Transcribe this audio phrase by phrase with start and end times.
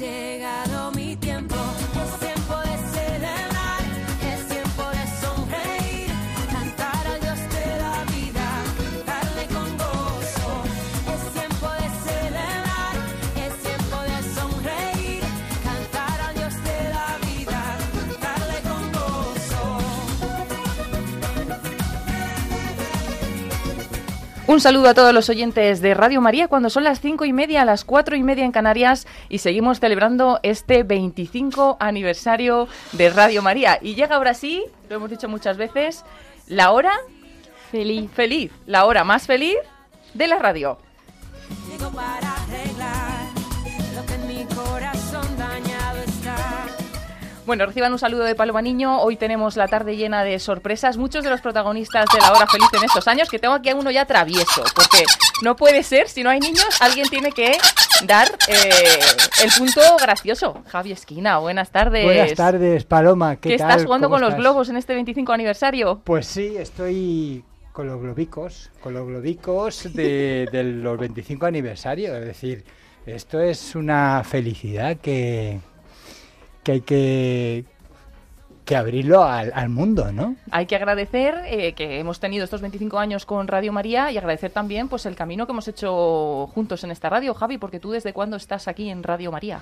[0.00, 1.49] llegado mi tiempo.
[24.50, 27.64] Un saludo a todos los oyentes de Radio María cuando son las cinco y media,
[27.64, 33.78] las cuatro y media en Canarias y seguimos celebrando este 25 aniversario de Radio María.
[33.80, 36.04] Y llega ahora sí, lo hemos dicho muchas veces,
[36.48, 36.90] la hora
[37.70, 38.10] Feliz.
[38.10, 39.54] feliz, la hora más feliz
[40.14, 40.78] de la radio.
[41.70, 42.39] Llego para
[47.50, 49.00] Bueno, reciban un saludo de Paloma Niño.
[49.00, 50.96] Hoy tenemos la tarde llena de sorpresas.
[50.96, 53.74] Muchos de los protagonistas de la hora feliz en estos años, que tengo aquí a
[53.74, 55.02] uno ya travieso, porque
[55.42, 57.58] no puede ser, si no hay niños, alguien tiene que
[58.06, 59.00] dar eh,
[59.42, 60.62] el punto gracioso.
[60.68, 62.04] Javi Esquina, buenas tardes.
[62.04, 63.34] Buenas tardes, Paloma.
[63.34, 63.70] ¿Qué, ¿Qué tal?
[63.70, 66.02] estás jugando ¿Cómo con los globos en este 25 aniversario?
[66.04, 72.16] Pues sí, estoy con los globicos, con los globicos de, de los 25 aniversario.
[72.16, 72.64] Es decir,
[73.06, 75.58] esto es una felicidad que,
[76.62, 77.64] que hay que,
[78.64, 80.36] que abrirlo al, al mundo, ¿no?
[80.50, 84.50] Hay que agradecer eh, que hemos tenido estos 25 años con Radio María y agradecer
[84.50, 88.12] también pues el camino que hemos hecho juntos en esta radio, Javi, porque tú desde
[88.12, 89.60] cuándo estás aquí en Radio María.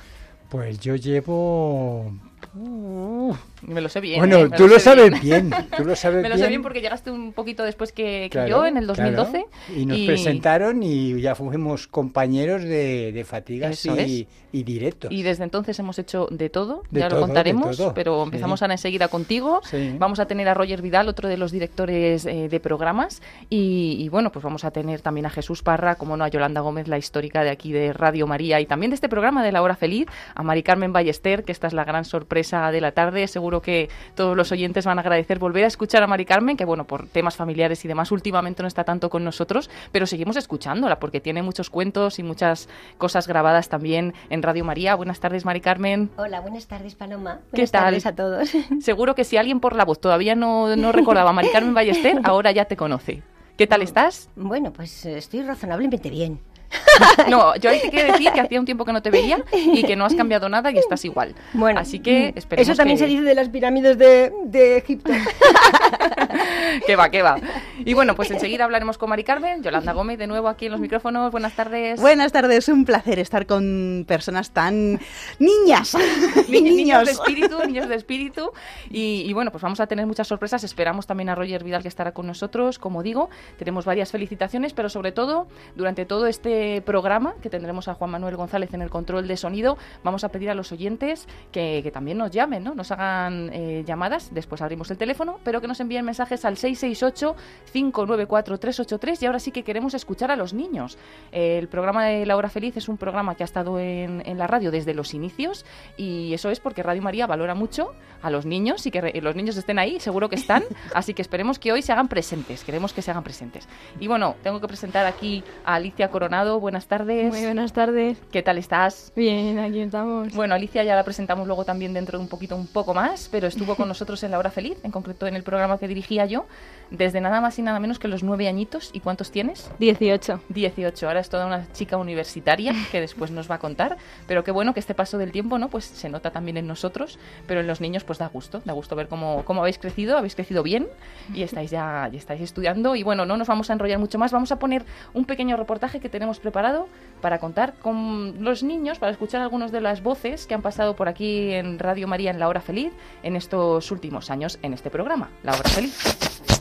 [0.48, 2.12] Pues yo llevo...
[2.59, 4.19] uh, Me lo sé bien.
[4.19, 5.51] bueno, eh, tú lo sabes bien.
[5.77, 6.45] Tú lo sabes Me lo bien.
[6.45, 9.17] sé bien porque llegaste un poquito después que, que Claro, yo, en el claro.
[9.17, 9.47] 2012.
[9.77, 15.11] Y nos presentaron y ya fuimos compañeros de, de fatigas y, y directos.
[15.12, 18.65] Y desde entonces hemos hecho de todo, De ya todo, lo contaremos, pero empezamos sí.
[18.65, 19.61] ahora enseguida contigo.
[19.65, 19.95] Sí.
[19.98, 24.09] Vamos a tener a Roger Vidal, otro de los directores eh, de programas, y, y
[24.09, 26.98] bueno, pues vamos a tener también a Jesús Parra, como no, a Yolanda Gómez, la
[26.98, 30.06] histórica de aquí de Radio María, y también de este programa de La Hora Feliz,
[30.34, 33.27] a Mari Carmen Ballester, que esta es la gran sorpresa de la tarde.
[33.28, 36.64] Seguro que todos los oyentes van a agradecer volver a escuchar a Mari Carmen, que
[36.64, 40.98] bueno, por temas familiares y demás, últimamente no está tanto con nosotros, pero seguimos escuchándola
[40.98, 44.94] porque tiene muchos cuentos y muchas cosas grabadas también en Radio María.
[44.94, 46.10] Buenas tardes, Mari Carmen.
[46.16, 47.41] Hola, buenas tardes, Paloma.
[47.50, 47.82] ¿Qué Buenas tal?
[47.84, 48.50] tardes a todos.
[48.81, 52.20] Seguro que si alguien por la voz todavía no, no recordaba a Mari Carmen Ballester,
[52.25, 53.22] ahora ya te conoce.
[53.58, 54.31] ¿Qué tal estás?
[54.37, 56.38] Bueno, pues estoy razonablemente bien.
[57.29, 59.83] No, yo ahí te quiero decir que hacía un tiempo que no te veía y
[59.84, 61.34] que no has cambiado nada y estás igual.
[61.53, 63.05] Bueno, Así que mm, esperemos Eso también que...
[63.05, 65.11] se dice de las pirámides de, de Egipto.
[66.87, 67.37] que va, que va.
[67.84, 70.81] Y bueno, pues enseguida hablaremos con Mari Carmen, Yolanda Gómez de nuevo aquí en los
[70.81, 71.31] micrófonos.
[71.32, 72.00] Buenas tardes.
[72.00, 74.99] Buenas tardes, un placer estar con personas tan
[75.38, 75.97] niñas
[76.49, 78.50] Ni- niños de espíritu, niños de espíritu.
[78.91, 80.65] Y, y bueno, pues vamos a tener muchas sorpresas.
[80.65, 82.78] Esperamos también a Roger Vidal que estará con nosotros.
[82.78, 83.28] Como digo,
[83.59, 88.37] tenemos varias felicitaciones, pero sobre todo, durante todo este programa, que tendremos a Juan Manuel
[88.37, 92.19] González en el control de sonido, vamos a pedir a los oyentes que, que también
[92.19, 92.75] nos llamen, ¿no?
[92.75, 99.22] Nos hagan eh, llamadas, después abrimos el teléfono, pero que nos envíen mensajes al 668-594-383.
[99.22, 100.99] Y ahora sí que queremos escuchar a los niños.
[101.33, 104.47] El programa de La Hora Feliz es un programa que ha estado en, en la
[104.47, 105.65] radio desde los inicios
[105.97, 109.37] y eso es porque Radio María valora mucho a los niños y que re- los
[109.37, 110.62] niños estén ahí, seguro que están,
[110.94, 113.69] así que esperemos que hoy se hagan presentes, queremos que se hagan presentes.
[114.00, 117.31] Y bueno, tengo que presentar aquí a Alicia Coronado, buenas tardes.
[117.33, 118.19] Muy buenas tardes.
[118.33, 119.12] ¿Qué tal estás?
[119.15, 120.34] Bien, aquí estamos.
[120.34, 123.47] Bueno, Alicia ya la presentamos luego también dentro de un poquito, un poco más, pero
[123.47, 126.47] estuvo con nosotros en La Hora Feliz, en concreto en el programa que dirigía yo,
[126.91, 128.91] desde nada más y nada menos que los nueve añitos.
[128.93, 129.71] ¿Y cuántos tienes?
[129.78, 130.41] 18.
[130.49, 131.06] 18.
[131.06, 133.97] Ahora es toda una chica universitaria que después nos va a contar.
[134.26, 135.69] Pero qué bueno que este paso del tiempo, ¿no?
[135.69, 138.97] Pues se nota también en nosotros, pero en los niños pues da gusto, da gusto
[138.97, 140.88] ver cómo, cómo habéis crecido, habéis crecido bien
[141.34, 142.97] y estáis ya, ya estáis estudiando.
[142.97, 144.84] Y bueno, no nos vamos a enrollar mucho más, vamos a poner
[145.15, 146.88] un pequeño reportaje que tenemos preparado
[147.20, 151.09] para contar con los niños, para escuchar algunas de las voces que han pasado por
[151.09, 155.31] aquí en Radio María en La Hora Feliz en estos últimos años en este programa,
[155.43, 156.57] La Hora Feliz.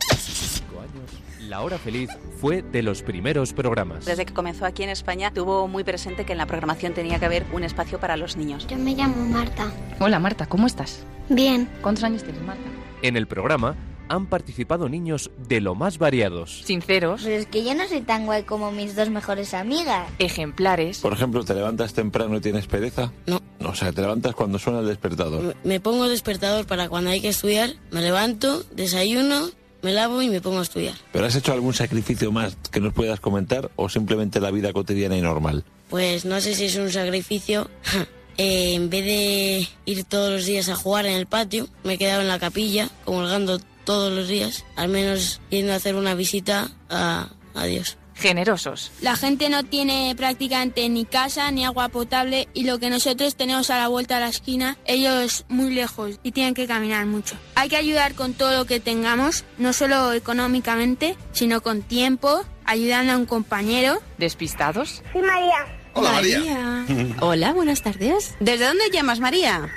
[1.48, 2.10] La Hora Feliz
[2.42, 4.06] fue de los primeros programas.
[4.06, 7.26] Desde que comenzó aquí en España, tuvo muy presente que en la programación tenía que
[7.26, 8.68] haber un espacio para los niños.
[8.68, 9.72] Yo me llamo Marta.
[10.00, 11.04] Hola Marta, ¿cómo estás?
[11.30, 11.70] Bien.
[11.82, 12.64] ¿Cuántos años tienes, Marta?
[13.02, 13.76] En el programa
[14.10, 16.64] han participado niños de lo más variados.
[16.66, 20.10] Sinceros, Pero es que yo no soy tan guay como mis dos mejores amigas.
[20.20, 21.00] ejemplares.
[21.00, 23.12] Por ejemplo, ¿te levantas temprano y tienes pereza?
[23.26, 23.42] No.
[23.66, 25.42] O sea, te levantas cuando suena el despertador.
[25.44, 29.48] Me- Me pongo el despertador para cuando hay que estudiar, me levanto, desayuno,
[29.82, 30.96] me lavo y me pongo a estudiar.
[31.12, 35.18] ¿Pero has hecho algún sacrificio más que nos puedas comentar o simplemente la vida cotidiana
[35.18, 35.64] y normal?
[35.90, 37.70] Pues no sé si es un sacrificio.
[38.40, 41.98] Eh, en vez de ir todos los días a jugar en el patio, me he
[41.98, 46.70] quedado en la capilla, comulgando todos los días, al menos yendo a hacer una visita
[46.88, 47.98] a, a Dios.
[48.18, 48.92] Generosos.
[49.02, 53.70] La gente no tiene prácticamente ni casa ni agua potable y lo que nosotros tenemos
[53.70, 57.36] a la vuelta de la esquina, ellos muy lejos y tienen que caminar mucho.
[57.56, 63.14] Hay que ayudar con todo lo que tengamos, no solo económicamente, sino con tiempo, ayudando
[63.14, 64.02] a un compañero.
[64.18, 65.02] ¿Despistados?
[65.14, 66.86] Soy María, Hola, María.
[67.22, 68.36] Hola, buenas tardes.
[68.40, 69.70] ¿Desde dónde llamas, María?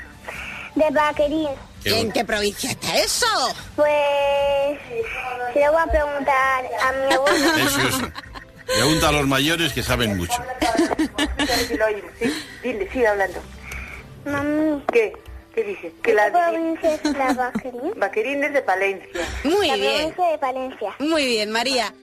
[0.75, 1.48] de Vaquerín.
[1.84, 3.26] ¿En qué provincia está eso?
[3.75, 3.88] Pues
[5.52, 8.12] se lo voy a preguntar a mi abuelo.
[8.76, 10.43] Pregunta a los mayores que saben mucho.
[12.62, 13.40] Dile, sigue hablando.
[14.25, 15.12] Mami, ¿Qué?
[15.55, 15.93] ¿Qué dice?
[16.02, 17.93] ¿qué provincia es la Vaquerín?
[17.96, 19.20] Vaquerín es de Palencia.
[19.44, 19.94] Muy la bien.
[19.96, 20.94] provincia de Palencia.
[21.00, 21.94] Muy bien, María.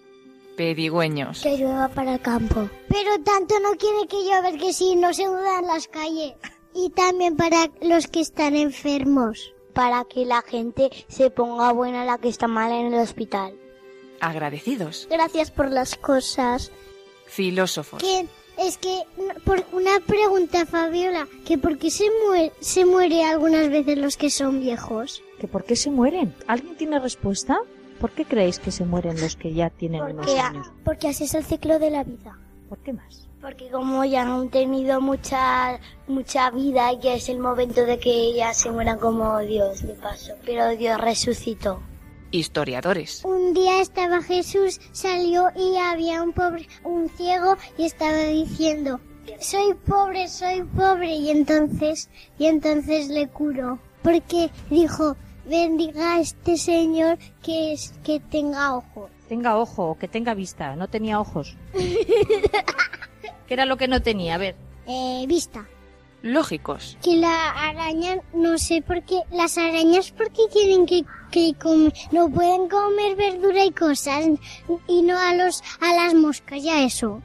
[0.58, 1.42] Pedigüeños.
[1.44, 2.70] Que llueva para el campo.
[2.90, 6.34] Pero tanto no quiere que llueva que si no se mudan las calles.
[6.74, 9.54] Y también para los que están enfermos.
[9.74, 13.54] Para que la gente se ponga buena la que está mal en el hospital.
[14.22, 15.08] Agradecidos.
[15.10, 16.72] Gracias por las cosas.
[17.26, 18.02] Filósofos.
[18.02, 18.26] Que
[18.58, 19.04] es que
[19.46, 24.30] por una pregunta Fabiola, que por qué se muere, se muere algunas veces los que
[24.30, 25.22] son viejos.
[25.40, 26.34] ¿Que por qué se mueren?
[26.48, 27.60] ¿Alguien tiene respuesta?
[28.00, 30.68] ¿Por qué creéis que se mueren los que ya tienen unos Porque, años?
[30.84, 32.38] porque así es el ciclo de la vida.
[32.70, 33.28] ¿Por qué más?
[33.42, 38.54] Porque como ya han tenido mucha mucha vida, ya es el momento de que ya
[38.54, 40.34] se mueran como Dios de paso.
[40.46, 41.80] Pero Dios resucitó.
[42.38, 43.24] Historiadores.
[43.26, 49.00] Un día estaba Jesús, salió y había un pobre, un ciego y estaba diciendo,
[49.40, 53.80] soy pobre, soy pobre y entonces, y entonces le curó.
[54.04, 59.10] Porque dijo, bendiga a este señor que es, que tenga ojo.
[59.28, 60.76] Tenga ojo, o que tenga vista.
[60.76, 61.58] No tenía ojos.
[61.74, 64.36] ¿Qué era lo que no tenía?
[64.36, 64.56] A ver.
[64.88, 65.66] Eh, vista.
[66.34, 66.98] Lógicos.
[67.04, 72.30] Que la araña, no sé por qué, las arañas porque tienen que, que comer, no
[72.30, 74.26] pueden comer verdura y cosas,
[74.88, 77.22] y no a los, a las moscas, ya eso.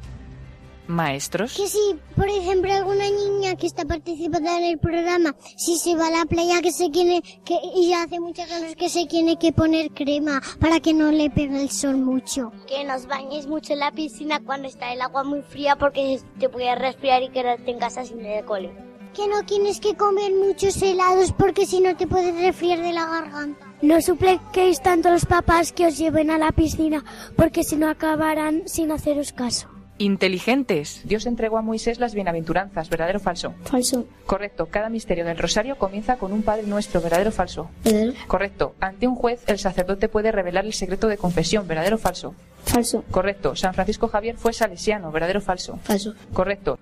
[0.86, 1.54] Maestros.
[1.54, 1.78] Que si,
[2.16, 6.24] por ejemplo, alguna niña que está participando en el programa, si se va a la
[6.24, 9.90] playa que se tiene que, y ya hace muchas calor que se tiene que poner
[9.90, 12.52] crema para que no le pegue el sol mucho.
[12.66, 16.48] Que nos bañes mucho en la piscina cuando está el agua muy fría porque te
[16.48, 18.91] puedes resfriar y que no tengas así de cole.
[19.14, 23.06] Que no tienes que comer muchos helados porque si no te puedes resfriar de la
[23.06, 23.66] garganta.
[23.82, 27.04] No supliquéis tanto a los papás que os lleven a la piscina
[27.36, 29.68] porque si no acabarán sin haceros caso.
[29.98, 31.02] Inteligentes.
[31.04, 33.54] Dios entregó a Moisés las bienaventuranzas, ¿verdadero o falso?
[33.64, 34.06] Falso.
[34.26, 34.66] Correcto.
[34.70, 37.70] Cada misterio del rosario comienza con un Padre Nuestro, ¿verdadero o falso?
[37.84, 38.14] ¿Verdadero?
[38.26, 38.74] Correcto.
[38.80, 42.34] Ante un juez, el sacerdote puede revelar el secreto de confesión, ¿verdadero o falso?
[42.64, 43.04] Falso.
[43.10, 43.54] Correcto.
[43.54, 45.78] San Francisco Javier fue salesiano, ¿verdadero o falso?
[45.84, 46.14] Falso.
[46.32, 46.78] Correcto.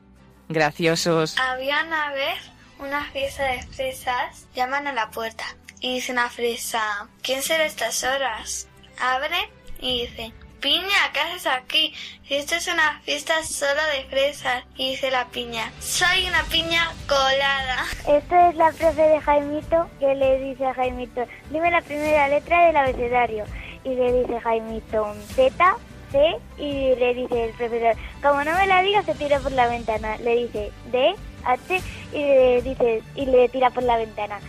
[0.51, 1.39] Graciosos.
[1.39, 2.39] Había una vez
[2.81, 4.49] una fiesta de fresas.
[4.57, 5.45] Llaman a la puerta
[5.81, 8.67] y dice una fresa, ¿quién será estas horas?
[9.01, 9.49] Abre
[9.81, 11.95] y dice, Piña, ¿qué haces aquí?
[12.27, 14.65] Si esto es una fiesta solo de fresas.
[14.77, 17.87] Y dice la piña, soy una piña colada.
[18.09, 22.67] Esto es la profe de Jaimito que le dice a Jaimito, dime la primera letra
[22.67, 23.45] del abecedario.
[23.85, 25.77] Y le dice Jaimito, Z,
[26.11, 29.69] C, y le dice el profesor, como no me la digas, se tira por la
[29.69, 30.17] ventana.
[30.19, 31.15] Le dice D,
[31.45, 34.41] H, y le dice, y le tira por la ventana.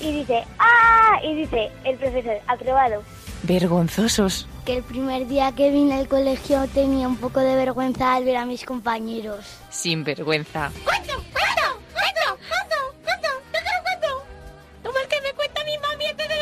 [0.00, 1.20] Y dice, ¡ah!
[1.22, 3.02] Y dice el profesor, aprobado.
[3.42, 4.46] Vergonzosos.
[4.64, 8.36] Que el primer día que vine al colegio tenía un poco de vergüenza al ver
[8.36, 9.44] a mis compañeros.
[9.70, 10.70] Sin vergüenza.
[10.84, 11.14] ¡Cuento!
[11.32, 11.80] ¡Cuento!
[11.92, 12.38] ¡Cuento!
[12.52, 12.76] ¡Cuento!
[13.04, 13.28] ¡Cuento!
[13.52, 14.24] ¡Yo quiero cuento!
[14.84, 16.34] ¿Cómo es que me cuenta mi mami antes de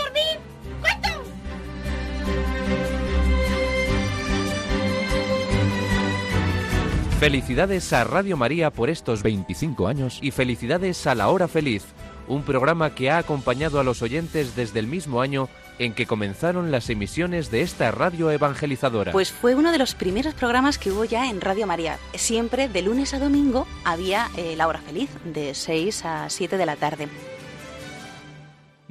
[7.19, 11.83] Felicidades a Radio María por estos 25 años y felicidades a La Hora Feliz,
[12.29, 15.49] un programa que ha acompañado a los oyentes desde el mismo año
[15.81, 19.11] en que comenzaron las emisiones de esta radio evangelizadora.
[19.11, 21.99] Pues fue uno de los primeros programas que hubo ya en Radio María.
[22.15, 26.67] Siempre de lunes a domingo había eh, La Hora Feliz, de 6 a 7 de
[26.67, 27.09] la tarde.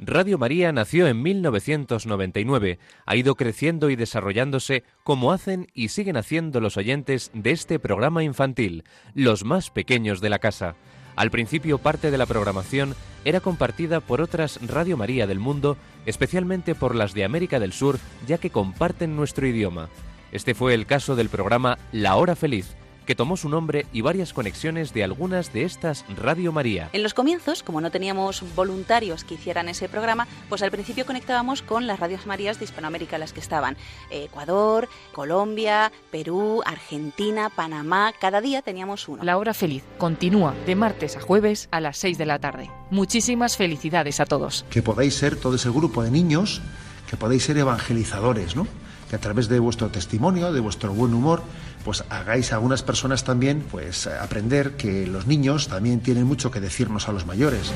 [0.00, 6.60] Radio María nació en 1999, ha ido creciendo y desarrollándose como hacen y siguen haciendo
[6.60, 10.76] los oyentes de este programa infantil, los más pequeños de la casa.
[11.16, 15.76] Al principio parte de la programación era compartida por otras Radio María del mundo,
[16.06, 19.88] especialmente por las de América del Sur, ya que comparten nuestro idioma.
[20.30, 22.76] Este fue el caso del programa La Hora Feliz,
[23.08, 26.90] que tomó su nombre y varias conexiones de algunas de estas Radio María.
[26.92, 31.62] En los comienzos, como no teníamos voluntarios que hicieran ese programa, pues al principio conectábamos
[31.62, 33.78] con las radios Marías de Hispanoamérica, las que estaban
[34.10, 38.12] eh, Ecuador, Colombia, Perú, Argentina, Panamá.
[38.20, 39.24] Cada día teníamos uno.
[39.24, 42.70] La hora feliz continúa de martes a jueves a las 6 de la tarde.
[42.90, 44.66] Muchísimas felicidades a todos.
[44.68, 46.60] Que podáis ser todo ese grupo de niños,
[47.08, 48.66] que podáis ser evangelizadores, ¿no?
[49.08, 51.42] Que a través de vuestro testimonio, de vuestro buen humor,
[51.84, 56.60] pues hagáis a algunas personas también pues aprender que los niños también tienen mucho que
[56.60, 57.72] decirnos a los mayores.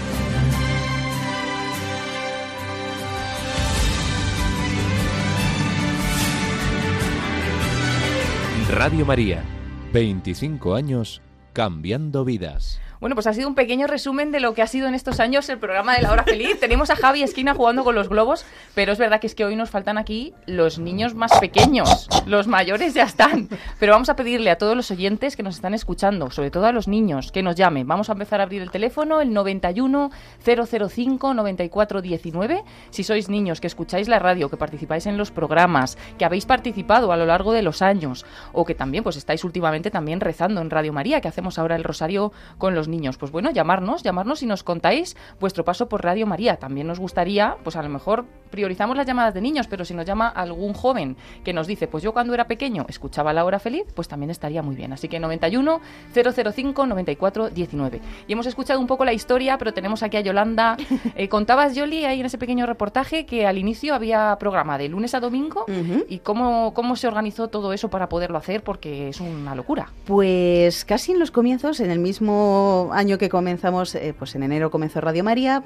[8.72, 9.44] Radio María,
[9.92, 11.20] 25 años
[11.52, 12.80] cambiando vidas.
[13.02, 15.48] Bueno, pues ha sido un pequeño resumen de lo que ha sido en estos años
[15.48, 16.60] el programa de La Hora Feliz.
[16.60, 18.44] Tenemos a Javi Esquina jugando con los globos,
[18.76, 22.06] pero es verdad que es que hoy nos faltan aquí los niños más pequeños.
[22.26, 23.48] Los mayores ya están.
[23.80, 26.70] Pero vamos a pedirle a todos los oyentes que nos están escuchando, sobre todo a
[26.70, 27.88] los niños, que nos llamen.
[27.88, 30.12] Vamos a empezar a abrir el teléfono, el 91
[30.44, 32.62] 005 94 19.
[32.90, 37.10] Si sois niños que escucháis la radio, que participáis en los programas, que habéis participado
[37.10, 40.70] a lo largo de los años, o que también pues estáis últimamente también rezando en
[40.70, 42.91] Radio María, que hacemos ahora el rosario con los niños.
[43.18, 46.56] Pues bueno, llamarnos, llamarnos y nos contáis vuestro paso por Radio María.
[46.56, 50.04] También nos gustaría, pues a lo mejor priorizamos las llamadas de niños, pero si nos
[50.04, 53.84] llama algún joven que nos dice, pues yo cuando era pequeño escuchaba La Hora Feliz,
[53.94, 54.92] pues también estaría muy bien.
[54.92, 55.80] Así que 91
[56.12, 58.00] 005 94 19.
[58.28, 60.76] Y hemos escuchado un poco la historia, pero tenemos aquí a Yolanda.
[61.14, 65.14] Eh, contabas, Yoli, ahí en ese pequeño reportaje que al inicio había programa de lunes
[65.14, 65.66] a domingo
[66.08, 69.92] y cómo, cómo se organizó todo eso para poderlo hacer, porque es una locura.
[70.06, 74.70] Pues casi en los comienzos, en el mismo año que comenzamos, eh, pues en enero
[74.70, 75.62] comenzó Radio María,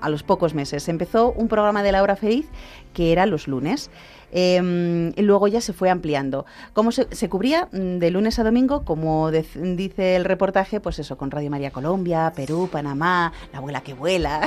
[0.00, 2.48] a los pocos meses empezó un programa de la hora feliz
[2.92, 3.90] que era los lunes.
[4.34, 6.44] Y luego ya se fue ampliando.
[6.72, 7.68] ¿Cómo se, cubría?
[7.72, 12.32] Mm, De lunes a domingo, como dice el reportaje, pues eso, con Radio María Colombia,
[12.34, 14.40] Perú, Panamá, La abuela que vuela,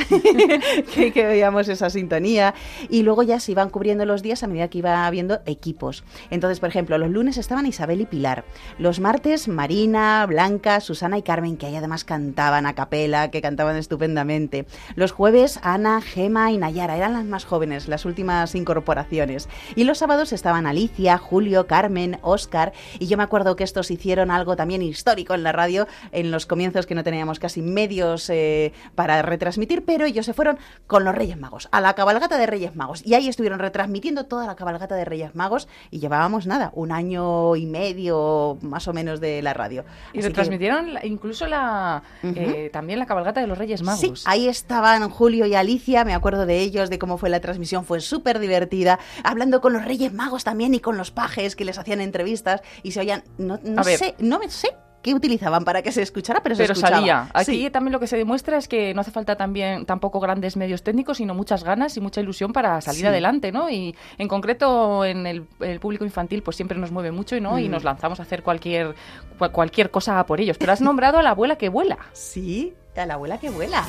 [0.94, 2.54] que, que veíamos esa sintonía.
[2.90, 6.04] Y luego ya se iban cubriendo los días a medida que iba habiendo equipos.
[6.30, 8.44] Entonces, por ejemplo, los lunes estaban Isabel y Pilar.
[8.78, 13.78] Los martes, Marina, Blanca, Susana y Carmen, que ahí además cantaban a capela, que cantaban
[13.78, 14.66] estupendamente.
[14.96, 19.48] Los jueves, Ana, Gema y Nayara, eran las más jóvenes, las últimas incorporaciones.
[19.78, 24.32] Y los sábados estaban Alicia, Julio, Carmen, Óscar, y yo me acuerdo que estos hicieron
[24.32, 28.74] algo también histórico en la radio en los comienzos que no teníamos casi medios eh,
[28.96, 30.58] para retransmitir, pero ellos se fueron
[30.88, 34.48] con los Reyes Magos, a la cabalgata de Reyes Magos, y ahí estuvieron retransmitiendo toda
[34.48, 39.20] la cabalgata de Reyes Magos y llevábamos nada, un año y medio más o menos
[39.20, 39.86] de la radio.
[40.12, 44.00] Y Así que- retransmitieron la- incluso la eh, también la cabalgata de los Reyes Magos.
[44.02, 47.86] Sí, ahí estaban Julio y Alicia, me acuerdo de ellos, de cómo fue la transmisión,
[47.86, 51.78] fue súper divertida, hablando con los Reyes Magos también y con los pajes que les
[51.78, 54.70] hacían entrevistas y se oían, no, no sé, no me sé
[55.04, 56.98] qué utilizaban para que se escuchara, pero se pero escuchaba.
[56.98, 57.30] salía.
[57.34, 57.70] Aquí Sí.
[57.70, 61.18] también lo que se demuestra es que no hace falta también tampoco grandes medios técnicos,
[61.18, 63.08] sino muchas ganas y mucha ilusión para salir Sí.
[63.08, 63.70] adelante, ¿no?
[63.70, 67.58] Y en concreto en el, el público infantil pues siempre nos mueve mucho y no
[67.58, 67.72] y Mm.
[67.72, 68.96] nos lanzamos a hacer cualquier
[69.38, 70.58] cual- cualquier cosa por ellos.
[70.58, 71.98] Pero has nombrado a la abuela que vuela.
[72.12, 73.86] Sí, a la abuela que vuela.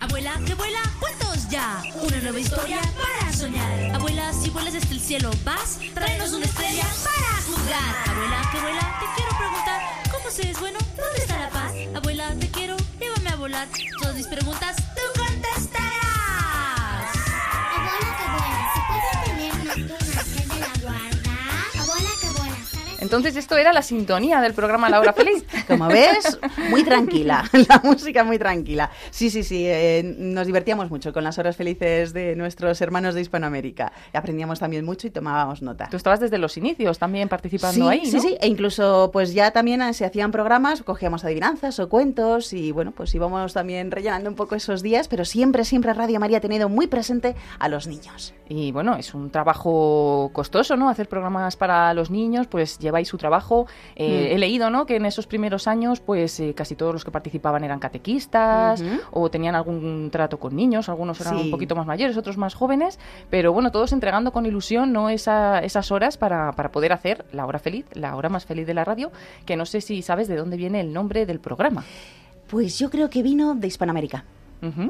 [0.00, 0.78] Abuela, que vuela,
[1.62, 3.94] Una nueva historia para soñar.
[3.94, 8.08] Abuela, si vuelas desde el cielo, vas, tráenos una estrella para jugar.
[8.08, 10.80] Abuela, que vuela, te quiero preguntar, ¿cómo se es bueno?
[10.96, 11.72] ¿Dónde está la paz?
[11.94, 13.68] Abuela, te quiero, llévame a volar.
[14.00, 14.74] Todas mis preguntas,
[23.12, 25.44] Entonces esto era la sintonía del programa La Hora Feliz.
[25.68, 26.38] Como ves,
[26.70, 28.90] muy tranquila, la música muy tranquila.
[29.10, 33.20] Sí, sí, sí, eh, nos divertíamos mucho con las horas felices de nuestros hermanos de
[33.20, 33.92] Hispanoamérica.
[34.14, 35.88] Aprendíamos también mucho y tomábamos nota.
[35.90, 38.22] Tú estabas desde los inicios también participando sí, ahí, sí, ¿no?
[38.22, 42.72] sí, e incluso pues ya también eh, se hacían programas, cogíamos adivinanzas o cuentos y
[42.72, 46.40] bueno, pues íbamos también rellenando un poco esos días, pero siempre, siempre Radio María ha
[46.40, 48.32] tenido muy presente a los niños.
[48.48, 50.88] Y bueno, es un trabajo costoso, ¿no?
[50.88, 53.66] Hacer programas para los niños, pues su trabajo.
[53.96, 54.34] Eh, Mm.
[54.34, 54.86] He leído, ¿no?
[54.86, 59.30] Que en esos primeros años, pues eh, casi todos los que participaban eran catequistas o
[59.30, 60.88] tenían algún trato con niños.
[60.88, 61.44] Algunos eran Sí.
[61.44, 62.98] un poquito más mayores, otros más jóvenes.
[63.30, 65.08] Pero bueno, todos entregando con ilusión, ¿no?
[65.08, 68.74] Esa- esas horas para, para poder hacer la hora feliz, la hora más feliz de
[68.74, 69.10] la radio.
[69.46, 71.84] Que no sé si sabes de dónde viene el nombre del programa.
[72.48, 74.24] Pues yo creo que vino de Hispanoamérica.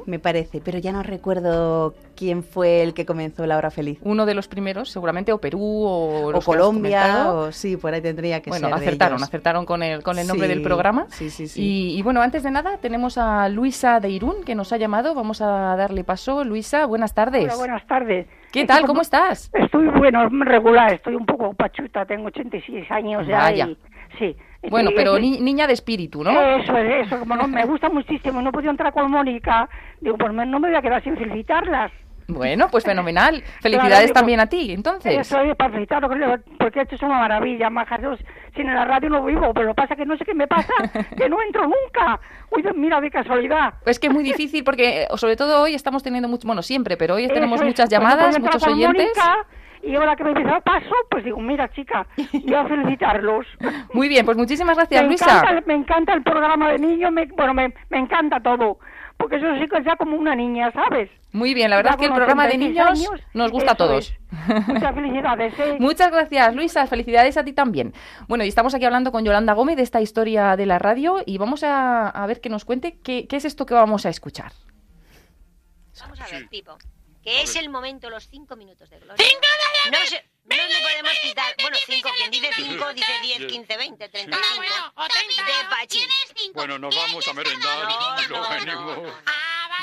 [0.07, 3.99] Me parece, pero ya no recuerdo quién fue el que comenzó la hora feliz.
[4.03, 8.51] Uno de los primeros, seguramente, o Perú, o, Colombia, o sí, por ahí tendría que
[8.51, 8.77] bueno, ser.
[8.79, 9.29] de acertaron, ellos.
[9.29, 11.07] acertaron con el, con el nombre Sí, del programa.
[11.09, 11.63] Sí, sí, sí.
[11.63, 15.15] Y, y bueno, antes de nada, tenemos a Luisa de Irún, que nos ha llamado.
[15.15, 16.45] Vamos a darle paso.
[16.45, 17.45] Luisa, buenas tardes.
[17.45, 18.27] Hola, buenas tardes.
[18.53, 18.85] ¿Qué tal?
[18.85, 19.51] ¿Cómo estás?
[19.55, 23.67] Estoy, bueno, regular, estoy un poco pachuta, tengo 86 años ya Vaya.
[23.69, 23.79] y...
[24.19, 24.37] Sí.
[24.71, 26.31] Bueno, pero ni- niña de espíritu, ¿no?
[26.31, 29.69] Eso es, eso, como no, me gusta muchísimo, no podido entrar con Mónica,
[30.01, 31.91] digo, pues no me voy a quedar sin felicitarlas.
[32.29, 33.43] Bueno, pues fenomenal.
[33.61, 35.19] Felicidades también a ti, entonces.
[35.19, 36.09] Eso es, para felicitarlo,
[36.59, 38.15] porque esto es una maravilla, majas, yo
[38.55, 40.73] sin la radio no vivo, pero pasa que no sé qué me pasa,
[41.17, 42.21] que no entro nunca.
[42.51, 43.75] Uy, mira, de casualidad.
[43.87, 47.15] Es que es muy difícil porque, sobre todo hoy estamos teniendo mucho, bueno, siempre, pero
[47.15, 49.07] hoy tenemos es, muchas llamadas, podía muchos oyentes.
[49.17, 49.47] Mónica,
[49.83, 53.47] y ahora que me empieza paso, pues digo, mira chica, voy a felicitarlos.
[53.93, 55.41] Muy bien, pues muchísimas gracias, me Luisa.
[55.41, 58.79] Encanta, me encanta el programa de niños, me, bueno, me, me encanta todo,
[59.17, 61.11] porque eso sí que es ya como una niña, ¿sabes?
[61.33, 63.73] Muy bien, la verdad Ya es que el programa de 86 niños años, nos gusta
[63.73, 64.15] a todos.
[64.67, 65.77] Muchas felicidades, ¿eh?
[65.81, 66.87] Muchas gracias, Luisa.
[66.87, 67.95] Felicidades a ti también.
[68.29, 71.39] Bueno, y estamos aquí hablando con Yolanda Gómez de esta historia de la radio y
[71.39, 74.53] vamos a, a ver que nos cuente qué, qué es esto que vamos a escuchar.
[76.01, 76.77] Vamos a ver, Pipo.
[77.23, 79.25] Que es el momento, los cinco minutos de gloria.
[79.25, 79.47] ¡Cinco
[79.93, 81.55] No, se- no le podemos quitar.
[81.61, 82.11] Bueno, cinco.
[82.17, 84.93] Quien dice cinco dice diez, quince, veinte, treinta y cinco.
[85.47, 86.09] De Pachín.
[86.55, 87.89] Bueno, nos vamos a merendar
[88.23, 89.15] y luego venimos.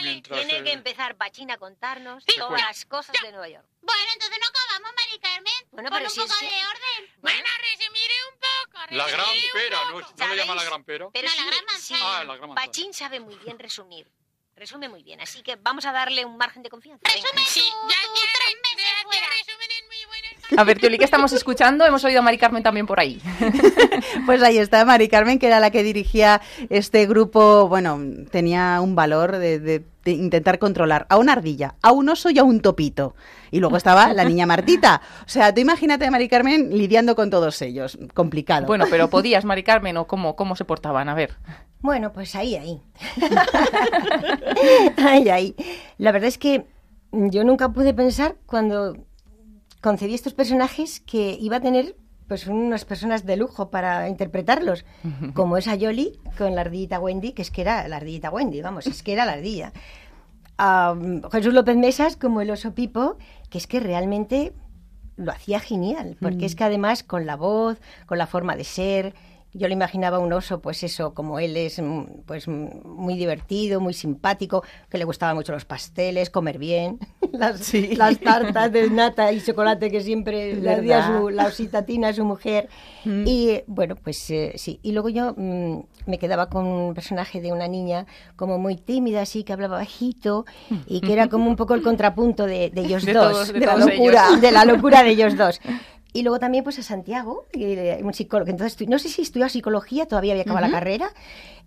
[0.01, 3.65] Mientras, Tiene eh, que empezar Pachín a contarnos ¿Qué todas las cosas de Nueva York.
[3.81, 5.53] Bueno, entonces no acabamos, Mari Carmen.
[5.71, 7.13] Bueno, pero un si poco de orden.
[7.17, 7.43] Bueno,
[7.73, 8.85] resumiré un poco.
[8.91, 9.77] La gran pera.
[9.91, 9.99] ¿no?
[9.99, 11.07] ¿No le llama la gran pera?
[11.11, 11.99] Pero No, sí, la gran manzana.
[11.99, 12.55] sí, Ah, la gran manzana.
[12.55, 14.07] Pachín sabe muy bien resumir.
[14.59, 17.01] Resume muy bien, así que vamos a darle un margen de confianza.
[17.05, 19.27] Resume Sí, ya tres meses fuera.
[20.57, 21.85] A ver, Teoli, ¿qué estamos escuchando?
[21.85, 23.21] Hemos oído a Mari Carmen también por ahí.
[24.25, 27.67] Pues ahí está Mari Carmen, que era la que dirigía este grupo.
[27.67, 27.99] Bueno,
[28.31, 32.39] tenía un valor de, de- de intentar controlar a una ardilla, a un oso y
[32.39, 33.15] a un topito.
[33.51, 35.01] Y luego estaba la niña Martita.
[35.25, 37.97] O sea, tú imagínate a Mari Carmen lidiando con todos ellos.
[38.13, 38.65] Complicado.
[38.65, 41.09] Bueno, pero podías, Mari Carmen, o cómo, cómo se portaban.
[41.09, 41.35] A ver.
[41.81, 42.81] Bueno, pues ahí, ahí.
[44.97, 45.55] ahí, ahí.
[45.97, 46.65] La verdad es que
[47.11, 48.95] yo nunca pude pensar cuando
[49.81, 51.95] concebí estos personajes que iba a tener
[52.27, 54.85] pues unas personas de lujo para interpretarlos,
[55.33, 58.85] como esa Yoli con la ardillita Wendy, que es que era la ardillita Wendy, vamos,
[58.85, 59.73] es que era la ardilla.
[60.59, 60.95] A
[61.31, 63.17] Jesús López Mesas como el oso Pipo,
[63.49, 64.53] que es que realmente
[65.15, 69.15] lo hacía genial, porque es que además con la voz, con la forma de ser,
[69.53, 73.79] yo le imaginaba un oso, pues eso, como él es, mm, pues mm, muy divertido,
[73.81, 76.99] muy simpático, que le gustaban mucho los pasteles, comer bien,
[77.31, 82.13] las, las tartas de nata y chocolate que siempre le hacía su, la osita Tina,
[82.13, 82.69] su mujer.
[83.05, 84.79] Y bueno, pues eh, sí.
[84.83, 89.21] Y luego yo mm, me quedaba con un personaje de una niña como muy tímida,
[89.21, 90.45] así, que hablaba bajito
[90.85, 93.59] y que era como un poco el contrapunto de, de ellos De dos, todos- de
[93.59, 94.41] de, la locura, ellos.
[94.41, 95.59] de la locura de ellos dos.
[96.13, 97.45] Y luego también pues a Santiago,
[98.01, 98.49] un psicólogo.
[98.49, 101.09] Entonces, no sé si estudió psicología, todavía había acabado la carrera.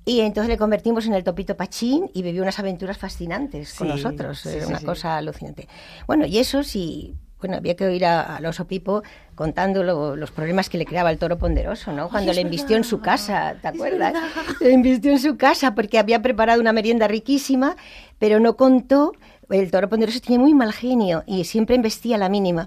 [0.04, 4.40] Y entonces le convertimos en el Topito Pachín y vivió unas aventuras fascinantes con nosotros.
[4.40, 5.68] sí, Era sí, una cosa alucinante.
[6.08, 9.04] Bueno, y eso sí, bueno, había que oír a- al oso Pipo
[9.36, 12.08] contando lo- los problemas que le creaba el toro ponderoso, ¿no?
[12.08, 14.12] Cuando le embistió en su casa, ¿te acuerdas?
[14.60, 17.76] Le embistió en su casa porque había preparado una merienda riquísima,
[18.18, 19.12] pero no contó.
[19.50, 22.66] El toro ponderoso tenía muy mal genio y siempre embestía a la mínima.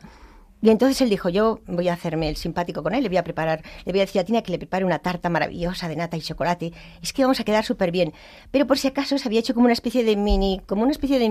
[0.65, 3.23] Y entonces él dijo, yo voy a hacerme el simpático con él, le voy a
[3.23, 6.17] preparar, le voy a decir a Tina que le prepare una tarta maravillosa de nata
[6.17, 6.73] y chocolate.
[7.03, 8.13] Es que vamos a quedar súper bien.
[8.49, 11.19] Pero por si acaso se había hecho como una especie de mini, como una especie
[11.19, 11.27] de,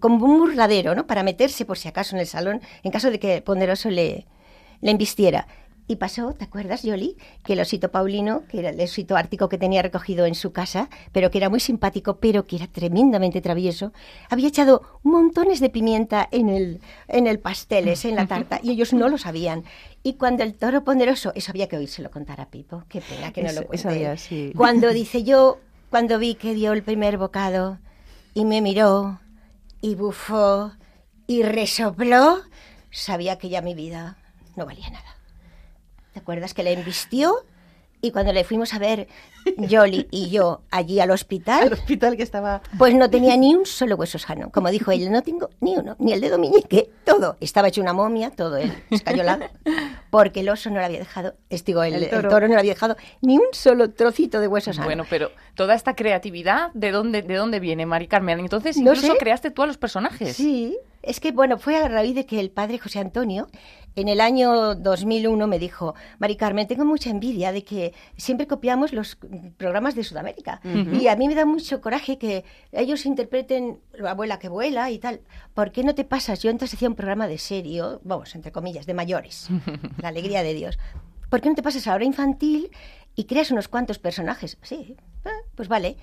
[0.00, 1.06] como un burladero, ¿no?
[1.06, 4.24] Para meterse por si acaso en el salón, en caso de que Ponderoso le,
[4.80, 5.46] le embistiera.
[5.88, 7.16] Y pasó, ¿te acuerdas, Yoli?
[7.44, 10.88] Que el osito Paulino, que era el osito ártico que tenía recogido en su casa,
[11.10, 13.92] pero que era muy simpático, pero que era tremendamente travieso,
[14.30, 18.92] había echado montones de pimienta en el, en el pasteles, en la tarta, y ellos
[18.92, 19.64] no lo sabían.
[20.04, 23.42] Y cuando el toro ponderoso, eso había que oírselo contar a Pipo, qué pena que
[23.42, 24.16] no Eso- lo cuente.
[24.18, 24.52] sí.
[24.56, 25.58] Cuando dice yo,
[25.90, 27.78] cuando vi que dio el primer bocado
[28.34, 29.20] y me miró
[29.82, 30.72] y bufó
[31.26, 32.38] y resopló,
[32.90, 34.16] sabía que ya mi vida
[34.56, 35.04] no valía nada.
[36.12, 37.34] ¿Te acuerdas que le embistió?
[38.04, 39.06] Y cuando le fuimos a ver,
[39.58, 42.60] Yoli y yo, allí al hospital, Al hospital que estaba...
[42.76, 44.50] pues no tenía ni un solo hueso sano.
[44.50, 47.36] Como dijo ella, no tengo ni uno, ni el dedo meñique, todo.
[47.40, 49.44] Estaba hecho una momia, todo él escayolado,
[50.10, 52.40] porque el oso no le había dejado, digo, el, El el toro.
[52.48, 54.84] no le había dejado ni un solo trocito de hueso sano.
[54.86, 58.40] Bueno, pero toda esta creatividad, ¿de dónde, de dónde viene, Mari Carmen?
[58.40, 59.18] Entonces, No incluso sé.
[59.18, 60.34] creaste tú a los personajes.
[60.36, 63.48] Sí, es que bueno, fue a raíz de que el padre José Antonio
[63.94, 68.92] en el año 2001 me dijo, Mari Carmen, tengo mucha envidia de que siempre copiamos
[68.92, 69.18] los
[69.56, 74.38] programas de Sudamérica y a mí me da mucho coraje que ellos interpreten la abuela
[74.38, 75.20] que vuela y tal.
[75.54, 76.40] ¿Por qué no te pasas?
[76.42, 79.48] Yo entonces hacía un programa de serio, vamos, entre comillas, de mayores,
[79.98, 80.78] la alegría de Dios.
[81.28, 82.70] ¿Por qué no te pasas a la hora infantil
[83.14, 84.58] y creas unos cuantos personajes?
[84.62, 85.96] Sí, ah, pues vale.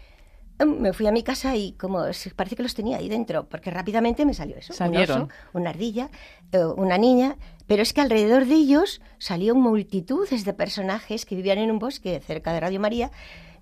[0.60, 2.04] Mm, Me fui a mi casa y como
[2.36, 4.74] parece que los tenía ahí dentro, porque rápidamente me salió eso.
[4.74, 5.22] Salieron.
[5.22, 6.10] Un oso, una ardilla,
[6.52, 11.60] eh, una niña, pero es que alrededor de ellos salió multitudes de personajes que vivían
[11.60, 13.12] en un bosque cerca de Radio María,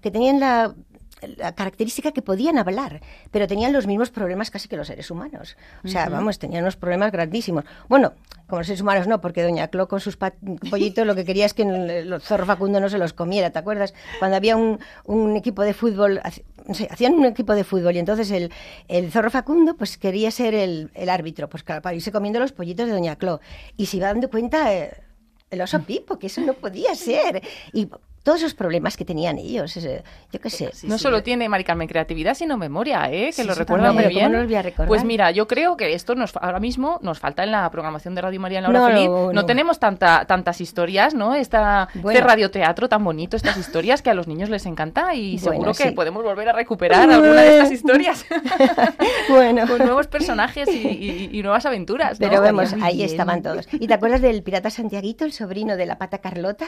[0.02, 0.76] que tenían la,
[1.38, 3.02] la característica que podían hablar,
[3.32, 5.58] pero tenían los mismos problemas casi que los seres humanos.
[5.84, 7.64] O sea, vamos, tenían unos problemas grandísimos.
[7.90, 8.14] Bueno,
[8.48, 11.54] como los seres humanos no, porque Doña Clo con sus pollitos lo que quería es
[11.54, 13.94] que el, zorro Facundo no se los comiera, ¿te acuerdas?
[14.20, 17.96] Cuando había un, un equipo de fútbol, haci- no sé, hacían un equipo de fútbol
[17.96, 18.52] y entonces el,
[18.88, 22.86] el zorro Facundo pues quería ser el, el árbitro, pues para irse comiendo los pollitos
[22.88, 23.42] de Doña Clo.
[23.76, 24.92] Y se iba dando cuenta eh,
[25.50, 27.42] el oso Pipo, que eso no podía ser.
[27.74, 27.88] Y
[28.28, 30.70] todos esos problemas que tenían ellos, yo qué sé.
[30.84, 33.28] no solo tiene Mari Carmen creatividad, sino memoria, ¿eh?
[33.28, 34.32] que Sí, lo recuerda muy pero ¿cómo bien.
[34.34, 34.88] no los voy a recordar?
[34.90, 38.22] Pues mira, yo creo que esto nos ahora mismo nos falta en la programación de
[38.22, 39.06] Radio María en la hora No, feliz.
[39.08, 39.46] no, No, no.
[39.46, 41.36] tenemos tanta, tantas historias, ¿no?
[41.36, 42.12] Esta, Bueno.
[42.12, 45.74] Este radioteatro tan bonito, estas historias que a los niños les encanta y Bueno, seguro
[45.74, 45.92] que sí.
[45.92, 48.26] podemos volver a recuperar alguna de estas historias
[49.30, 49.68] bueno.
[49.68, 52.20] con nuevos personajes y, y- y nuevas aventuras.
[52.20, 52.28] ¿no?
[52.30, 53.10] Pero vemos, ahí bien.
[53.10, 53.68] estaban todos.
[53.72, 56.66] ¿Y te acuerdas del pirata Santiaguito, el sobrino de la pata Carlota,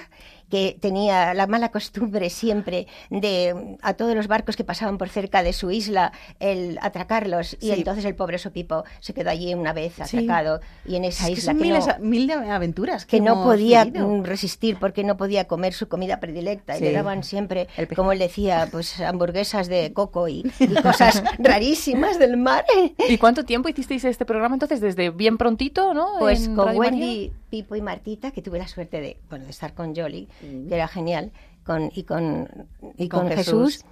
[0.50, 5.10] que tenía la mala costumbre siempre de mm, a todos los barcos que pasaban por
[5.10, 7.72] cerca de su isla el atracarlos y Sí.
[7.72, 10.18] entonces el pobre Sopipo se quedó allí una vez Sí.
[10.18, 13.20] atracado y en esa Es que isla son que miles, no, mil de aventuras que
[13.20, 14.08] no podía vivido.
[14.08, 18.20] mm, resistir porque no podía comer su comida predilecta y le daban siempre, como él
[18.20, 22.66] decía, pues hamburguesas de coco y, y cosas rarísimas del mar.
[23.10, 24.80] ¿Y cuánto tiempo hicisteis este programa entonces?
[24.82, 26.08] Desde bien prontito, ¿no?
[26.20, 27.00] Pues En con Radio María?
[27.00, 30.28] Wendy, Pipo y Martita, que tuve la suerte de, bueno, de estar con Jolly,
[30.68, 31.32] que era genial,
[31.70, 33.74] con, y con, y Con con, Jesús.
[33.74, 33.86] Jesús.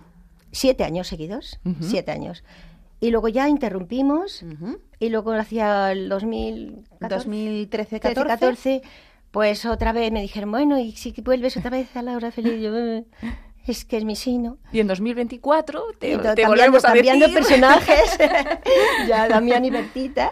[0.52, 1.84] siete años seguidos, Ujú.
[1.84, 2.44] siete años.
[3.00, 4.44] Y luego ya interrumpimos,
[5.00, 8.28] y luego hacia el 2014, 2013, 13, 14.
[8.28, 8.82] 14,
[9.30, 12.60] pues otra vez me dijeron, bueno, y si vuelves otra vez a la hora feliz,
[12.60, 13.06] yo, "Eh,
[13.68, 14.58] es que es mi signo.
[14.72, 17.40] Y en 2024 te, Y te cambiando, volvemos a cambiando decir.
[17.40, 18.18] personajes,
[19.08, 20.32] ya Damián y Bertita.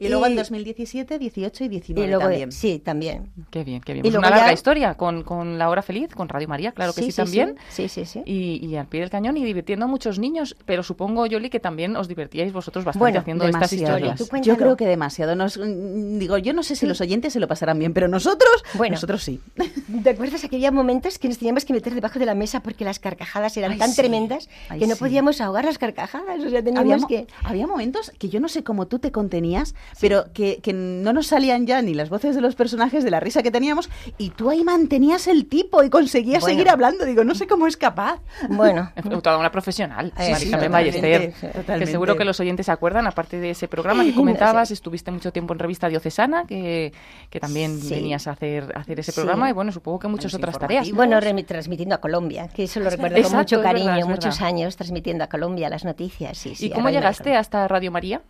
[0.00, 2.52] Y luego en 2017, 18 y 19 y luego, también.
[2.52, 3.30] Sí, también.
[3.50, 4.04] Qué bien, qué bien.
[4.04, 6.72] Y Pues luego una larga ya- historia con, con La Hora Feliz, con Radio María,
[6.72, 7.56] claro que sí, Sí, sí, también.
[7.68, 8.22] Sí, sí, sí.
[8.26, 10.56] Y, y al pie del cañón y divirtiendo a muchos niños.
[10.66, 14.20] Pero supongo, Yoli, que también os divertíais vosotros bastante Bueno, haciendo estas historias.
[14.42, 15.34] Yo creo que demasiado.
[15.36, 18.64] Nos, mm, digo, yo no sé si los oyentes se lo pasarán bien, pero nosotros,
[18.74, 18.94] Bueno.
[18.94, 19.40] nosotros sí.
[20.02, 22.84] ¿Te acuerdas que había momentos que nos teníamos que meter debajo de la mesa porque
[22.84, 23.96] las carcajadas eran Ay, tan sí.
[23.96, 25.00] tremendas Ay, que no sí.
[25.00, 26.40] podíamos ahogar las carcajadas?
[26.44, 27.26] O sea, teníamos mo- que...
[27.44, 31.26] había momentos que yo no sé cómo tú te contenías, pero que, que no nos
[31.28, 34.50] salían ya ni las voces de los personajes de la risa que teníamos y tú
[34.50, 36.54] ahí mantenías el tipo y conseguías Bueno.
[36.54, 37.04] seguir hablando.
[37.04, 38.20] Digo, no sé cómo es capaz.
[38.48, 38.90] Bueno.
[39.22, 41.90] Toda una profesional, Sí, sí, Carmen totalmente, Ballester, que totalmente.
[41.92, 45.52] seguro que los oyentes se acuerdan, aparte de ese programa que comentabas, estuviste mucho tiempo
[45.52, 46.92] en Revista Diocesana, que,
[47.30, 47.90] que también Sí.
[47.90, 49.20] venías a hacer, a hacer ese Sí.
[49.20, 50.88] programa, y bueno, supongo que muchas otras tareas.
[50.88, 50.94] ¿no?
[50.96, 55.24] Bueno, transmitiendo a Colombia, que eso lo recuerdo con mucho cariño, verdad, muchos años transmitiendo
[55.24, 56.44] a Colombia las noticias.
[56.60, 58.20] ¿Y cómo llegaste hasta Radio María?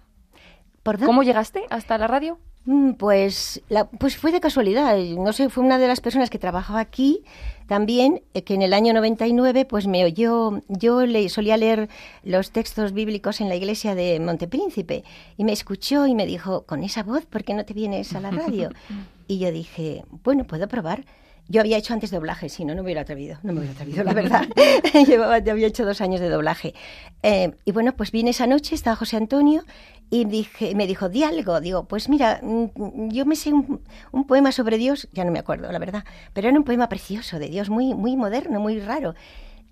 [0.86, 1.06] ¿Perdón?
[1.06, 2.38] ¿Cómo llegaste hasta la radio?
[2.64, 4.96] Mm, Pues, la- pues fue de casualidad.
[4.96, 7.22] No sé, fue una de las personas que trabajaba aquí
[7.68, 11.88] también, eh, que en el año 99 pues me oyó, yo le, solía leer
[12.24, 15.04] los textos bíblicos en la iglesia de Montepríncipe
[15.36, 18.20] y me escuchó y me dijo, con esa voz, ¿por qué no te vienes a
[18.20, 18.70] la radio?
[19.28, 21.04] y yo dije, bueno, puedo probar.
[21.48, 24.02] Yo había hecho antes doblaje, si no, no me hubiera atrevido, no me hubiera atrevido,
[24.02, 24.48] la verdad.
[25.06, 26.74] Llevaba, ya había hecho dos años de doblaje.
[27.22, 29.62] Eh, y bueno, pues vine esa noche, estaba José Antonio,
[30.10, 31.60] y dije, me dijo, di algo.
[31.60, 35.38] Digo, pues mira, mm, yo me sé un, un poema sobre Dios, ya no me
[35.38, 39.14] acuerdo, la verdad, pero era un poema precioso de Dios, muy, muy moderno, muy raro.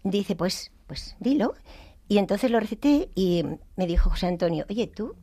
[0.03, 1.55] Dice, pues, pues dilo.
[2.09, 3.44] Y entonces lo recité y
[3.77, 5.14] me dijo José Antonio, oye, tú,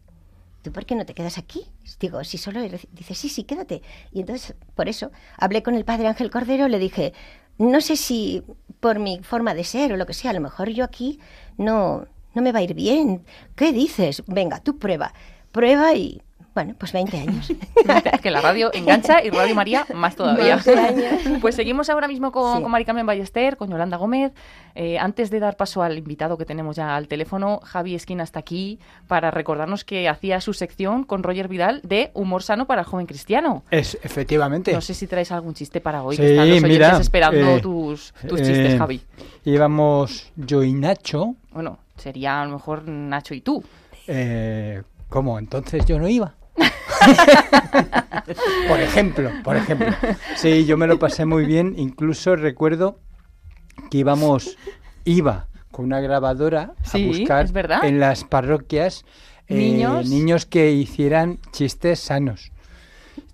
[0.61, 1.65] ¿tú por qué no te quedas aquí?
[1.99, 2.59] Digo, si solo...
[2.61, 2.89] he reci-".
[2.91, 3.81] Dice, sí, sí, quédate.
[4.11, 7.13] Y entonces, por eso, hablé con el padre Ángel Cordero, le dije,
[7.57, 8.43] no sé si
[8.79, 11.19] por mi forma de ser o lo que sea, a lo mejor yo aquí
[11.57, 13.23] no, no me va a ir bien.
[13.55, 14.23] ¿Qué dices?
[14.27, 15.13] Venga, tú prueba.
[15.51, 16.21] Prueba y,
[16.53, 17.51] bueno, pues 20 años.
[18.21, 20.57] que la radio engancha y Radio María más todavía.
[20.57, 21.21] 20 años.
[21.41, 22.61] Pues seguimos ahora mismo con, Sí.
[22.61, 24.33] con Mari Carmen Ballester, con Yolanda Gómez.
[24.75, 28.39] Eh, antes de dar paso al invitado que tenemos ya al teléfono, Javi Esquina está
[28.39, 32.87] aquí para recordarnos que hacía su sección con Roger Vidal de Humor Sano para el
[32.87, 33.63] joven cristiano.
[33.71, 34.71] Es, efectivamente.
[34.73, 37.57] No sé si traes algún chiste para hoy, Sí, que están los oyentes mira, esperando
[37.57, 39.01] eh, tus, tus eh, chistes, Javi.
[39.45, 41.35] Íbamos yo y Nacho.
[41.51, 43.63] Bueno, sería a lo mejor Nacho y tú.
[44.07, 45.37] Eh, ¿Cómo?
[45.39, 46.33] Entonces yo no iba.
[48.67, 49.87] por ejemplo, por ejemplo.
[50.35, 51.73] Sí, yo me lo pasé muy bien.
[51.77, 52.99] Incluso recuerdo
[53.89, 54.57] que íbamos,
[55.05, 57.83] iba con una grabadora Sí, a buscar es verdad.
[57.85, 59.05] en las parroquias
[59.47, 60.09] eh, Niños.
[60.09, 62.51] niños que hicieran chistes sanos.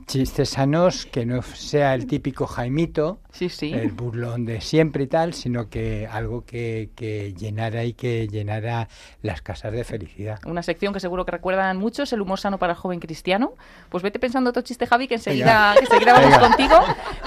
[0.08, 3.74] Chistes sanos que no sea el típico Jaimito, Sí, sí.
[3.74, 8.88] el burlón de siempre y tal, sino que algo que, que llenara y que llenara
[9.22, 10.40] las casas de felicidad.
[10.46, 13.54] Una sección que seguro que recuerdan muchos, el humor sano para el joven cristiano.
[13.90, 16.48] Pues vete pensando otro chiste, Javi, que enseguida, que enseguida vamos Venga.
[16.48, 16.76] contigo.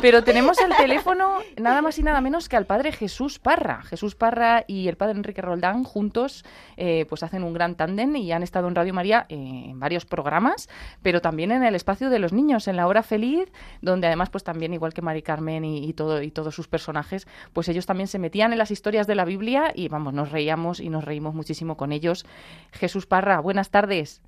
[0.00, 3.82] Pero tenemos el teléfono nada más y nada menos que al padre Jesús Parra.
[3.82, 6.44] Jesús Parra y el padre Enrique Roldán juntos
[6.76, 9.36] eh, pues hacen un gran tándem y han estado en Radio María eh,
[9.70, 10.68] en varios programas,
[11.02, 13.50] pero también en el espacio de los niños, en la hora feliz,
[13.82, 17.28] donde además pues también igual que Mari Carmen y, y todo y todos sus personajes,
[17.52, 20.80] pues ellos también se metían en las historias de la Biblia y vamos, nos reíamos
[20.80, 22.24] y nos reímos muchísimo con ellos.
[22.72, 24.22] Jesús Parra, buenas tardes.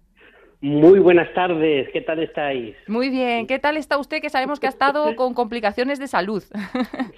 [0.60, 2.76] Muy buenas tardes, ¿qué tal estáis?
[2.86, 4.20] Muy bien, ¿qué tal está usted?
[4.20, 6.44] Que sabemos que ha estado con complicaciones de salud.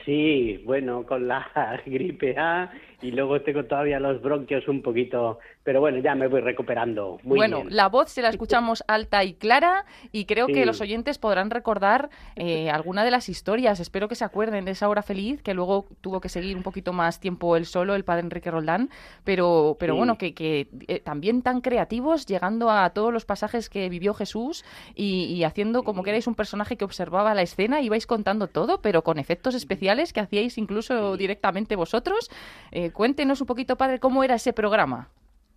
[0.05, 1.45] Sí, bueno, con la
[1.85, 2.71] gripe A
[3.05, 7.19] y luego tengo todavía los bronquios un poquito, pero bueno, ya me voy recuperando.
[7.23, 7.77] Muy bueno, bien.
[7.77, 10.65] la voz se la escuchamos alta y clara y creo que Sí.
[10.65, 13.79] los oyentes podrán recordar eh, alguna de las historias.
[13.81, 16.95] Espero que se acuerden de esa hora feliz, que luego tuvo que seguir un poquito
[16.95, 18.89] más tiempo él solo, el padre Enrique Roldán,
[19.25, 19.99] pero, pero Sí.
[19.99, 24.65] bueno, que, que, eh, también tan creativos, llegando a todos los pasajes que vivió Jesús
[24.95, 28.81] y, y haciendo como que erais un personaje que observaba la escena, ibais contando todo,
[28.81, 32.31] pero con efectos especiales que hacíais incluso directamente vosotros.
[32.73, 35.11] Eh, cuéntenos un poquito, padre, cómo era ese programa.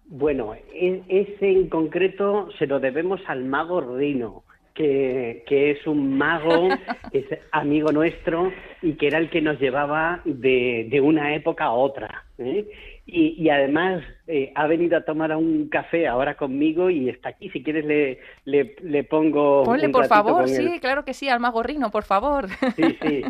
[0.10, 6.18] Bueno, e- ese en concreto se lo debemos al mago Rino, que, que es un
[6.18, 6.70] mago,
[7.12, 11.72] es amigo nuestro y que era el que nos llevaba de, de una época a
[11.72, 12.26] otra.
[12.38, 12.66] ¿eh?
[13.06, 17.50] Y, y además eh, ha venido a tomar un café ahora conmigo y está aquí.
[17.50, 19.64] Si quieres le, le, le pongo...
[19.64, 20.50] Ponle, un por favor, él.
[20.56, 22.48] sí, claro que sí, al mago Rino, por favor.
[22.76, 23.24] Sí, sí.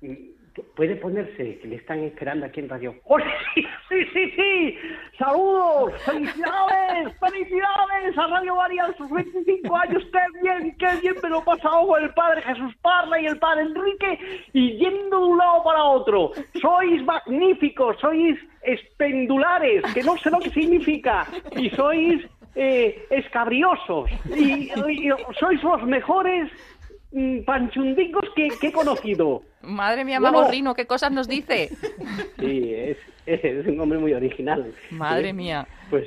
[0.76, 2.94] Puede ponerse, que le están esperando aquí en Radio.
[3.04, 3.18] ¡Oh,
[3.54, 4.78] sí, sí, sí, sí!
[5.18, 5.92] ¡Saludos!
[6.04, 7.12] ¡Felicidades!
[7.20, 10.02] ¡Felicidades a Radio María sus 25 años!
[10.12, 11.58] ¡Qué bien, qué bien me lo con
[12.02, 14.18] el padre Jesús Parra y el padre Enrique
[14.52, 16.30] y yendo de un lado para otro!
[16.60, 17.96] ¡Sois magníficos!
[18.00, 19.82] ¡Sois espendulares!
[19.92, 21.26] Que no sé lo que significa.
[21.56, 24.08] Y sois eh, escabriosos.
[24.36, 26.50] Y, y sois los mejores
[27.44, 29.42] panchundingos que, que he conocido.
[29.62, 30.38] Madre mía, Bueno.
[30.40, 31.70] mago Rino, qué cosas nos dice.
[32.38, 34.72] Sí, es, es un hombre muy original.
[34.90, 35.66] Madre Eh, mía.
[35.88, 36.06] Pues,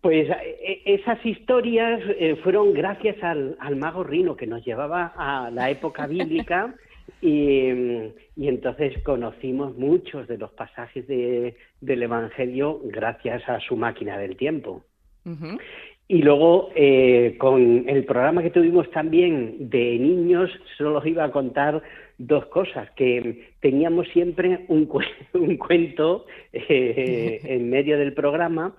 [0.00, 5.50] pues eh, esas historias eh, fueron gracias al, al mago Rino que nos llevaba a
[5.50, 6.74] la época bíblica
[7.20, 8.02] y, mm,
[8.36, 14.36] y entonces conocimos muchos de los pasajes de- del Evangelio gracias a su máquina del
[14.36, 14.82] tiempo.
[16.08, 21.32] Y luego, eh, con el programa que tuvimos también de niños, solo os iba a
[21.32, 21.82] contar
[22.18, 28.74] dos cosas, que teníamos siempre un, cue- un cuento eh, en medio del programa,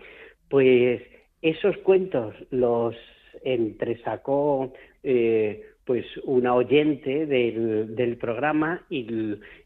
[0.49, 1.01] pues
[1.41, 2.95] esos cuentos los
[3.43, 9.05] entresacó eh, pues una oyente del, programa y,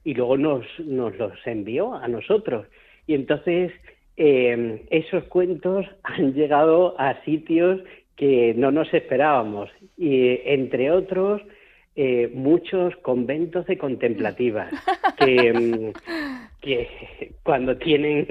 [0.03, 2.67] y luego nos, nos los envió a nosotros.
[3.07, 3.71] Y entonces
[4.17, 7.81] eh, esos cuentos han llegado a sitios
[8.15, 9.69] que no nos esperábamos.
[9.97, 11.41] Y entre otros,
[11.95, 14.71] eh, muchos conventos de contemplativas
[15.17, 15.93] que, mm,
[16.61, 16.87] que
[17.43, 18.27] cuando tienen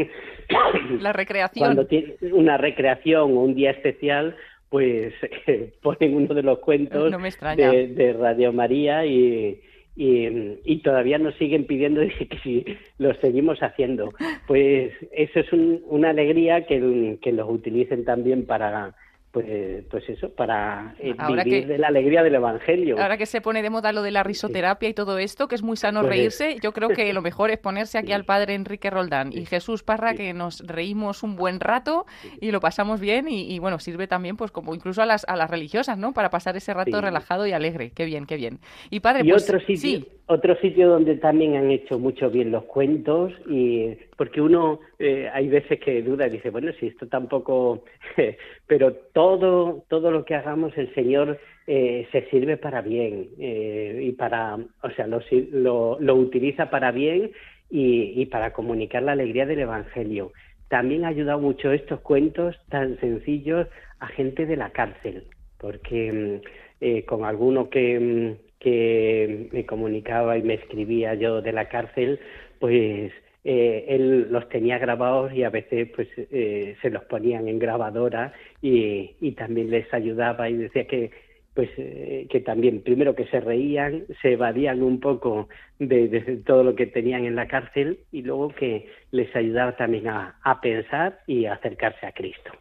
[1.00, 1.66] La recreación.
[1.66, 4.34] cuando tienen una recreación o un día especial
[4.70, 5.12] pues
[5.82, 9.60] ponen uno de los cuentos No de, de Radio María y,
[9.96, 10.26] y,
[10.64, 12.00] y todavía nos siguen pidiendo
[12.42, 14.12] que los seguimos haciendo.
[14.46, 18.94] Pues eso es un- una alegría que, que los utilicen también para
[19.30, 23.00] pues, pues eso, para eh, vivir que- de la alegría del Evangelio.
[23.00, 25.62] Ahora que se pone de moda lo de la risoterapia y todo esto, que es
[25.62, 28.90] muy sano Pues- reírse, yo creo que lo mejor es ponerse aquí al padre Enrique
[28.90, 32.06] Roldán y Jesús Parra, que nos reímos un buen rato
[32.40, 35.36] y lo pasamos bien y, y, bueno, sirve también pues como incluso a las, a
[35.36, 36.12] las religiosas, ¿no?
[36.12, 37.92] Para pasar ese rato relajado y alegre.
[37.94, 38.58] Qué bien, qué bien.
[38.90, 42.52] Y padre, y pues otro sitio, sí, otro sitio donde también han hecho mucho bien
[42.52, 47.08] los cuentos y porque uno eh, hay veces que duda y dice bueno si esto
[47.08, 47.84] tampoco
[48.66, 54.12] pero todo todo lo que hagamos el Señor eh, se sirve para bien eh, y
[54.12, 57.32] para o sea lo, lo, lo utiliza para bien
[57.68, 60.32] y, y para comunicar la alegría del Evangelio
[60.68, 63.66] también ha ayudado mucho estos cuentos tan sencillos
[63.98, 65.24] a gente de la cárcel
[65.58, 66.48] porque mm,
[66.80, 72.20] eh, con alguno que, mm, que me comunicaba y me escribía yo de la cárcel,
[72.60, 73.10] pues
[73.42, 78.34] eh, él los tenía grabados y a veces pues eh, se los ponían en grabadora
[78.60, 81.10] y, y también les ayudaba y decía que
[81.54, 86.74] pues eh, que también primero que se reían, se evadían un poco de, todo lo
[86.76, 91.46] que tenían en la cárcel y luego que les ayudaba también a, a pensar y
[91.46, 92.52] a acercarse a Cristo.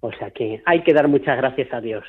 [0.00, 2.04] O sea que hay que dar muchas gracias a Dios.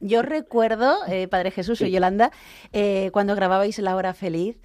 [0.00, 1.92] Yo recuerdo, eh, Padre Jesús, soy.
[1.92, 2.32] Yolanda,
[2.72, 4.60] eh, cuando grababais La Hora Feliz,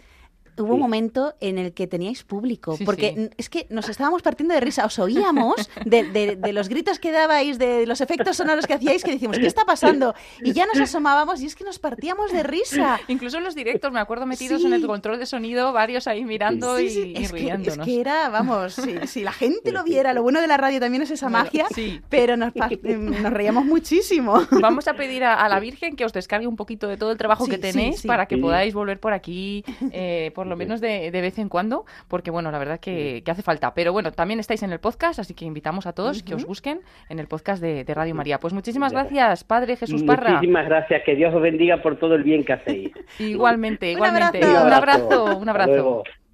[0.58, 3.30] hubo un momento en el que teníais público, Sí, porque sí.
[3.38, 7.12] es que nos estábamos partiendo de risa, os oíamos de, de- de los gritos que
[7.12, 10.13] dabais, de los efectos sonoros que hacíais, que decíamos, ¿qué está pasando?
[10.44, 13.00] Y ya nos asomábamos y es que nos partíamos de risa.
[13.08, 14.68] Incluso en los directos, me acuerdo metidos Sí.
[14.68, 17.78] en el control de sonido, varios ahí mirando Sí, y, sí, y es, que, es
[17.78, 21.04] que era, vamos, si, si la gente lo viera, lo bueno de la radio también
[21.04, 22.02] es esa Bueno, magia, sí.
[22.10, 24.41] pero nos, em, nos reíamos muchísimo.
[24.52, 27.18] Vamos a pedir a, a la Virgen que os descargue un poquito de todo el
[27.18, 28.08] trabajo Sí, que sí, tenéis sí.
[28.08, 28.41] para que Sí.
[28.41, 32.51] podáis volver por aquí, eh, por lo menos de, de vez en cuando, porque bueno,
[32.51, 33.73] la verdad que, que hace falta.
[33.73, 36.81] Pero bueno, también estáis en el podcast, así que invitamos a todos que os busquen
[37.10, 38.39] en el podcast de, de Radio María.
[38.39, 40.31] Pues muchísimas gracias, Padre Jesús Parra.
[40.31, 42.91] Muchísimas gracias, que Dios os bendiga por todo el bien que hacéis.
[43.19, 44.43] Igualmente, Un igualmente.
[44.43, 44.65] abrazo.
[44.65, 46.24] Un abrazo, un Hasta abrazo.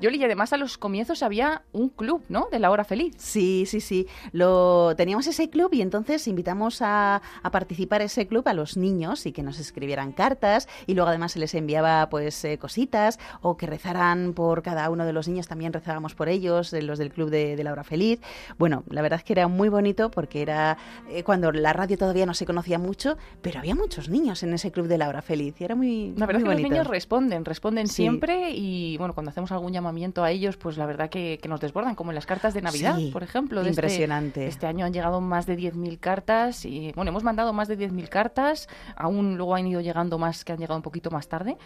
[0.00, 2.48] Yoli, y además a los comienzos había un club, ¿no?
[2.52, 3.14] De la hora feliz.
[3.16, 4.06] Sí, sí, sí.
[4.30, 9.24] Lo teníamos ese club y entonces invitamos a, a participar ese club a los niños
[9.24, 13.56] y que nos escribieran cartas y luego además se les enviaba pues eh, cositas o
[13.56, 17.30] que rezaran por cada uno de los niños, también rezábamos por ellos, los del club
[17.30, 18.20] de, de la hora feliz.
[18.58, 20.76] Bueno, la verdad es que era muy bonito porque era
[21.08, 24.70] eh, cuando la radio todavía no se conocía mucho, pero había muchos niños en ese
[24.72, 26.68] club de la hora feliz y era muy, La verdad muy es que bonito.
[26.68, 27.94] los niños responden, responden Sí.
[28.02, 31.60] siempre y bueno, cuando hacemos algún llamamiento a ellos, pues la verdad que, que nos
[31.60, 33.62] desbordan, como en las cartas de Navidad, Sí, por ejemplo.
[33.62, 34.46] de este- impresionante.
[34.46, 38.08] Este, año han llegado más de 10.000 cartas y bueno, hemos mandado más de 10.000
[38.08, 41.56] cartas, aún luego han ido llegando más que han llegado un poquito más tarde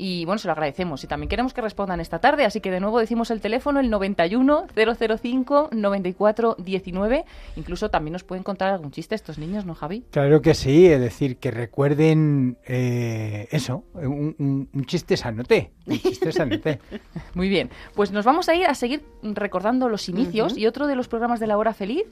[0.00, 2.78] y bueno, se lo agradecemos y también queremos que respondan esta tarde, así que de
[2.78, 7.24] nuevo decimos el teléfono, el 91 005 94 19,
[7.56, 10.04] incluso también nos pueden contar algún chiste estos niños, ¿no, Javi?
[10.10, 15.98] Claro que sí, es decir, que recuerden eh, eso, un, un- un chiste sanote, un
[15.98, 16.78] chiste sanote.
[17.34, 20.96] Muy bien, pues nos vamos a ir a seguir recordando los inicios y otro de
[20.96, 22.04] los programas de la hora feliz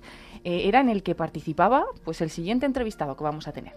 [0.44, 3.74] eh, era en el que participaba pues el siguiente entrevistado que vamos a tener.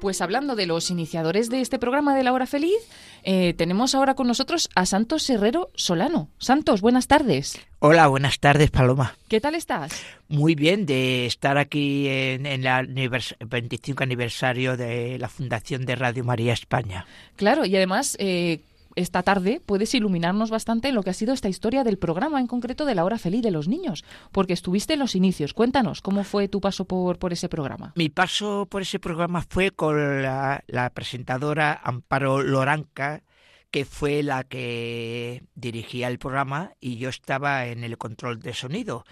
[0.00, 2.74] Pues hablando de los iniciadores de este programa de la hora feliz,
[3.22, 6.30] eh, tenemos ahora con nosotros a Santos Herrero Solano.
[6.38, 7.58] Santos, buenas tardes.
[7.80, 9.14] Hola, buenas tardes, Paloma.
[9.28, 9.92] ¿Qué tal estás?
[10.28, 15.96] Muy bien de estar aquí en, en el anivers- 25 aniversario de la Fundación de
[15.96, 17.04] Radio María España.
[17.36, 18.60] Claro, y además eh,
[18.96, 22.46] esta tarde puedes iluminarnos bastante en lo que ha sido esta historia del programa, en
[22.46, 25.54] concreto de la hora feliz de los niños, porque estuviste en los inicios.
[25.54, 27.92] Cuéntanos, ¿cómo fue tu paso por, por ese programa?
[27.96, 33.22] Mi paso por ese programa fue con la, la presentadora Amparo Loranca,
[33.70, 39.04] que fue la que dirigía el programa y yo estaba en el control de sonido.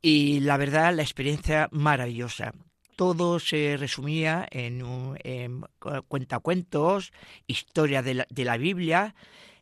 [0.00, 2.52] Y la verdad, la experiencia maravillosa.
[2.98, 7.12] Todo se resumía en, un, en cu- cuentacuentos,
[7.46, 9.14] historia de la, de la Biblia,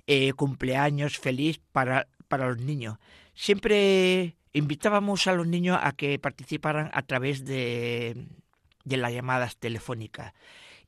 [0.07, 2.97] eh, cumpleaños feliz para, para los niños.
[3.35, 8.27] Siempre invitábamos a los niños a que participaran a través de,
[8.85, 10.33] de las llamadas telefónicas.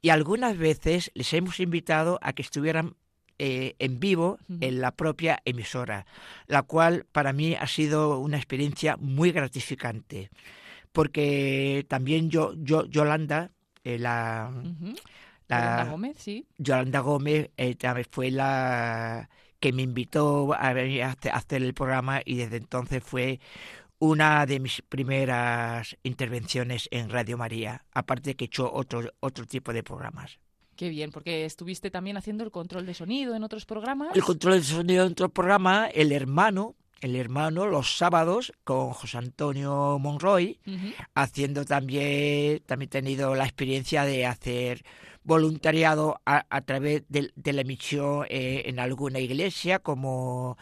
[0.01, 2.95] Y algunas veces les hemos invitado a que estuvieran
[3.39, 6.07] eh, en vivo en la propia emisora,
[6.47, 10.31] la cual para mí ha sido una experiencia muy gratificante,
[10.99, 13.53] porque también yo, yo Yolanda,
[13.85, 14.51] eh, la,
[15.49, 16.45] Yolanda Gómez, sí.
[16.59, 17.77] Yolanda Gómez eh,
[18.11, 19.31] fue la
[19.61, 23.39] que me invitó a venir a hace- a hacer el programa y desde entonces fue
[24.01, 29.73] una de mis primeras intervenciones en Radio María, aparte que he hecho otro, otro tipo
[29.73, 30.41] de programas.
[30.75, 34.17] Qué bien, porque estuviste también haciendo el control de sonido en otros programas.
[34.17, 39.19] El control de sonido en otro programa, El Hermano, El Hermano, los sábados con José
[39.19, 40.59] Antonio Monroy,
[41.15, 44.83] haciendo también, también he tenido la experiencia de hacer
[45.25, 50.57] voluntariado a, a través de, de la emisión eh, en alguna iglesia, como,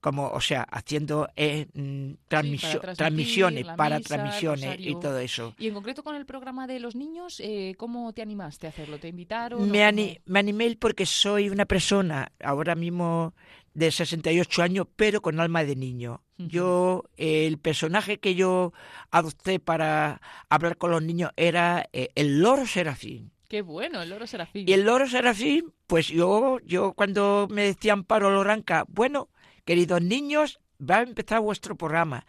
[0.00, 5.54] como o sea, haciendo eh, mm, transmitir, transmisiones para misa, transmisiones y todo eso.
[5.58, 8.98] Y en concreto con el programa de los niños, eh, ¿cómo te animaste a hacerlo?
[8.98, 9.70] ¿Te invitaron?
[9.70, 13.34] Me, o ani- me animé porque soy una persona ahora mismo
[13.78, 16.24] de 68 años, pero con alma de niño.
[16.36, 18.72] Yo, el personaje que yo
[19.12, 23.30] adopté para hablar con los niños era eh, el loro serafín.
[23.48, 24.68] Qué bueno, el loro serafín.
[24.68, 29.28] Y el loro serafín, pues yo, yo cuando me decían Paro Loranca, bueno,
[29.64, 32.26] queridos niños, va a empezar vuestro programa.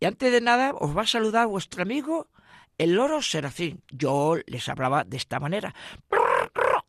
[0.00, 2.26] Y antes de nada, os va a saludar vuestro amigo,
[2.76, 3.84] el loro serafín.
[3.92, 5.74] Yo les hablaba de esta manera.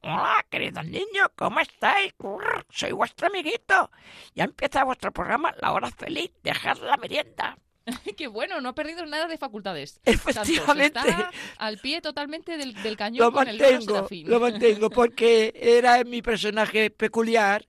[0.02, 2.14] Hola, queridos niños, ¿cómo estáis?
[2.18, 3.92] Brr, Soy vuestro amiguito.
[4.34, 6.32] Ya empieza vuestro programa La Hora Feliz.
[6.42, 7.58] Dejad la merienda.
[8.18, 10.00] Qué bueno, no ha perdido nada de facultades.
[10.06, 11.00] Efectivamente.
[11.00, 16.22] Está al pie totalmente del, del cañón Lo con mantengo, lo mantengo porque era mi
[16.22, 17.68] personaje peculiar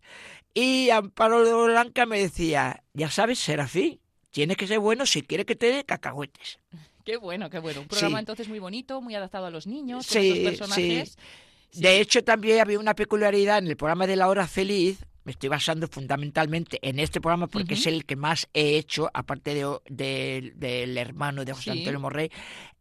[0.55, 4.01] y Amparo Blanca me decía, ya sabes, Serafín,
[4.31, 6.61] tienes que ser bueno si quieres que te dé cacahuetes.
[7.05, 7.81] Qué bueno, qué bueno.
[7.81, 8.21] Un programa Sí.
[8.21, 11.13] entonces muy bonito, muy adaptado a los niños, con Sí, personajes.
[11.13, 11.19] sí.
[11.73, 14.99] De hecho, también había una peculiaridad en el programa de La Hora Feliz.
[15.23, 19.55] Me estoy basando fundamentalmente en este programa porque es el que más he hecho, aparte
[19.55, 21.79] de, de- del hermano de José Sí.
[21.79, 22.31] Antonio Morrey,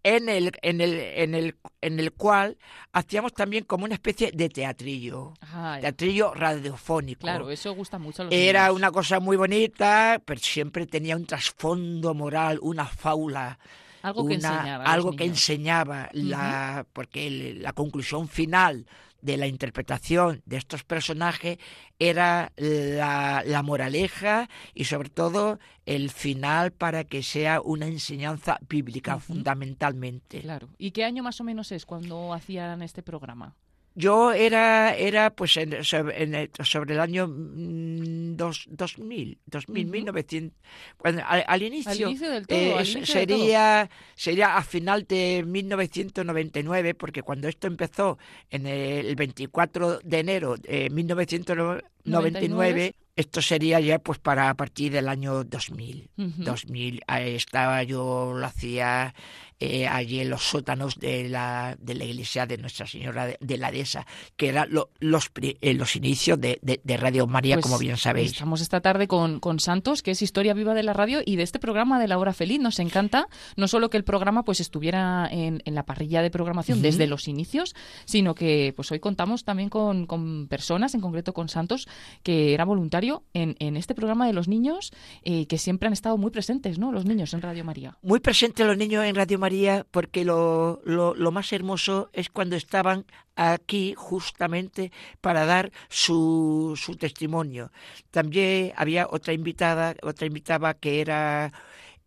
[0.03, 2.57] en el, en, el, en, el, en el cual
[2.93, 5.33] hacíamos también como una especie de teatrillo.
[5.41, 7.19] Ay, Teatrillo radiofónico.
[7.21, 8.77] claro, eso gusta mucho a los Era niños.
[8.77, 13.59] una cosa muy bonita, pero siempre tenía un trasfondo moral, una fábula.
[14.01, 18.85] Algo que una- enseñar a los algo que enseñaba, la, porque el- la conclusión final
[19.21, 21.57] de la interpretación de estos personajes
[21.99, 29.19] era la, la moraleja y sobre todo el final para que sea una enseñanza bíblica
[29.19, 30.39] fundamentalmente.
[30.41, 30.69] Claro.
[30.77, 33.55] ¿Y qué año más o menos es cuando hacían este programa?
[33.95, 39.91] Yo era, era pues en- sobre, en sobre el año mm, dos, 2000, 2000, Ujú.
[39.91, 40.57] 1900,
[41.03, 43.05] bueno, al, al inicio, inicio del todo, eh, al todo.
[43.05, 48.17] sería, sería a final de 1999, porque cuando esto empezó
[48.49, 55.09] en el 24 de enero de 1999, esto sería ya pues para a partir del
[55.09, 56.09] año 2000.
[56.17, 56.43] Ujú.
[56.43, 59.13] 2000 ahí estaba yo lo hacía
[59.59, 63.57] eh, allí en los sótanos de la, de la iglesia de Nuestra Señora de, de
[63.57, 64.05] la Dehesa,
[64.37, 67.97] que eran lo- los, eh, los inicios de, de- de Radio María, Pues como bien
[67.97, 68.31] sabéis.
[68.31, 71.43] Estamos esta tarde con, con Santos, que es Historia Viva de la Radio y de
[71.43, 72.59] este programa de La Hora Feliz.
[72.59, 76.81] Nos encanta no solo que el programa pues estuviera en, en la parrilla de programación
[76.81, 81.49] desde los inicios, sino que pues hoy contamos también con, con personas, en concreto con
[81.49, 81.87] Santos,
[82.23, 84.91] que era voluntario en, en este programa de los niños,
[85.23, 86.91] eh, que siempre han estado muy presentes, ¿no?
[86.91, 87.97] Los niños en Radio María.
[88.01, 89.48] Muy presentes los niños en Radio María,
[89.91, 94.91] porque lo, lo, lo más hermoso es cuando estaban aquí justamente
[95.21, 97.71] para dar su, su testimonio.
[98.11, 101.51] También había otra invitada, otra invitada que era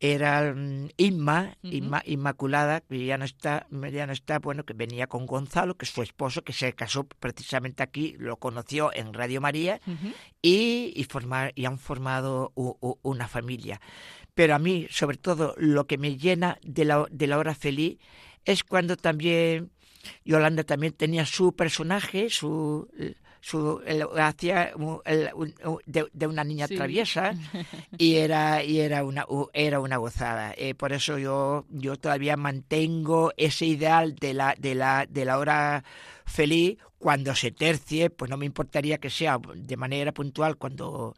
[0.04, 5.06] era mm, Inma, Inma- Inmaculada, que ya no está, ya no está, bueno, que venía
[5.06, 9.40] con Gonzalo, que es su esposo, que se casó precisamente aquí, lo conoció en Radio
[9.40, 9.80] María,
[10.42, 13.80] y, y, formar, y han formado u- u- una familia.
[14.34, 17.98] Pero a mí, sobre todo, lo que me llena de la, de la hora feliz
[18.44, 19.70] es cuando también
[20.24, 22.88] Yolanda también tenía su personaje, su,
[23.40, 26.76] su el- hacía un- el- un- un- de, de una niña Sí.
[26.76, 27.34] traviesa
[27.98, 30.54] y era y era una era una gozada.
[30.56, 35.38] Eh, por eso yo yo todavía mantengo ese ideal de la de la de la
[35.38, 35.84] hora
[36.24, 41.14] feliz cuando se tercie, pues no me importaría que sea de manera puntual cuando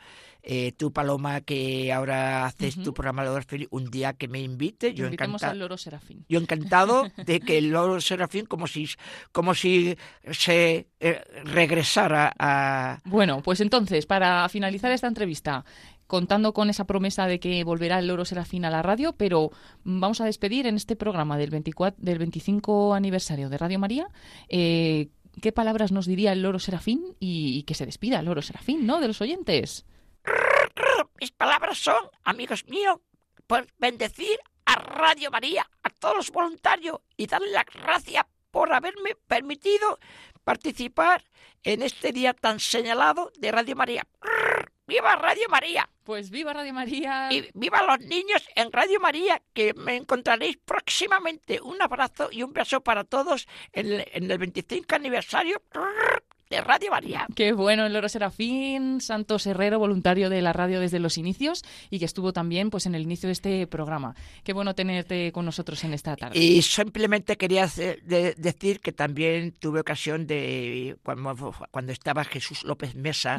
[0.47, 4.92] eh, tú, Paloma, que ahora haces tu programa hora feliz, un día que me invite,
[4.92, 5.53] yo encantado.
[5.53, 6.26] al loro serafín.
[6.28, 8.86] Yo encantado de que el loro serafín como si
[9.32, 9.97] como si
[10.32, 15.64] se eh, regresara a Bueno, pues entonces, para finalizar esta entrevista,
[16.07, 19.51] contando con esa promesa de que volverá el Loro Serafín a la radio, pero
[19.82, 24.09] vamos a despedir en este programa del, 24, del 25 aniversario de Radio María.
[24.49, 25.09] eh,
[25.40, 28.86] ¿Qué palabras nos diría el Loro Serafín y, y que se despida el Loro Serafín,
[28.86, 29.01] ¿no?
[29.01, 29.84] De los oyentes.
[31.20, 32.99] Mis palabras son, amigos míos,
[33.47, 39.16] por bendecir a Radio María, a todos los voluntarios y darle las gracias por haberme
[39.27, 39.99] permitido
[40.45, 41.25] participar
[41.62, 44.07] en este día tan señalado de Radio María.
[44.87, 45.89] ¡Viva Radio María!
[46.05, 47.33] Pues viva Radio María.
[47.33, 51.61] Y viva los niños en Radio María, que me encontraréis próximamente.
[51.62, 55.62] Un abrazo y un beso para todos en el, en el 25 aniversario
[56.55, 57.26] de Radio María.
[57.34, 61.98] Qué bueno el Loro Serafín, Santos Herrero, voluntario de la radio desde los inicios y
[61.98, 64.14] que estuvo también pues en el inicio de este programa.
[64.44, 66.38] Qué bueno tenerte con nosotros en esta tarde.
[66.38, 72.62] Y simplemente quería hacer- de- decir que también tuve ocasión de, cuando, cuando estaba Jesús
[72.64, 73.38] López Mesa,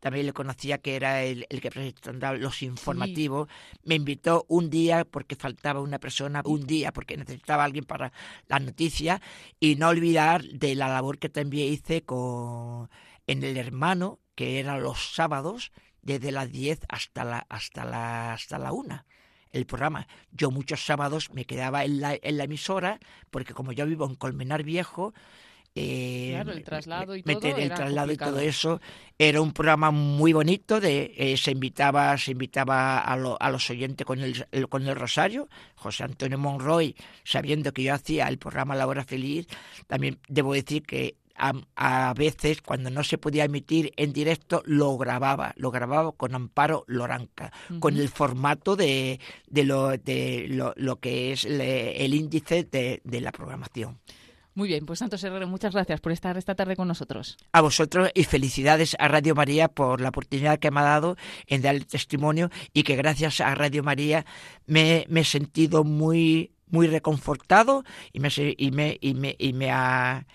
[0.00, 3.48] también le conocía que era el, el que presentaba los informativos,
[3.84, 8.12] me invitó un día porque faltaba una persona, un día porque necesitaba alguien para
[8.48, 9.20] la noticia,
[9.60, 12.55] y no olvidar de la labor que también hice con
[13.26, 18.58] en el hermano, que era los sábados, desde las 10 hasta la, hasta la, hasta
[18.58, 19.04] la 1
[19.52, 20.06] el programa.
[20.32, 22.98] Yo muchos sábados me quedaba en la, en la emisora,
[23.30, 25.14] porque como yo vivo en Colmenar Viejo,
[25.74, 28.80] eh, Claro, el traslado y meter todo el traslado y todo eso
[29.18, 33.68] era un programa muy bonito de eh, se invitaba se invitaba a, lo- a los
[33.70, 36.94] oyentes con el, el- con el rosario José Antonio Monroy
[37.24, 39.46] sabiendo que yo hacía el programa La Hora Feliz
[39.86, 44.96] también debo decir que a, a veces cuando no se podía emitir en directo lo
[44.96, 48.02] grababa, lo grababa con Amparo Loranca, con Ujú.
[48.02, 53.20] el formato de, de, lo, de lo, lo que es le- el índice de, de
[53.20, 53.98] la programación.
[54.54, 57.36] Muy bien, pues Santos Herrero, muchas gracias por estar esta tarde con nosotros.
[57.52, 61.16] A vosotros y felicidades a Radio María por la oportunidad que me ha dado
[61.46, 64.24] en dar el testimonio y que gracias a Radio María
[64.66, 67.84] me, me he sentido muy muy reconfortado
[68.14, 70.26] y me y me y me y me ha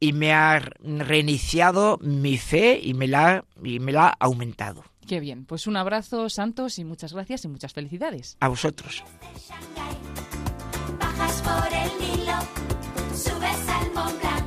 [0.00, 4.84] y me ha reiniciado mi fe y me la y me la ha aumentado.
[5.06, 8.36] Qué bien, pues un abrazo, Santos, y muchas gracias y muchas felicidades.
[8.40, 9.02] A vosotros.
[11.00, 12.38] Bajas por el Nilo,
[13.14, 14.37] subes al Mont Blanc.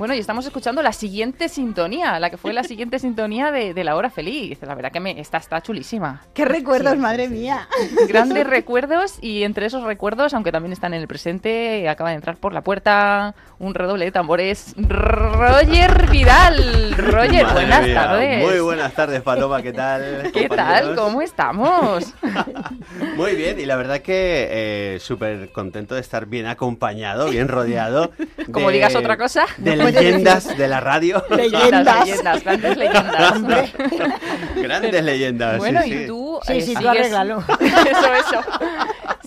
[0.00, 3.84] Bueno, y estamos escuchando la siguiente sintonía, la que fue la siguiente sintonía de, de
[3.84, 4.58] La Hora Feliz.
[4.62, 6.22] La verdad que me, esta está chulísima.
[6.32, 7.68] ¡Qué recuerdos, madre mía!
[8.08, 12.38] Grandes recuerdos y entre esos recuerdos, aunque también están en el presente, acaba de entrar
[12.38, 14.74] por la puerta un redoble de tambores.
[14.78, 16.94] Roger Vidal.
[16.96, 18.48] Roger, Madre buenas mía, tardes.
[18.48, 20.30] Muy buenas tardes, Paloma, ¿qué tal?
[20.32, 20.96] ¿Qué tal?
[20.96, 22.14] ¿Cómo estamos?
[23.16, 24.48] Muy bien, y la verdad que
[24.94, 28.12] eh, súper contento de estar bien acompañado, bien rodeado.
[28.50, 29.44] Como de- digas otra cosa.
[29.58, 30.58] De No puedes leyendas decir.
[30.60, 31.24] de la radio.
[31.30, 33.34] Leyendas, leyendas, grandes leyendas.
[34.56, 35.58] Grandes leyendas.
[35.58, 37.38] Bueno, sí, y tú Sí, eh, sí, tú arréglalo.
[37.60, 38.40] eso, eso.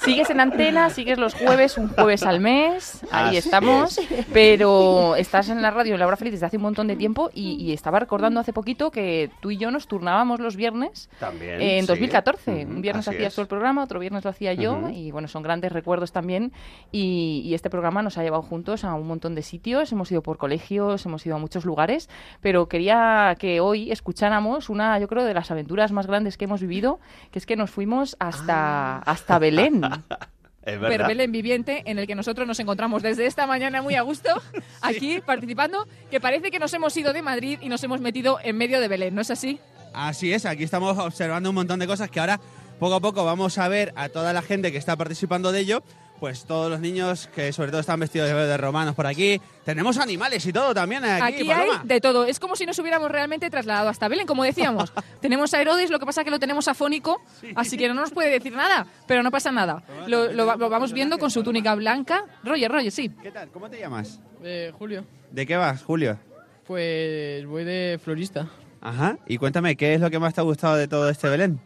[0.03, 4.25] Sigues en antena, sigues los jueves, un jueves al mes, ahí Así estamos, es.
[4.33, 7.29] pero estás en la radio en La Hora Feliz desde hace un montón de tiempo
[7.33, 11.61] y, y estaba recordando hace poquito que tú y yo nos turnábamos los viernes También.
[11.61, 11.87] en sí.
[11.87, 12.51] 2014.
[12.65, 15.27] Ujú, Un viernes así hacías tú el programa, otro viernes lo hacía yo y bueno,
[15.29, 16.51] son grandes recuerdos también
[16.91, 20.21] y, y este programa nos ha llevado juntos a un montón de sitios, hemos ido
[20.21, 22.09] por colegios, hemos ido a muchos lugares,
[22.41, 26.59] pero quería que hoy escucháramos una, yo creo, de las aventuras más grandes que hemos
[26.61, 26.99] vivido,
[27.31, 29.81] que es que nos fuimos hasta, hasta Belén.
[30.65, 31.09] Es verdad.
[31.09, 34.29] Belén viviente en el que nosotros nos encontramos desde esta mañana muy a gusto
[34.81, 38.57] aquí participando, que parece que nos hemos ido de Madrid y nos hemos metido en
[38.57, 39.59] medio de Belén, ¿no es así?
[39.93, 42.39] Así es, aquí estamos observando un montón de cosas que ahora
[42.79, 45.83] poco a poco vamos a ver a toda la gente que está participando de ello.
[46.23, 49.41] Pues todos los niños que sobre todo están vestidos de, de romanos por aquí.
[49.65, 51.81] Tenemos animales y todo también aquí, Aquí hay Paloma.
[51.83, 52.23] de todo.
[52.23, 54.93] Es como si nos hubiéramos realmente trasladado hasta Belén, como decíamos.
[55.19, 57.21] tenemos a Herodes, lo que pasa es que lo tenemos afónico,
[57.55, 59.83] así que no nos puede decir nada, pero no pasa nada.
[60.07, 62.23] Lo, lo va- lo vamos viendo con su túnica blanca.
[62.45, 63.09] Roger, Roger, sí.
[63.21, 63.49] ¿Qué tal?
[63.49, 64.21] ¿Cómo te llamas?
[64.45, 66.17] Eh, Julio, ¿De qué vas, Julio?
[66.65, 68.47] pues voy de florista.
[68.79, 69.17] Ajá.
[69.27, 71.59] Y cuéntame, ¿qué es lo que más te ha gustado de todo este Belén?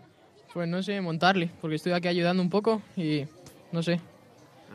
[0.52, 3.28] Pues no sé, montarle, porque estoy aquí ayudando un poco y
[3.72, 4.02] no sé.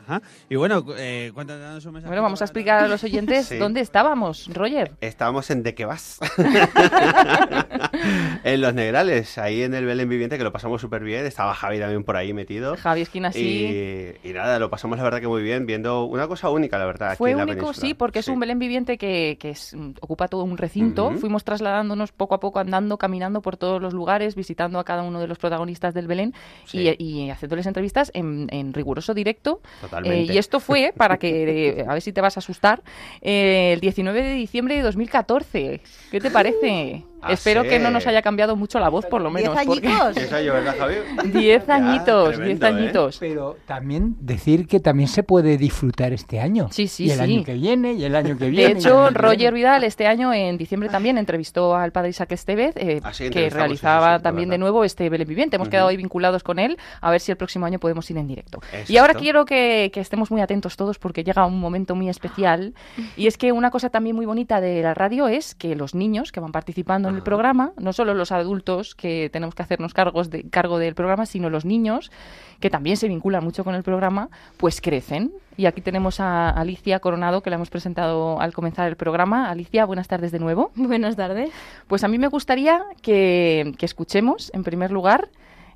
[0.05, 0.21] Ajá.
[0.49, 2.09] Y bueno, eh, cuéntanos un mensaje.
[2.09, 3.57] Bueno, vamos a explicar a los oyentes Sí.
[3.57, 4.91] dónde estábamos, Roger.
[5.01, 6.19] Estábamos en De qué vas.
[8.43, 11.25] en Los Negrales, ahí en el Belén Viviente, que lo pasamos súper bien.
[11.25, 12.75] Estaba Javi también por ahí metido.
[12.77, 14.17] Javi Esquina, sí.
[14.23, 16.85] Y, y nada, lo pasamos la verdad que muy bien, viendo una cosa única, la
[16.85, 17.09] verdad.
[17.11, 19.91] aquí Fue en la único, sí, porque es un Belén viviente que, que es- mm,
[20.01, 21.11] ocupa todo un recinto.
[21.11, 25.19] Fuimos trasladándonos poco a poco, andando, caminando por todos los lugares, visitando a cada uno
[25.19, 26.33] de los protagonistas del Belén
[26.65, 26.95] Sí.
[26.97, 29.61] y, y haciéndoles entrevistas en, en riguroso directo.
[29.81, 30.19] Totalmente.
[30.21, 32.81] Eh, y esto fue, para que, eh, a ver si te vas a asustar,
[33.21, 35.81] eh, el 19 de diciembre de 2014.
[36.11, 37.03] ¿Qué te parece?
[37.23, 37.69] Ah, Espero sí.
[37.69, 39.55] que no nos haya cambiado mucho la voz, por lo menos.
[39.65, 40.95] porque- Eso yo, ¿verdad, Javi?
[41.33, 42.65] Diez Ya, añitos, tremendo, diez ¿eh?
[42.65, 43.17] añitos.
[43.19, 46.67] Pero también decir que también se puede disfrutar este año.
[46.71, 47.23] Sí, sí, y el sí.
[47.23, 48.67] año que viene, y el año que De viene.
[48.69, 49.53] y el hecho, Roger.
[49.53, 54.07] Vidal este año, en diciembre también, entrevistó al padre Isaac Estevez, eh, Ah, que realizaba
[54.07, 55.55] sí, sí, sí, también de de nuevo este Belén Viviente.
[55.55, 58.27] Hemos quedado ahí vinculados con él, a ver si el próximo año podemos ir en
[58.27, 58.59] directo.
[58.87, 62.73] Y ahora quiero que, que estemos muy atentos todos porque llega un momento muy especial.
[63.17, 66.31] Y es que una cosa también muy bonita de la radio es que los niños
[66.31, 70.29] que van participando en el programa, no solo los adultos que tenemos que hacernos cargos
[70.29, 72.11] de, cargo del programa, sino los niños
[72.59, 75.31] que también se vinculan mucho con el programa, pues crecen.
[75.55, 79.49] Y aquí tenemos a Alicia Coronado, que la hemos presentado al comenzar el programa.
[79.49, 80.71] Alicia, buenas tardes de nuevo.
[80.75, 81.51] Buenas tardes.
[81.87, 85.29] Pues a mí me gustaría que, que escuchemos, en primer lugar,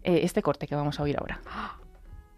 [0.03, 1.41] eh, este corte que vamos a oír ahora.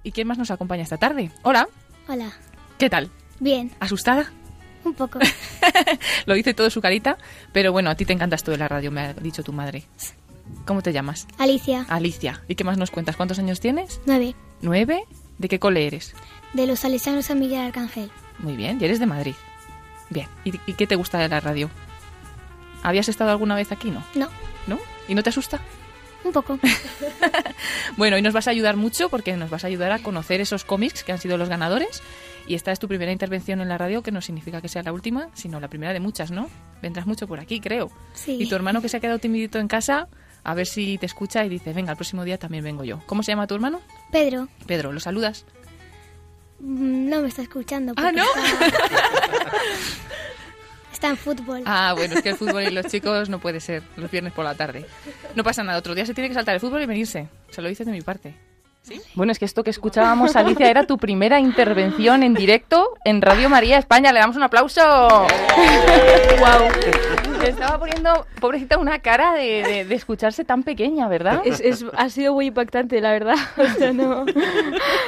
[0.03, 1.31] ¿Y quién más nos acompaña esta tarde?
[1.43, 1.67] Hola,
[2.07, 2.31] Hola.
[2.77, 3.09] ¿qué tal?
[3.39, 4.31] Bien, ¿Asustada?
[4.89, 5.19] Un poco.
[6.25, 7.17] Lo dice todo su carita,
[7.53, 9.83] pero bueno, a ti te encanta esto de la radio, me ha dicho tu madre.
[10.65, 11.27] ¿Cómo te llamas?
[11.37, 12.41] Alicia, Alicia.
[12.47, 13.15] ¿Y qué más nos cuentas?
[13.15, 14.01] ¿Cuántos años tienes?
[14.05, 15.03] nueve, ¿Nueve?
[15.37, 16.13] ¿De qué cole eres?
[16.53, 18.09] de los Salesianos San Miguel Arcángel.
[18.39, 19.35] Muy bien, y eres de Madrid.
[20.09, 21.69] Bien, ¿y, y qué te gusta de la radio?
[22.81, 24.03] ¿Habías estado alguna vez aquí, no?
[24.15, 24.29] No,
[24.65, 24.79] ¿No?
[25.07, 25.59] ¿Y no te asusta?
[26.23, 26.59] un poco.
[27.97, 30.63] Bueno, y nos vas a ayudar mucho porque nos vas a ayudar a conocer esos
[30.63, 32.01] cómics que han sido los ganadores.
[32.49, 34.91] Y esta es tu primera intervención en la radio, que no significa que sea la
[34.91, 36.49] última, sino la primera de muchas, ¿no?
[36.81, 37.91] Vendrás mucho por aquí, creo.
[38.15, 38.37] Sí.
[38.39, 40.07] Y tu hermano que se ha quedado timidito en casa,
[40.43, 43.03] a ver si te escucha y dice, venga, el próximo día también vengo yo.
[43.05, 43.81] ¿Cómo se llama tu hermano?
[44.11, 45.45] Pedro, Pedro, ¿lo saludas?
[46.59, 47.93] mm, no me está escuchando.
[47.97, 48.23] Ah, ¿no?
[48.23, 49.51] Está,
[50.91, 51.61] está en fútbol.
[51.67, 54.43] Ah, bueno, es que el fútbol y los chicos no puede ser los viernes por
[54.43, 54.87] la tarde.
[55.35, 57.29] No pasa nada, otro día se tiene que saltar el fútbol y venirse.
[57.51, 58.48] Se lo dices de mi parte.
[59.13, 63.47] Bueno, es que esto que escuchábamos, Alicia, era tu primera intervención en directo en Radio
[63.49, 64.11] María España.
[64.11, 64.81] Le damos un aplauso.
[66.39, 67.43] ¡Wow!
[67.45, 71.41] Estaba poniendo, pobrecita, una cara de, de- de escucharse tan pequeña, ¿verdad?
[71.45, 73.35] Es, es- ha sido muy impactante, la verdad.
[73.57, 74.25] O sea, no.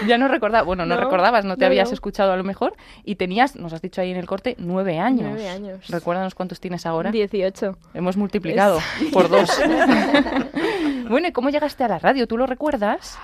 [0.07, 1.93] Ya no recordaba, bueno, no, No, recordabas, no te no, habías no.
[1.95, 2.73] escuchado a lo mejor.
[3.03, 5.23] Y tenías, nos has dicho ahí en el corte, nueve años.
[5.27, 5.87] Nueve años.
[5.89, 7.11] Recuérdanos cuántos tienes ahora.
[7.11, 7.77] 18.
[7.95, 9.49] Hemos multiplicado Es- por dos.
[11.09, 12.27] bueno, ¿y cómo llegaste a la radio?
[12.27, 13.17] ¿Tú lo recuerdas?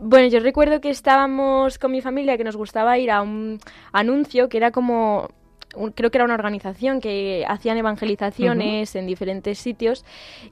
[0.00, 3.58] Bueno, yo recuerdo que estábamos con mi familia que nos gustaba ir a un
[3.92, 5.28] anuncio que era como
[5.76, 10.04] un- creo que era una organización que hacían evangelizaciones en diferentes sitios.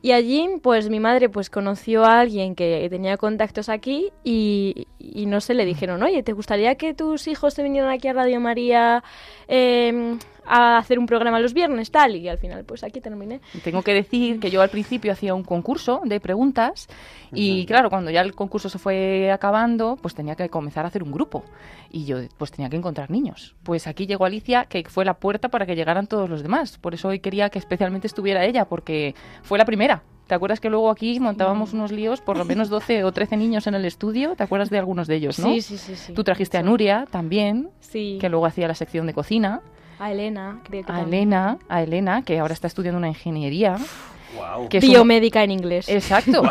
[0.02, 5.24] Y allí pues mi madre pues conoció a alguien que tenía contactos aquí y, y
[5.24, 8.40] no sé le dijeron oye te gustaría que tus hijos te vinieran aquí a Radio
[8.40, 9.02] María
[9.48, 10.18] eh,
[10.50, 13.94] a hacer un programa los viernes tal y al final pues aquí terminé Tengo que
[13.94, 16.88] decir que yo al principio hacía un concurso de preguntas
[17.32, 21.02] y claro, cuando ya el concurso se fue acabando, pues tenía que comenzar a hacer
[21.04, 21.44] un grupo
[21.90, 23.54] y yo pues tenía que encontrar niños.
[23.62, 26.78] Pues aquí llegó Alicia, que fue la puerta para que llegaran todos los demás.
[26.78, 30.02] Por eso hoy quería que especialmente estuviera ella, porque fue la primera.
[30.26, 33.66] ¿Te acuerdas que luego aquí montábamos unos líos, por lo menos 12 o 13 niños
[33.66, 34.36] en el estudio?
[34.36, 35.52] ¿Te acuerdas de algunos de ellos, no?
[35.52, 36.12] Sí, sí, sí, sí.
[36.14, 38.18] Tú trajiste a Nuria también, Sí.
[38.20, 39.60] que luego hacía la sección de cocina.
[40.00, 41.22] A Elena creo que A también.
[41.22, 43.76] Elena, a Elena, que ahora está estudiando una ingeniería.
[44.32, 44.68] Wow.
[44.68, 46.42] Que su- biomédica en inglés Exacto.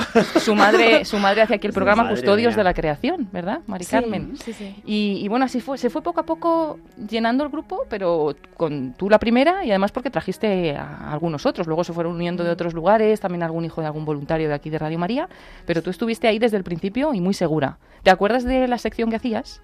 [0.41, 2.57] su madre, su madre hacía aquí el programa Madre Custodios mía.
[2.57, 4.33] de la Creación, ¿verdad, Mari Sí, Carmen?
[4.43, 4.75] sí, sí.
[4.85, 6.77] Y, y bueno, así fue, se fue poco a poco
[7.09, 11.67] llenando el grupo, pero con tú la primera y además porque trajiste a algunos otros.
[11.67, 14.69] Luego se fueron uniendo de otros lugares, también algún hijo de algún voluntario de aquí
[14.69, 15.29] de Radio María,
[15.65, 17.77] pero tú estuviste ahí desde el principio y muy segura.
[18.03, 19.61] ¿Te acuerdas de la sección que hacías?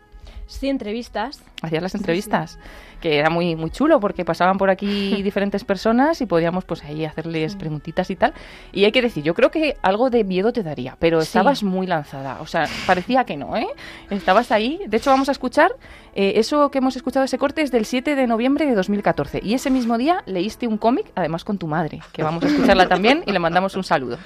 [0.48, 2.02] Sí entrevistas Hacías las Sí, sí.
[2.04, 2.60] entrevistas,
[3.02, 7.06] que era muy muy chulo porque pasaban por aquí diferentes personas y podíamos pues ahí
[7.06, 8.34] hacerles preguntitas y tal.
[8.72, 11.88] Y hay que decir, yo creo que algo de miedo te daría, pero estabas muy
[11.88, 13.68] lanzada, o sea, parecía que no, ¿eh?
[14.12, 14.80] Estabas ahí.
[14.88, 15.72] De hecho, vamos a escuchar,
[16.14, 19.39] eh, eso que hemos escuchado, ese corte es del 7 de noviembre de 2014.
[19.43, 22.88] Y ese mismo día leíste un cómic, además con tu madre, que vamos a escucharla
[22.88, 24.18] también y le mandamos un saludo.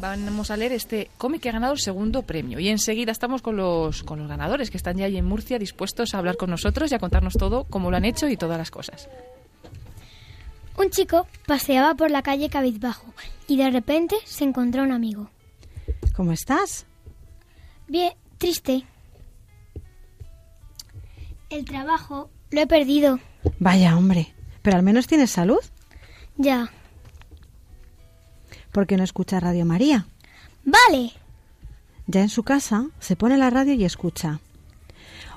[0.00, 2.58] Vamos a leer este cómic que ha ganado el segundo premio.
[2.58, 6.14] Y enseguida estamos con los, con los ganadores que están ya ahí en Murcia dispuestos
[6.14, 8.70] a hablar con nosotros y a contarnos todo, cómo lo han hecho y todas las
[8.70, 9.08] cosas.
[10.78, 13.12] Un chico paseaba por la calle cabizbajo
[13.46, 15.28] y de repente se encontró un amigo.
[16.16, 16.86] ¿Cómo estás?
[17.86, 18.86] Bien, triste.
[21.50, 23.18] El trabajo lo he perdido.
[23.58, 24.32] Vaya, hombre.
[24.62, 25.60] Pero al menos tienes salud.
[26.38, 26.70] Ya.
[28.72, 30.06] ¿Por qué no escuchas Radio María?
[30.64, 31.12] Vale.
[32.06, 34.40] Ya en su casa se pone la radio y escucha.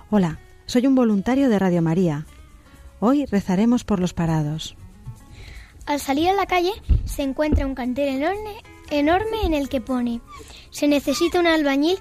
[0.10, 2.26] Hola, soy un voluntario de Radio María.
[3.00, 4.76] Hoy rezaremos por los parados.
[5.86, 6.72] Al salir a la calle
[7.06, 8.56] se encuentra un cartel enorme,
[8.90, 10.22] enorme en el que pone
[10.74, 11.98] se necesita un albañil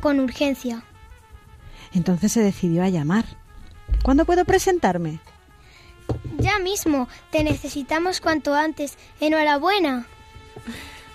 [0.00, 0.84] con urgencia.
[1.92, 3.24] Entonces se decidió a llamar.
[4.02, 5.20] ¿Cuándo puedo presentarme?
[6.38, 8.96] Ya mismo, te necesitamos cuanto antes.
[9.20, 10.06] Enhorabuena.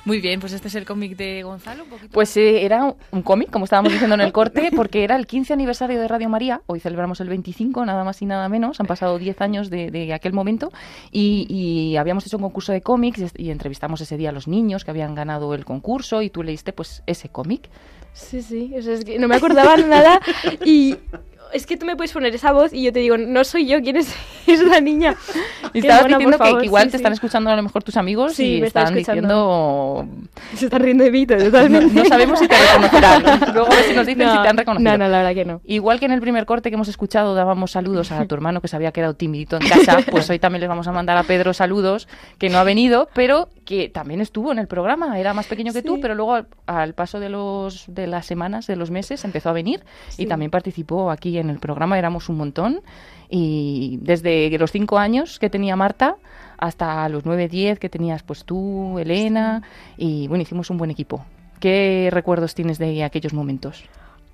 [0.08, 1.84] Muy bien, pues este es el cómic de Gonzalo.
[2.14, 5.52] Pues eh, era un cómic, como estábamos diciendo en el corte, porque era el 15
[5.52, 6.62] aniversario de Radio María.
[6.68, 8.80] Hoy celebramos el 25, nada más y nada menos.
[8.80, 10.72] Han pasado 10 años de, de aquel momento.
[11.12, 14.86] Y, y habíamos hecho un concurso de cómics y entrevistamos ese día a los niños
[14.86, 17.70] que habían ganado el concurso y tú leíste pues ese cómic.
[18.14, 20.22] Sí, sí, o sea, es que no me acordaba nada
[20.64, 20.96] y
[21.54, 23.82] es que tú me puedes poner esa voz y yo te digo, no soy yo,
[23.82, 24.14] ¿quién es
[24.48, 25.16] esa niña?
[25.74, 26.98] Y estabas mona, diciendo que, que igual sí, te sí.
[26.98, 30.08] están escuchando a lo mejor tus amigos Sí, y me están diciendo...
[30.56, 31.94] Se están riendo de mí No, totalmente.
[31.94, 33.54] no sabemos si te reconocerán.
[33.54, 34.92] Luego a ver si nos dicen No, si te han reconocido.
[34.92, 35.62] No, no, la verdad que no.
[35.66, 38.70] Igual que en el primer corte que hemos escuchado dábamos saludos a tu hermano que
[38.70, 41.54] se había quedado timidito en casa, pues hoy también les vamos a mandar a Pedro
[41.54, 45.20] saludos, que no ha venido, pero que también estuvo en el programa.
[45.20, 48.68] Era más pequeño que tú, pero luego al, al paso de los de las semanas,
[48.68, 49.84] de los meses, empezó a venir
[50.18, 51.98] y también participó aquí en el programa.
[51.98, 52.82] Éramos un montón
[53.30, 56.16] y desde los cinco años que tenía Marta
[56.58, 59.62] hasta los nueve, diez que tenías pues tú, Elena,
[59.98, 61.24] y bueno, hicimos un buen equipo.
[61.60, 63.84] ¿Qué recuerdos tienes de aquellos momentos?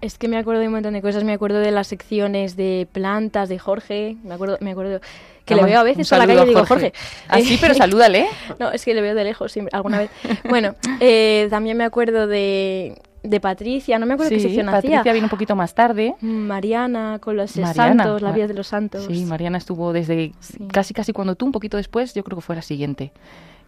[0.02, 1.24] Es que me acuerdo de un montón de cosas.
[1.24, 4.18] Me acuerdo de las secciones de plantas de Jorge.
[4.26, 5.00] Me acuerdo, me acuerdo
[5.46, 6.92] que le Vamos, veo a veces por la calle y digo, Jorge.
[7.30, 7.54] Jorge.
[7.54, 8.28] Ah, pero salúdale.
[8.60, 10.10] No, es que le veo de lejos siempre, alguna vez.
[10.50, 15.00] Bueno, eh, también me acuerdo de de Patricia, no me acuerdo qué Sí, sección Patricia
[15.00, 15.14] hacía.
[15.14, 16.14] vino un poquito más tarde.
[16.22, 19.06] Mariana, con los Mariana, santos, la Ma- vida de los santos.
[19.06, 20.34] Sí, Mariana estuvo desde
[20.72, 23.12] casi casi cuando tú, un poquito después, yo creo que fue la siguiente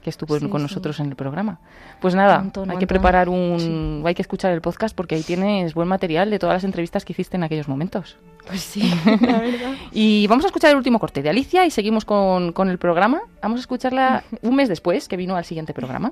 [0.04, 1.60] que estuvo Sí, con nosotros en el programa.
[2.00, 4.04] Pues nada, montón, hay que preparar un...
[4.06, 7.14] Hay que escuchar el podcast porque ahí tienes buen material de todas las entrevistas que
[7.14, 8.18] hiciste en aquellos momentos.
[8.48, 8.84] Pues sí,
[9.22, 9.74] la verdad.
[9.92, 13.22] Y vamos a escuchar el último corte de Alicia y seguimos con, con el programa.
[13.42, 16.12] Vamos a escucharla un mes después, que vino al siguiente programa.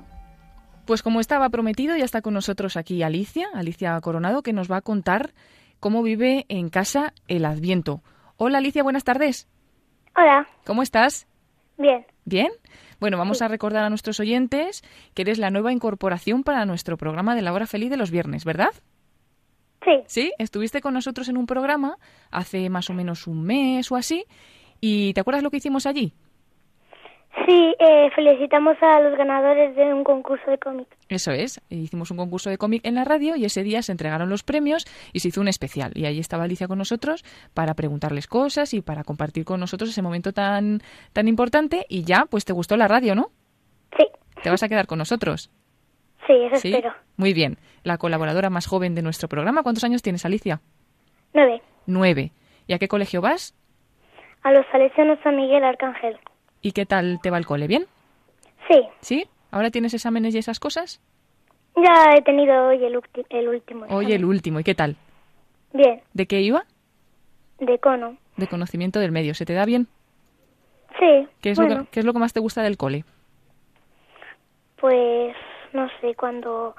[0.86, 4.78] Pues como estaba prometido, ya está con nosotros aquí Alicia, Alicia Coronado, que nos va
[4.78, 5.32] a contar
[5.80, 8.02] cómo vive en casa el Adviento.
[8.36, 9.48] Hola Alicia, buenas tardes.
[10.16, 11.26] Hola, ¿Cómo estás?
[11.78, 12.06] bien.
[12.26, 12.48] ¿Bien?
[13.00, 14.82] Bueno, vamos a recordar a nuestros oyentes
[15.14, 18.44] que eres la nueva incorporación para nuestro programa de la hora feliz de los viernes,
[18.44, 18.70] ¿verdad?
[19.84, 20.02] Sí.
[20.06, 21.98] Sí, estuviste con nosotros en un programa
[22.30, 24.24] hace más o menos un mes o así.
[24.80, 26.14] ¿Y te acuerdas lo que hicimos allí?
[27.46, 30.86] Sí, eh, felicitamos a los ganadores de un concurso de cómic.
[31.08, 34.28] Eso es, hicimos un concurso de cómic en la radio y ese día se entregaron
[34.30, 35.90] los premios y se hizo un especial.
[35.94, 40.00] Y ahí estaba Alicia con nosotros para preguntarles cosas y para compartir con nosotros ese
[40.00, 40.80] momento tan,
[41.12, 41.84] tan importante.
[41.88, 43.26] Y ya, pues te gustó la radio, ¿no?
[43.98, 44.06] Sí.
[44.42, 45.50] ¿Te vas a quedar con nosotros?
[46.26, 46.68] Sí, eso Sí.
[46.72, 46.94] espero.
[47.16, 47.58] Muy bien.
[47.82, 49.62] La colaboradora más joven de nuestro programa.
[49.62, 50.60] ¿Cuántos años tienes, Alicia?
[51.34, 51.60] Nueve.
[51.86, 52.30] Nueve.
[52.68, 53.54] ¿Y a qué colegio vas?
[54.44, 56.16] A los salesianos San Miguel Arcángel.
[56.64, 57.66] ¿Y qué tal te va el cole?
[57.66, 57.84] ¿Bien?
[58.70, 59.28] Sí, ¿Sí?
[59.50, 61.02] ¿Ahora tienes exámenes y esas cosas?
[61.76, 62.96] ya he tenido hoy el,
[63.48, 63.84] último.
[63.90, 64.60] Hoy el último.
[64.60, 64.96] ¿Y qué tal?
[65.74, 66.64] Bien, ¿De qué iba?
[67.58, 68.16] de cono.
[68.38, 69.34] De conocimiento del medio.
[69.34, 69.88] ¿Se te da bien?
[70.98, 73.04] Sí, ¿Qué es, bueno, lo, que, qué es lo que más te gusta del cole?
[74.80, 75.36] pues
[75.74, 76.76] no sé, cuando,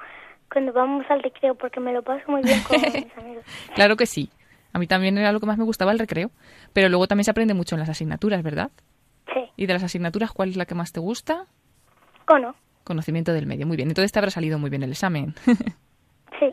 [0.52, 3.44] cuando vamos al recreo, porque me lo paso muy bien con mis amigos.
[3.76, 4.30] Claro que sí.
[4.72, 6.30] A mí también era lo que más me gustaba el recreo.
[6.72, 8.70] Pero luego también se aprende mucho en las asignaturas, ¿verdad?
[9.34, 11.44] Sí, ¿Y de las asignaturas cuál es la que más te gusta?
[12.24, 12.54] cono.
[12.84, 13.66] Conocimiento del medio.
[13.66, 13.88] Muy bien.
[13.88, 15.34] Entonces te habrá salido muy bien el examen.
[16.38, 16.46] Sí.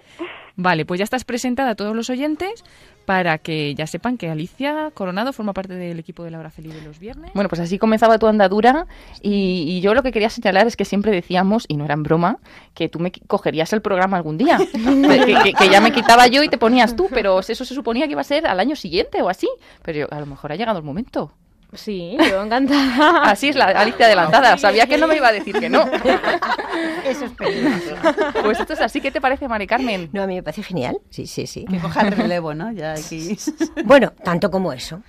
[0.56, 2.64] Vale, pues ya estás presentada a todos los oyentes
[3.06, 6.74] para que ya sepan que Alicia Coronado forma parte del equipo de la hora feliz
[6.74, 7.32] de los viernes.
[7.34, 8.88] Bueno, pues así comenzaba tu andadura
[9.22, 12.04] y, y yo lo que quería señalar es que siempre decíamos, y no era en
[12.04, 12.38] broma,
[12.76, 14.58] que tú me cogerías el programa algún día.
[14.72, 18.06] que, que- que ya me quitaba yo y te ponías tú, pero eso se suponía
[18.06, 19.50] que iba a ser al año siguiente o así.
[19.82, 21.34] Pero yo- a lo mejor ha llegado el momento.
[21.76, 23.24] Sí, yo encantada.
[23.32, 24.58] Así es la Alicia adelantada.
[24.58, 25.86] Sabía que no me iba a decir que no.
[27.06, 27.96] Eso es peligroso.
[28.42, 29.02] Pues esto es así.
[29.02, 30.10] ¿Qué te parece, Mari Carmen?
[30.14, 30.98] No, a mí me parece genial.
[31.10, 31.66] Sí, sí, sí.
[31.66, 32.72] Que coja el relevo, ¿no?
[32.72, 33.38] Ya aquí.
[33.86, 35.02] Bueno, tanto como eso.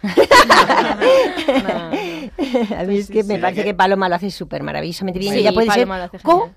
[2.79, 3.41] a mí es que me sí.
[3.41, 5.33] parece que Paloma lo hace súper maravillosamente bien.
[5.33, 6.51] Sí, y ella puede Paloma ser co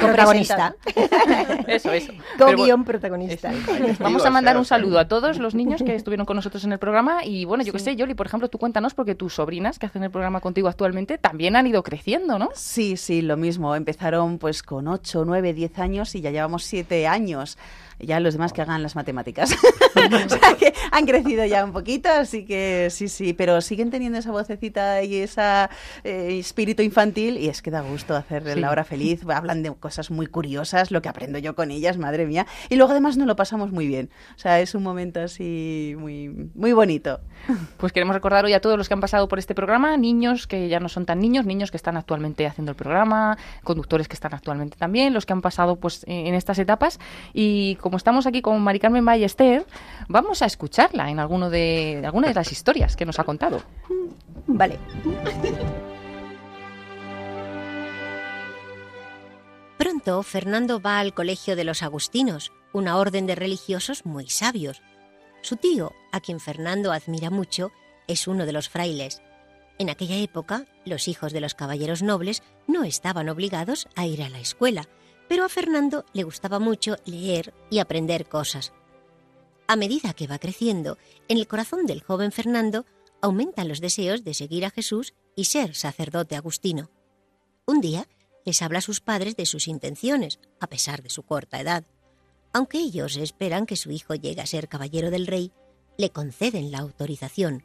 [0.00, 0.74] protagonista.
[1.66, 2.12] Eso, eso.
[2.38, 3.52] Co Pero guion protagonista.
[3.98, 6.78] Vamos a mandar un saludo a todos los niños que estuvieron con nosotros en el
[6.78, 7.24] programa.
[7.24, 10.02] Y bueno, yo qué sé, Yoli, por ejemplo, tú cuéntanos, porque tus sobrinas que hacen
[10.02, 12.50] el programa contigo actualmente también han ido creciendo, ¿no?
[12.54, 13.74] Sí, sí, lo mismo.
[13.74, 17.58] Empezaron pues con 8, 9, 10 años y ya llevamos 7 años.
[17.98, 19.54] Ya los demás que hagan las matemáticas.
[19.96, 24.18] o sea que han crecido ya un poquito, así que sí, sí, pero siguen teniendo
[24.18, 25.68] esa vocecita y ese
[26.04, 28.60] espíritu infantil y es que da gusto hacer Sí.
[28.60, 29.22] la hora feliz.
[29.28, 32.46] Hablan de cosas muy curiosas, lo que aprendo yo con ellas, madre mía.
[32.68, 34.10] Y luego además nos lo pasamos muy bien.
[34.36, 37.20] O sea, es un momento así muy, muy bonito.
[37.76, 40.68] Pues queremos recordar hoy a todos los que han pasado por este programa, niños que
[40.68, 44.34] ya no son tan niños, niños que están actualmente haciendo el programa, conductores que están
[44.34, 46.98] actualmente también, los que han pasado pues en estas etapas.
[47.32, 49.64] Y como estamos aquí con Mari Carmen Ballester,
[50.08, 53.62] vamos a escucharla en alguno de, de alguna de las historias que nos ha contado.
[54.48, 54.76] Vale.
[59.78, 64.82] Pronto Fernando va al colegio de los agustinos, una orden de religiosos muy sabios.
[65.40, 67.70] Su tío, a quien Fernando admira mucho,
[68.08, 69.22] es uno de los frailes.
[69.78, 74.28] En aquella época, los hijos de los caballeros nobles no estaban obligados a ir a
[74.28, 74.88] la escuela,
[75.28, 78.72] pero a Fernando le gustaba mucho leer y aprender cosas.
[79.68, 80.98] A medida que va creciendo,
[81.28, 82.86] en el corazón del joven Fernando
[83.20, 86.90] aumentan los deseos de seguir a Jesús y ser sacerdote agustino.
[87.66, 88.06] Un día
[88.44, 91.84] les habla a sus padres de sus intenciones, a pesar de su corta edad.
[92.52, 95.52] Aunque ellos esperan que su hijo llegue a ser caballero del rey,
[95.98, 97.64] le conceden la autorización.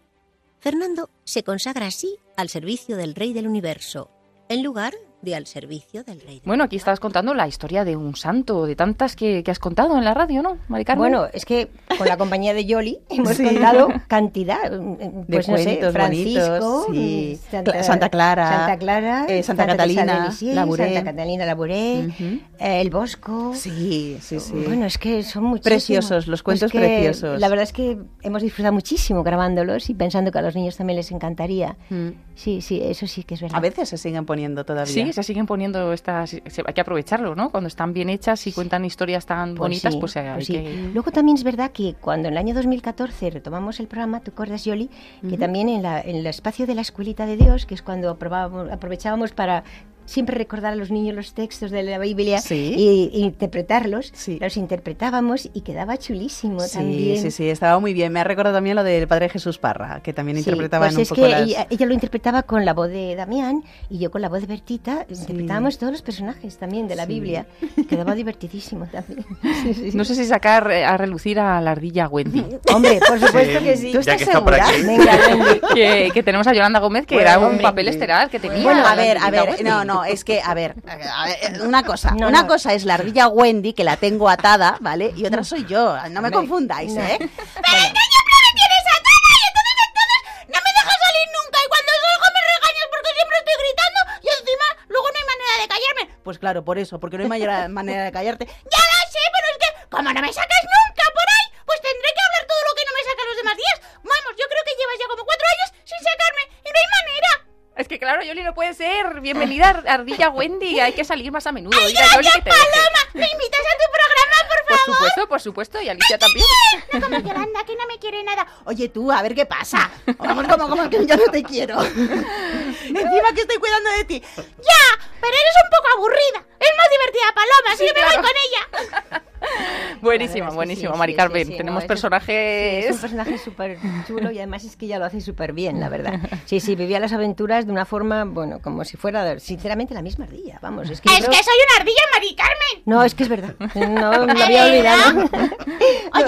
[0.59, 4.09] Fernando se consagra así al servicio del rey del universo,
[4.49, 6.41] en lugar de al servicio del rey.
[6.45, 9.97] Bueno, aquí estabas contando la historia de un santo, de tantas que, que has contado
[9.97, 11.11] en la radio, ¿no, Mari Carmen?
[11.11, 13.43] Bueno, es que con la compañía de Yoli hemos Sí.
[13.43, 14.69] contado cantidad.
[14.71, 17.39] De Pues no sé, cuentos Francisco, bonitos, sí.
[17.47, 20.93] mm, Santa, Cla- Santa Clara, Santa Clara, eh, Santa de Catalina, Labouré.
[20.93, 22.23] Santa Catalina Labouré, Ujú.
[22.59, 23.53] eh, El Bosco.
[23.55, 24.53] Sí, sí, sí.
[24.65, 25.61] Bueno, es que son muchísimos.
[25.71, 27.39] Preciosos, los cuentos preciosos.
[27.39, 30.97] La verdad es que hemos disfrutado muchísimo grabándolos y pensando que a los niños también
[30.97, 31.77] les encantaría.
[31.89, 32.09] Mm.
[32.35, 33.57] Sí, sí, eso sí que es verdad.
[33.57, 34.91] A veces se siguen poniendo todavía.
[34.91, 36.33] Sí, se siguen poniendo estas.
[36.33, 37.49] hay que aprovecharlo, ¿no?
[37.51, 40.53] Cuando están bien hechas y cuentan historias tan Pues bonitas, sí, pues, hay pues sí.
[40.53, 40.89] que.
[40.93, 44.65] Luego también es verdad que cuando en el año 2014 retomamos el programa, ¿te acuerdas,
[44.65, 44.89] Yoli?
[45.29, 48.09] Que también en, la- en el espacio de la Escuelita de Dios, que es cuando
[48.17, 49.63] aprobábamos- aprovechábamos para
[50.05, 52.73] siempre recordar a los niños los textos de la Biblia Sí.
[52.77, 57.21] y, y interpretarlos, los interpretábamos y quedaba chulísimo Sí, también.
[57.21, 58.11] sí, sí, estaba muy bien.
[58.11, 61.01] Me ha recordado también lo del padre Jesús Parra, que también Sí, interpretaba pues un
[61.01, 61.41] es poco que las...
[61.41, 64.47] ella, ella lo interpretaba con la voz de Damián y yo con la voz de
[64.47, 65.05] Bertita.
[65.09, 67.13] Interpretábamos todos los personajes también de la Sí.
[67.13, 67.45] Biblia.
[67.89, 69.25] Quedaba divertidísimo también.
[69.61, 69.97] Sí, sí, sí.
[69.97, 72.43] No sé si sacar eh, a relucir a la ardilla Wendy.
[72.73, 73.87] Hombre, por supuesto que sí.
[73.91, 74.65] ¿Tú ya estás que segura?
[74.85, 75.61] Venga, Wendy.
[75.73, 77.63] que, que tenemos a Yolanda Gómez, que Bueno, era un Wendy.
[77.63, 78.63] papel estelar que tenía.
[78.63, 79.63] Bueno, a ver, a ver, Wendy.
[79.63, 82.47] no, no, es que, a ver, a ver, una cosa, No, una no.
[82.47, 85.13] cosa es la ardilla Wendy, que la tengo atada, ¿vale?
[85.15, 87.01] Y otra soy yo, no me confundáis, no.
[87.01, 87.17] ¿eh?
[87.19, 92.87] tienes atada y entonces entonces no me dejas salir nunca y cuando salgo me regañas
[92.91, 96.03] porque siempre estoy gritando y encima luego no hay manera de callarme.
[96.23, 98.45] Pues claro, por eso, porque no hay manera, manera de callarte.
[98.45, 102.09] Ya lo sé, pero es que como no me sacas nunca por ahí, pues tendré
[102.11, 103.77] que hablar todo lo que no me sacas los demás días.
[104.03, 107.31] Vamos, yo creo que llevas ya como cuatro años sin sacarme y no hay manera.
[107.75, 109.21] Es que claro, Yoli no puede ser.
[109.21, 110.79] Bienvenida, ardilla Wendy.
[110.79, 111.77] Hay que salir más a menudo.
[111.81, 112.61] ¡Ay, a Yoli que te deje.
[112.73, 112.99] Paloma!
[113.13, 114.95] ¿Me invitas a tu programa, por Por favor?
[114.95, 115.81] supuesto, por supuesto.
[115.81, 116.45] Y Alicia también.
[116.93, 118.45] No como Yolanda, que no me quiere nada.
[118.65, 119.89] Oye, tú, a ver qué pasa.
[120.17, 121.81] Vamos, como, como que yo no te quiero.
[121.83, 124.21] Encima que estoy cuidando de ti.
[124.37, 126.47] Ya, pero eres un poco aburrida.
[126.59, 128.21] Es más divertida Paloma, así Sí, que me claro.
[128.21, 129.21] voy con ella.
[130.01, 131.45] Buenísimo, es que buenísimo, sí, Mari sí, Carmen.
[131.45, 132.83] sí, sí, Tenemos no, es- personajes.
[132.83, 135.79] Sí, es un personaje súper chulo y además es que ella lo hace súper bien,
[135.79, 136.19] la verdad.
[136.45, 140.25] Sí, sí, vivía las aventuras de una forma, bueno, como si fuera, sinceramente, la misma
[140.25, 140.59] ardilla.
[140.61, 141.09] Vamos, es que.
[141.09, 142.83] Es creo- que soy una ardilla, Mari Carmen.
[142.85, 143.55] No, es que es verdad.
[143.75, 145.19] No, me ¿De había olvidado.
[145.19, 145.27] Oye,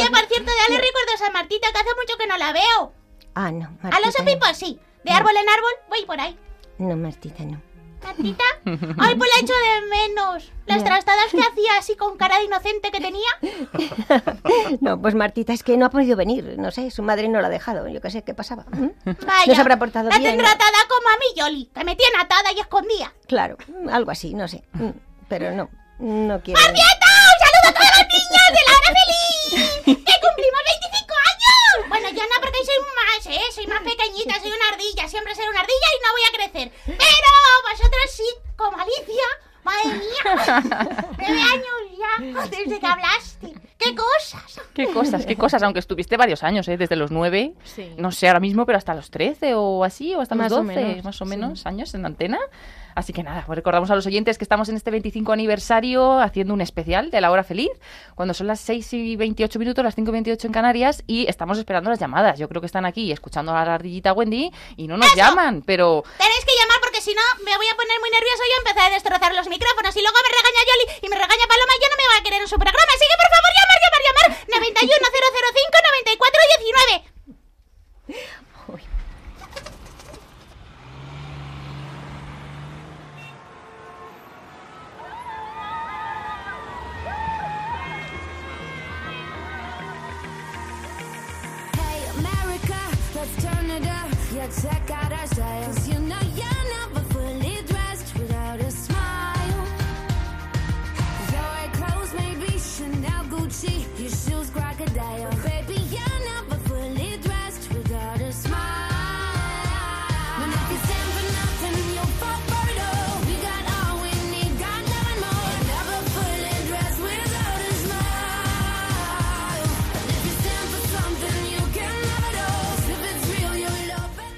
[0.10, 2.94] por cierto, dale recuerdos a Martita, que hace mucho que no la veo.
[3.36, 4.26] Ah, no, A los Martita.
[4.26, 4.80] Pipo sí.
[5.04, 6.38] De árbol en árbol, voy por ahí.
[6.78, 7.62] No, Martita, no.
[8.04, 8.44] Martita.
[8.66, 10.52] Ay, pues la echo de menos.
[10.66, 13.30] Las trastadas que hacía así con cara de inocente que tenía.
[14.82, 16.56] No, pues Martita es que no ha podido venir.
[16.58, 17.88] No sé, su madre no la ha dejado.
[17.88, 18.66] Yo qué sé qué pasaba.
[18.72, 18.90] ¿Mm?
[19.06, 19.46] Vaya.
[19.48, 20.32] No se habrá portado la bien.
[20.32, 20.56] tendrá ¿no?
[20.56, 23.14] atada como a mí, Yoli, que me tiene atada y escondida.
[23.28, 23.58] Claro,
[23.92, 24.64] algo así, no sé.
[24.74, 24.90] Mm,
[25.30, 26.60] Pero no, no quiero.
[26.62, 27.08] ¡Martieta!
[27.34, 29.86] ¡Un saludo a todas las niñas de la hora feliz!
[29.86, 31.13] ¡Que cumplimos 25
[31.90, 33.42] Bueno, yo no, porque soy más, ¿eh?
[33.54, 35.08] Soy más pequeñita, soy una ardilla.
[35.08, 36.72] Siempre seré una ardilla y no voy a crecer.
[36.86, 37.30] Pero
[37.72, 38.24] vosotros sí,
[38.56, 39.28] como Alicia.
[39.64, 41.06] ¡Madre mía!
[41.18, 43.54] Nueve años ya, desde que hablaste.
[43.78, 44.62] ¡Qué cosas!
[44.74, 46.76] Qué cosas, qué cosas, aunque estuviste varios años, ¿eh?
[46.78, 47.94] desde los 9, Sí.
[47.98, 50.64] no sé ahora mismo, pero hasta los 13 o así, o hasta Más los o
[50.64, 51.30] 12, menos, más o sí.
[51.30, 52.40] menos, años en antena.
[52.96, 56.54] Así que nada, pues recordamos a los oyentes que estamos en este 25 aniversario haciendo
[56.54, 57.72] un especial de la hora feliz,
[58.16, 61.58] cuando son las 6 y 28 minutos, las 5 y 28 en Canarias, y estamos
[61.58, 62.40] esperando las llamadas.
[62.40, 66.04] Yo creo que están aquí escuchando a la ardillita Wendy y no nos llaman, pero
[66.18, 68.94] Tenéis que llamar porque si no me voy a poner muy nerviosa y empezar a
[68.94, 69.96] destrozar los micrófonos.
[69.96, 72.24] Y luego me regaña Yoli y me regaña Paloma y yo no me voy a
[72.24, 72.92] querer en su programa.
[72.94, 74.30] Así que por favor, llamar, llamar, llamar.
[74.54, 78.43] 91 005 94 19.
[93.74, 94.08] Canada.
[94.32, 95.88] Yeah, check out our styles.
[95.88, 96.53] You know, yeah.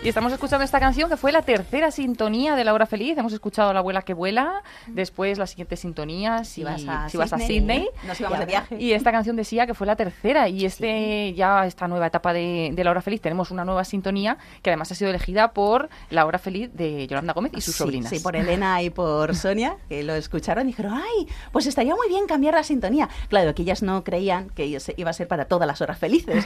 [0.05, 3.17] Y estamos escuchando esta canción que fue la tercera sintonía de La Hora Feliz.
[3.17, 7.33] Hemos escuchado La Abuela que Vuela, después la siguiente sintonía, Si, vas a si vas
[7.33, 8.77] a Sydney, nos íbamos de viaje.
[8.79, 10.47] Y esta canción de Sia, que fue la tercera.
[10.47, 14.37] Y este ya esta nueva etapa de, de La Hora Feliz, tenemos una nueva sintonía
[14.61, 17.79] que además ha sido elegida por La Hora Feliz de Yolanda Gómez y sus Sí,
[17.79, 18.11] sobrinas.
[18.11, 22.09] Sí, por Elena y por Sonia, que lo escucharon y dijeron, ay, pues estaría muy
[22.09, 23.09] bien cambiar la sintonía.
[23.27, 26.45] Claro, que ellas no creían que iba a ser para todas las horas felices.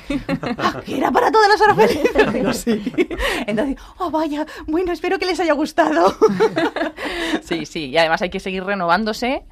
[0.57, 2.57] Ah, ¿Que era para todas las horas felices?
[2.57, 3.10] Sí.
[3.49, 6.15] Entonces, oh, vaya, bueno, espero que les haya gustado.
[7.43, 9.43] Sí, sí, y además hay que seguir renovándose.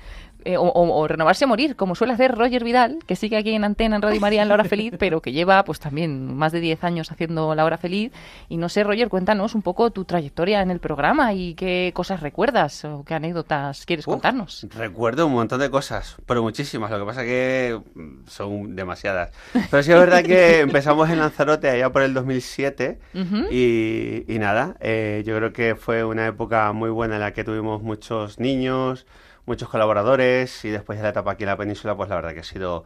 [0.47, 3.53] Eh, o, o- o renovarse o morir, como suele hacer Roger Vidal, que sigue aquí
[3.53, 6.51] en antena en Radio María en La Hora Feliz, pero que lleva pues también más
[6.51, 8.11] de 10 años haciendo La Hora Feliz.
[8.49, 12.21] Y no sé, Roger, cuéntanos un poco tu trayectoria en el programa y qué cosas
[12.21, 14.65] recuerdas o qué anécdotas quieres contarnos.
[14.75, 16.89] Recuerdo un montón de cosas, pero muchísimas.
[16.91, 19.31] Lo que pasa que mm, son demasiadas.
[19.69, 23.47] Pero sí es verdad que empezamos en Lanzarote allá por el 2007 Ujú.
[23.51, 27.43] y, y nada, eh, yo creo que fue una época muy buena en la que
[27.43, 29.05] tuvimos muchos niños,
[29.47, 32.41] muchos colaboradores y después de la etapa aquí en la península, pues la verdad que
[32.41, 32.85] ha sido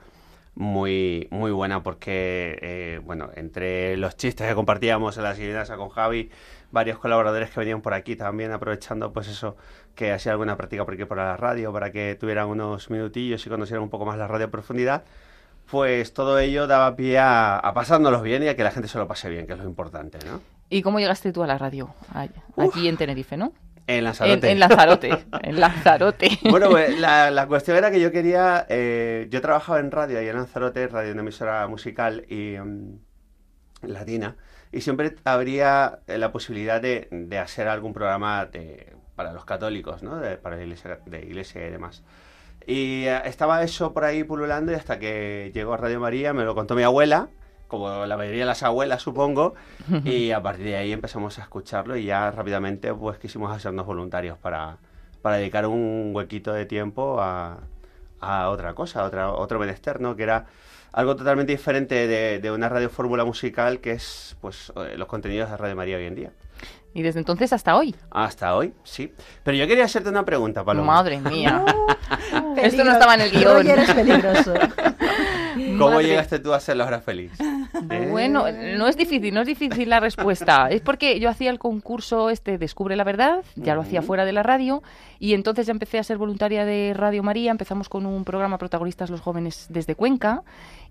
[0.54, 5.90] muy muy buena porque, eh, bueno, entre los chistes que compartíamos en la siguiente con
[5.90, 6.30] Javi,
[6.72, 9.58] varios colaboradores que venían por aquí también aprovechando pues eso,
[9.96, 13.50] que hacía alguna práctica por aquí por la radio para que tuvieran unos minutillos y
[13.50, 15.04] conocieran un poco más la radio a profundidad,
[15.70, 19.00] pues todo ello daba pie a, a pasándolos bien y a que la gente se
[19.00, 20.42] lo pase bien, que es lo importante, ¿no?
[20.70, 21.94] ¿Y cómo llegaste tú a la radio?
[22.56, 23.52] Aquí en Tenerife, ¿no?
[23.98, 24.48] En Lanzarote.
[24.48, 25.10] En, en Lanzarote.
[25.44, 26.30] en Lanzarote.
[26.50, 28.66] Bueno, pues la, la cuestión era que yo quería.
[28.70, 33.00] eh, yo trabajaba en radio ahí en Lanzarote, radio una emisora musical y mm,
[33.84, 34.36] latina,
[34.72, 40.04] y siempre habría eh, la posibilidad de, de hacer algún programa de- para los católicos,
[40.04, 40.18] ¿no?
[40.18, 42.04] De, para la iglesia, de iglesia y demás.
[42.66, 46.44] Y eh, estaba eso por ahí pululando y hasta que llegó a Radio María, me
[46.44, 47.30] lo contó mi abuela,
[47.72, 49.56] como la mayoría de las abuelas supongo,
[50.04, 54.38] y a partir de ahí empezamos a escucharlo y ya rápidamente pues quisimos hacernos voluntarios
[54.38, 54.76] para,
[55.22, 57.60] para dedicar un huequito de tiempo a,
[58.20, 60.18] a otra cosa, a otra, otro menester, ¿no?
[60.18, 60.48] Que era
[60.92, 65.50] algo totalmente diferente de, de una radio fórmula musical que es pues eh, los contenidos
[65.50, 66.32] de Radio María hoy en día.
[66.94, 67.96] Y desde entonces hasta hoy.
[68.10, 69.14] Hasta hoy, sí.
[69.44, 70.96] Pero yo quería hacerte una pregunta, Paloma.
[70.96, 71.64] Madre mía.
[72.58, 73.54] Esto no estaba en el guion.
[73.56, 74.54] Roger es peligroso.
[75.86, 76.08] ¿Cómo Madre.
[76.08, 77.32] llegaste tú a ser la hora feliz?
[77.40, 78.08] ¿Eh?
[78.12, 80.68] Bueno, no es difícil, no es difícil la respuesta.
[80.72, 84.34] Es porque yo hacía el concurso este Descubre la Verdad, ya lo hacía fuera de
[84.34, 84.84] la radio,
[85.20, 87.52] y entonces ya empecé a ser voluntaria de Radio María.
[87.52, 90.44] Empezamos con un programa Protagonistas los Jóvenes desde Cuenca.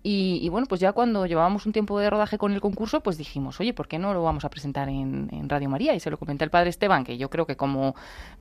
[0.02, 3.18] Y, y bueno, pues ya cuando llevábamos un tiempo de rodaje con el concurso, pues
[3.18, 5.94] dijimos, oye, ¿por qué no lo vamos a presentar en, en Radio María?
[5.94, 7.94] Y se lo comenté al padre Esteban, que yo creo que como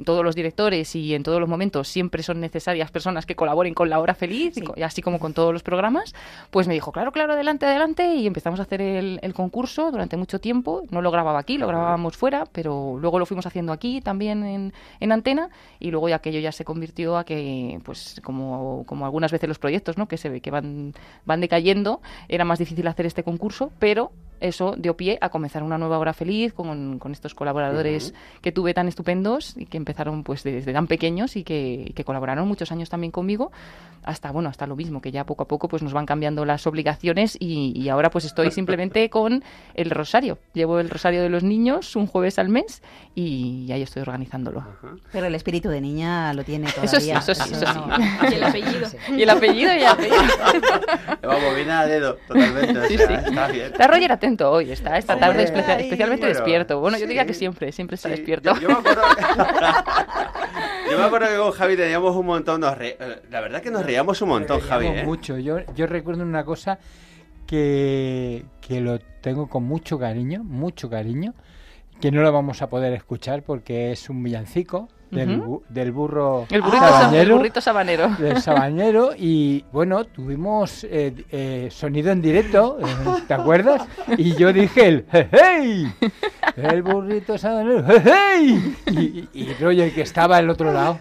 [0.05, 3.89] todos los directores y en todos los momentos siempre son necesarias personas que colaboren con
[3.89, 6.15] la hora feliz, co- y así como con todos los programas,
[6.49, 10.15] pues me dijo, claro, claro, adelante, adelante, y empezamos a hacer el, el concurso durante
[10.15, 10.83] mucho tiempo.
[10.91, 14.73] No lo grababa aquí, lo grabábamos fuera, pero luego lo fuimos haciendo aquí también en,
[15.01, 19.31] en antena, y luego ya aquello ya se convirtió a que, pues como, como algunas
[19.33, 20.07] veces los proyectos, ¿no?
[20.07, 20.93] Que se ve que van,
[21.25, 25.77] van decayendo, era más difícil hacer este concurso, pero eso dio pie a comenzar una
[25.77, 30.43] nueva hora feliz con, con estos colaboradores que tuve tan estupendos y que empezaron pues
[30.43, 33.51] desde tan pequeños y que, y que colaboraron muchos años también conmigo
[34.03, 36.65] hasta bueno hasta lo mismo que ya poco a poco pues nos van cambiando las
[36.67, 39.43] obligaciones y, y ahora pues estoy simplemente con
[39.75, 42.81] el rosario llevo el rosario de los niños un jueves al mes
[43.15, 44.63] y ahí estoy organizándolo
[45.11, 46.85] Pero el espíritu de niña lo tiene todavía.
[46.85, 47.79] Eso sí, eso sí, eso sí.
[47.87, 48.87] no- Y el apellido.
[49.17, 50.17] Y el apellido y el apellido.
[51.21, 52.79] Vamos, viene a dedo, totalmente.
[52.79, 53.13] o Sí, sea, sí.
[53.29, 53.65] Está bien.
[53.67, 56.79] Está Roger atento hoy, está esta tarde Hombre, especia- ay, especialmente bueno, despierto.
[56.79, 57.27] Bueno, yo diría sí.
[57.27, 58.53] que siempre, siempre está despierto.
[58.55, 59.01] Yo, yo me acuerdo,
[60.91, 63.71] yo me acuerdo que con Javi teníamos un montón, nos re- eh, la verdad que
[63.71, 65.03] nos reíamos un montón, Javi, ¿eh?
[65.03, 65.37] mucho.
[65.37, 66.79] Yo, yo recuerdo una cosa
[67.47, 71.33] que, que lo tengo con mucho cariño, mucho cariño,
[71.99, 76.45] que no lo vamos a poder escuchar porque es un villancico del, bu- del burro
[76.49, 78.07] El burrito, sa- el sabanero, burrito sabanero.
[78.19, 82.85] del sabanero y bueno, tuvimos eh, eh, sonido en directo, eh,
[83.27, 83.87] ¿te acuerdas?
[84.17, 85.91] Y yo dije el hey,
[86.55, 90.99] el burrito sabanero, hey, y, y, y Roger que estaba al otro lado,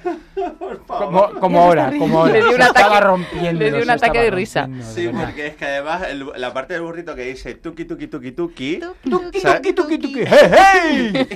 [0.86, 3.90] como, como ahora, como ahora, Le dio un se estaba ataque- rompiendo, le dio un
[3.90, 4.66] ataque estaba de risa.
[4.66, 5.24] de Sí, verdad.
[5.24, 8.80] porque es que además el- la parte del burrito que dice tuki tuki tuki tuki,
[9.08, 9.62] Tuki, ¿sabes?
[9.62, 11.28] tuki, tuki, tuki, hey, hey.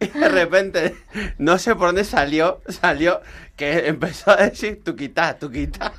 [0.00, 0.96] y de repente
[1.38, 3.20] no sé por dónde salió, salió
[3.56, 5.92] que empezó a decir tuquita, tuquita.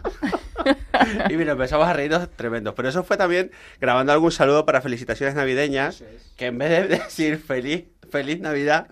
[1.30, 2.74] y mira, empezamos a reírnos tremendos.
[2.76, 6.04] Pero eso fue también grabando algún saludo para felicitaciones navideñas,
[6.38, 8.88] que en vez de decir feliz, feliz Navidad,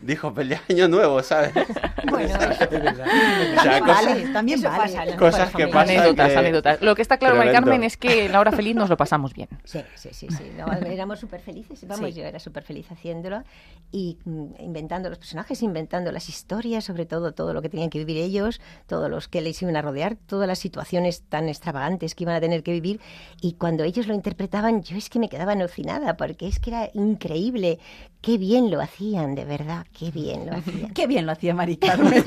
[0.00, 0.32] dijo
[0.68, 1.52] año nuevo, ¿sabes?
[2.08, 4.92] Bueno, O sea, También cosas- vale, también Eso vale.
[4.94, 6.82] pasa Cosas que pasan anécdotas, que- anécdotas.
[6.82, 7.70] Lo que está claro, Mari Tremendo.
[7.70, 9.48] Carmen, es que en la hora feliz nos lo pasamos bien.
[9.64, 10.52] Sí, sí, sí, sí.
[10.56, 11.84] No, éramos súper felices.
[11.88, 12.20] Vamos, Sí.
[12.20, 13.42] yo era súper feliz haciéndolo
[13.90, 17.98] y mm, inventando los personajes, inventando las historias, sobre todo todo lo que tenían que
[17.98, 22.22] vivir ellos, todos los que les iban a rodear, todas las situaciones tan extravagantes que
[22.24, 23.00] iban a tener que vivir.
[23.40, 26.90] Y cuando ellos lo interpretaban, yo es que me quedaba alucinada porque es que era
[26.94, 27.80] increíble.
[28.22, 29.55] Qué bien lo hacían, de verdad,
[29.98, 30.90] qué bien lo hacían.
[30.94, 32.24] Qué bien lo hacía Mari Carmen,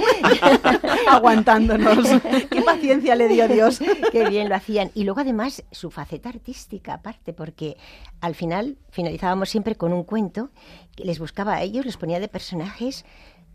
[1.10, 2.08] aguantándonos.
[2.50, 3.80] Qué paciencia le dio Dios.
[4.12, 4.92] Qué bien lo hacían.
[4.94, 7.78] Y luego además su faceta artística aparte, porque
[8.22, 10.50] al final finalizábamos siempre con un cuento
[10.96, 13.06] que les buscaba a ellos, les ponía de personajes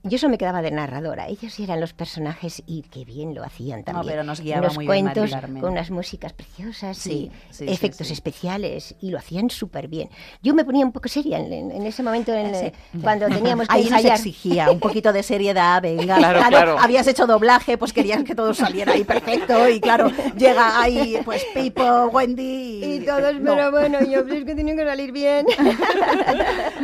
[0.05, 1.27] yo solo me quedaba de narradora.
[1.27, 4.07] Ellos eran los personajes y qué bien lo hacían también.
[4.07, 5.61] pero nos guiaba Unos muy bien cuentos Carmen.
[5.63, 8.13] con unas músicas preciosas Sí, y sí, efectos sí.
[8.13, 10.09] especiales y lo hacían súper bien.
[10.43, 12.67] Yo me ponía un poco seria en, en- en ese momento en, Sí.
[12.67, 14.17] eh, cuando teníamos que Ahí nos ensayar.
[14.19, 16.17] exigía un poquito de seriedad, venga.
[16.19, 16.77] Claro, claro.
[16.79, 19.69] Habías hecho doblaje, pues querías que todo saliera ahí perfecto.
[19.69, 22.85] Y claro, llega ahí, pues Pipo, Wendy.
[22.85, 23.55] Y todos, no.
[23.55, 25.47] pero bueno, yo es que tienen que salir bien.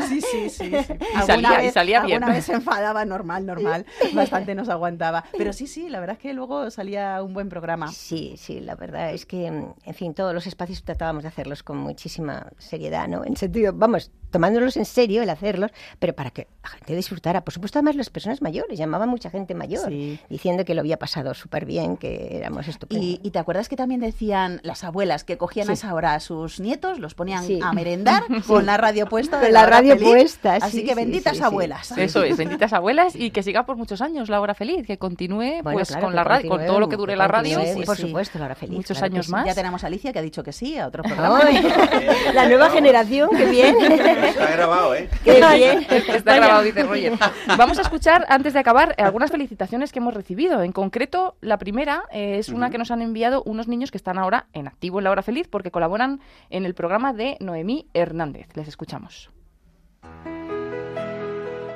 [0.09, 0.51] Sí, sí, sí.
[0.51, 0.71] sí.
[0.71, 2.17] Y Alguna salía- y vez- salía bien.
[2.23, 3.85] Alguna vez se enfadaba, normal, normal.
[4.15, 5.25] Bastante nos aguantaba.
[5.37, 7.89] Pero sí, sí, la verdad es que luego salía un buen programa.
[7.93, 11.63] Sí, sí, la verdad es que, mm, en fin, todos los espacios tratábamos de hacerlos
[11.63, 13.25] con muchísima seriedad, ¿no?
[13.27, 17.43] En sentido, vamos, tomándolos en serio el hacerlos, pero para que la gente disfrutara.
[17.45, 19.91] Por supuesto, además las personas mayores, llamaban mucha gente mayor,
[20.29, 23.05] diciendo que lo había pasado súper bien, que éramos estupendos.
[23.05, 25.71] Y, y te acuerdas que también decían las abuelas que cogían Sí.
[25.73, 27.59] a esa hora a sus nietos, los ponían Sí.
[27.63, 29.39] a merendar con la radio puesta.
[29.41, 30.09] de Con la hora radio feliz.
[30.09, 31.45] puesta, Así sí, que benditas sí, sí.
[31.45, 31.91] abuelas.
[31.99, 35.63] Eso es, benditas abuelas y que siga por muchos años la hora feliz, que continúe
[35.63, 37.87] Bueno, pues claro, con la radio, con todo lo que dure la radio, continúe, pues,
[37.87, 38.03] por sí.
[38.03, 38.77] supuesto, la hora feliz.
[38.77, 39.33] Muchos claro años sí.
[39.33, 39.47] más.
[39.47, 41.41] Ya tenemos a Alicia que ha dicho que sí a otro programa.
[41.45, 41.63] Ay,
[42.35, 43.77] la nueva generación, qué bien.
[43.81, 45.09] Está grabado, ¿eh?
[45.25, 45.87] Qué bien.
[45.91, 47.13] Está grabado, dice Roger.
[47.57, 50.63] Vamos a escuchar, antes de acabar, algunas felicitaciones que hemos recibido.
[50.63, 54.19] En concreto, la primera eh, es una que nos han enviado unos niños que están
[54.19, 56.21] ahora en activo en la hora feliz porque colaboran
[56.51, 58.49] en el programa de Noemí Hernández.
[58.55, 59.31] Les escuchamos.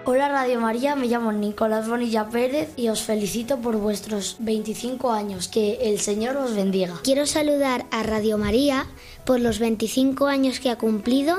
[0.06, 5.48] Hola Radio María, me llamo Nicolás Bonilla Pérez y os felicito por vuestros 25 años.
[5.48, 7.00] Que el Señor os bendiga.
[7.02, 8.86] Quiero saludar a Radio María
[9.24, 11.38] por los 25 años que ha cumplido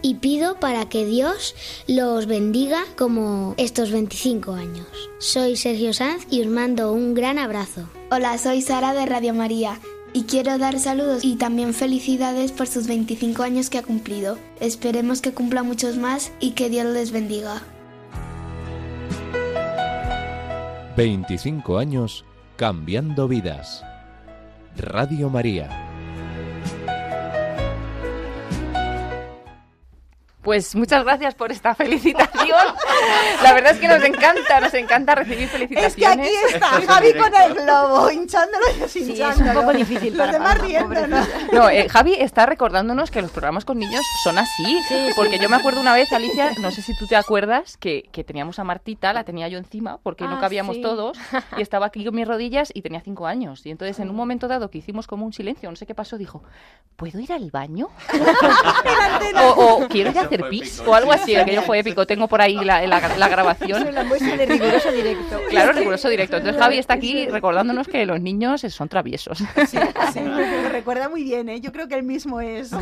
[0.00, 1.54] y pido para que Dios
[1.88, 4.86] los bendiga como estos 25 años.
[5.18, 7.86] Soy Sergio Sanz y os mando un gran abrazo.
[8.10, 9.78] Hola, soy Sara de Radio María
[10.14, 14.38] y quiero dar saludos y también felicidades por sus 25 años que ha cumplido.
[14.58, 17.62] Esperemos que cumpla muchos más y que Dios les bendiga.
[20.96, 22.24] 25 años
[22.56, 23.84] cambiando vidas.
[24.78, 25.85] Radio María.
[30.46, 32.56] Pues muchas gracias por esta felicitación.
[33.42, 36.28] La verdad es que nos encanta, nos encanta recibir felicitaciones.
[36.28, 39.50] Es que aquí está Javi con el globo, hinchándolo y deshinchándolo.
[39.50, 41.28] es un poco difícil Los para demás riéndonos.
[41.52, 44.78] No, eh, Javi está recordándonos que los programas con niños son así.
[45.16, 48.22] porque yo me acuerdo una vez, Alicia, no sé si tú te acuerdas, que, que
[48.22, 50.82] teníamos a Martita, la tenía yo encima, porque no Ah, cabíamos sí.
[50.82, 51.18] todos,
[51.56, 53.66] y estaba aquí con mis rodillas y tenía cinco años.
[53.66, 56.16] Y entonces, en un momento dado que hicimos como un silencio, no sé qué pasó,
[56.18, 56.44] dijo,
[56.94, 57.88] ¿puedo ir al baño?
[59.56, 60.28] o, o quiero ir a
[60.86, 62.06] o algo así, aquello fue épico.
[62.06, 63.94] Tengo por ahí la, la- la grabación.
[63.94, 65.40] La muestra de riguroso directo.
[65.50, 66.36] Claro, riguroso directo.
[66.36, 69.38] Entonces Javi está aquí recordándonos que los niños son traviesos.
[69.66, 71.60] Sí, me recuerda muy bien, ¿eh?
[71.60, 72.70] Yo creo que él mismo es.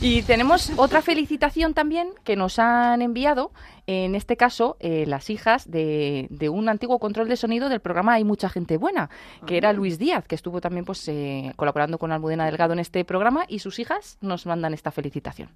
[0.00, 3.52] Y tenemos otra felicitación también que nos han enviado,
[3.86, 8.12] en este caso, eh, las hijas de, de un antiguo control de sonido del programa
[8.14, 9.08] Hay mucha gente buena,
[9.46, 13.02] que era Luis Díaz, que estuvo también pues eh, colaborando con Almudena Delgado en este
[13.06, 15.48] programa, y sus hijas nos mandan esta felicitación.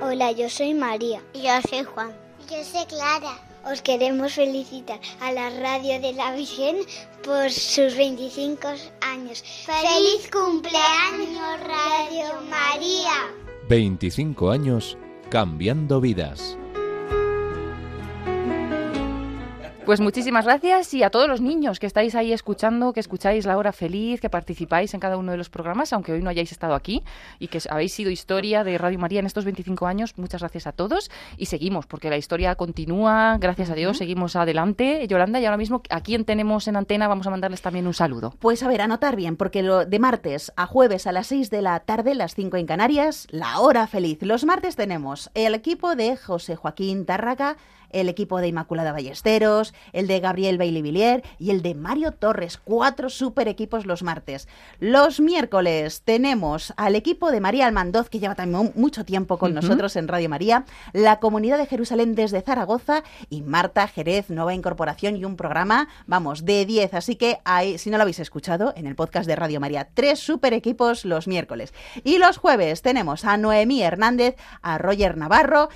[0.00, 1.22] Hola, yo soy María.
[1.34, 2.12] Yo soy Juan.
[2.50, 3.38] Yo soy Clara.
[3.64, 6.76] Os queremos felicitar a la Radio de la Virgen
[7.22, 8.68] por sus 25
[9.00, 9.42] años.
[9.64, 13.32] ¡Feliz cumpleaños, Radio María!
[13.68, 14.98] 25 años
[15.30, 16.58] cambiando vidas.
[19.84, 23.58] Pues muchísimas gracias y a todos los niños que estáis ahí escuchando, que escucháis La
[23.58, 26.74] Hora Feliz, que participáis en cada uno de los programas, aunque hoy no hayáis estado
[26.74, 27.02] aquí
[27.38, 30.14] y que habéis sido historia de Radio María en estos 25 años.
[30.16, 35.06] Muchas gracias a todos y seguimos, porque la historia continúa, gracias a Dios, seguimos adelante.
[35.06, 38.32] Yolanda, y ahora mismo a quien tenemos en antena vamos a mandarles también un saludo.
[38.38, 41.60] Pues a ver, anotar bien, porque lo de martes a jueves a las 6 de
[41.60, 44.22] la tarde, las 5 en Canarias, la hora feliz.
[44.22, 47.58] Los martes tenemos el equipo de José Joaquín Tárraga,
[47.94, 50.84] el equipo de Inmaculada Ballesteros, el de Gabriel Bailey
[51.38, 52.58] y el de Mario Torres.
[52.62, 54.48] Cuatro super equipos los martes.
[54.80, 59.96] Los miércoles tenemos al equipo de María Almandoz, que lleva también mucho tiempo con nosotros
[59.96, 65.24] en Radio María, la comunidad de Jerusalén desde Zaragoza y Marta Jerez, nueva incorporación y
[65.24, 66.94] un programa, vamos, de 10.
[66.94, 70.18] Así que ahí, si no lo habéis escuchado, en el podcast de Radio María, tres
[70.18, 71.72] super equipos los miércoles.
[72.02, 75.68] Y los jueves tenemos a Noemí Hernández, a Roger Navarro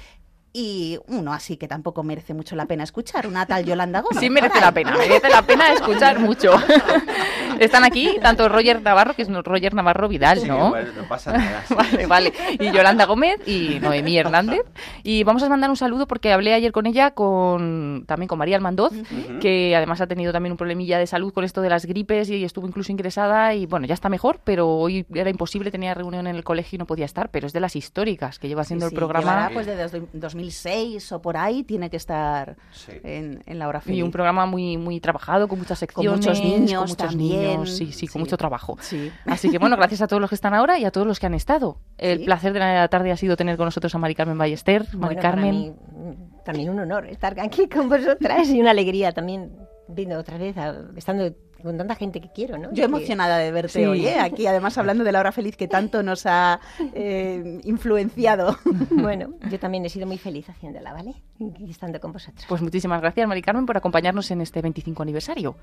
[0.52, 4.18] y uno así que tampoco merece mucho la pena escuchar, una tal Yolanda Gómez.
[4.20, 6.52] Sí merece la pena, merece la pena escuchar mucho.
[7.58, 10.70] Están aquí tanto Roger Navarro, que es Roger Navarro Vidal, Sí, ¿no?
[10.70, 11.64] bueno, no pasa nada.
[11.66, 11.74] sí.
[11.78, 12.32] Vale, vale.
[12.58, 14.62] Y Yolanda Gómez y Noemí Hernández.
[15.02, 18.56] Y vamos a mandar un saludo porque hablé ayer con ella, con también con María
[18.56, 18.92] Almandoz,
[19.40, 22.44] que además ha tenido también un problemilla de salud con esto de las gripes y
[22.44, 26.36] estuvo incluso ingresada y bueno, ya está mejor, pero hoy era imposible, tenía reunión en
[26.36, 28.94] el colegio y no podía estar, pero es de las históricas que lleva haciendo Sí,
[28.94, 29.30] el programa.
[29.32, 30.00] llevará, pues desde
[30.38, 32.56] 2006 o por ahí tiene que estar
[33.02, 33.98] en, en la hora feliz.
[33.98, 37.40] Y un programa muy muy trabajado, con muchas Con secciones, muchos niños con muchos también.
[37.50, 38.76] niños, sí, sí, con mucho trabajo.
[38.80, 39.10] Sí.
[39.26, 41.26] Así que bueno, gracias a todos los que están ahora y a todos los que
[41.26, 41.78] han estado.
[41.98, 42.24] El Sí.
[42.24, 44.82] placer de la tarde ha sido tener con nosotros a Mari Carmen Ballester.
[44.84, 45.50] Mari Bueno, para Carmen.
[45.50, 49.52] mí, mm, también un honor estar aquí con vosotras y una alegría también
[49.88, 51.32] viendo otra vez, a- estando
[51.62, 52.72] con tanta gente que quiero, ¿no?
[52.72, 53.84] Yo emocionada de verte Sí.
[53.84, 54.18] hoy, ¿eh?
[54.20, 56.60] aquí además hablando de la hora feliz que tanto nos ha
[56.94, 58.56] eh, influenciado.
[58.90, 61.14] Bueno, yo también he sido muy feliz haciéndola, ¿vale?
[61.38, 62.44] Y estando con vosotros.
[62.48, 65.56] Pues muchísimas gracias, Mari Carmen, por acompañarnos en este 25 aniversario.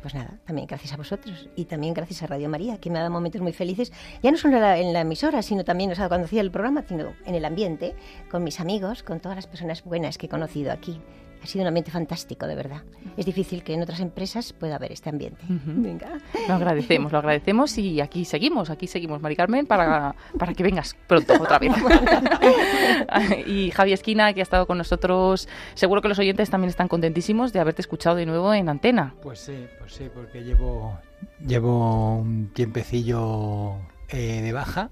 [0.00, 3.02] Pues nada, también gracias a vosotros y también gracias a Radio María, que me ha
[3.02, 5.94] dado momentos muy felices, ya no solo en la, en la emisora, sino también o
[5.94, 7.94] sea, cuando hacía el programa, sino en el ambiente,
[8.28, 11.00] con mis amigos, con todas las personas buenas que he conocido aquí.
[11.42, 12.82] Ha sido un ambiente fantástico, de verdad.
[13.16, 15.42] Es difícil que en otras empresas pueda haber este ambiente.
[15.48, 16.18] Venga.
[16.46, 20.96] Lo agradecemos, lo agradecemos y aquí seguimos, aquí seguimos, Mari Carmen, para, para que vengas
[21.08, 21.72] pronto otra vez.
[23.46, 27.52] y Javi Esquina, que ha estado con nosotros, seguro que los oyentes también están contentísimos
[27.52, 29.14] de haberte escuchado de nuevo en antena.
[29.22, 30.98] Pues sí, pues sí, porque llevo,
[31.44, 33.76] llevo un tiempecillo
[34.08, 34.90] eh, de baja,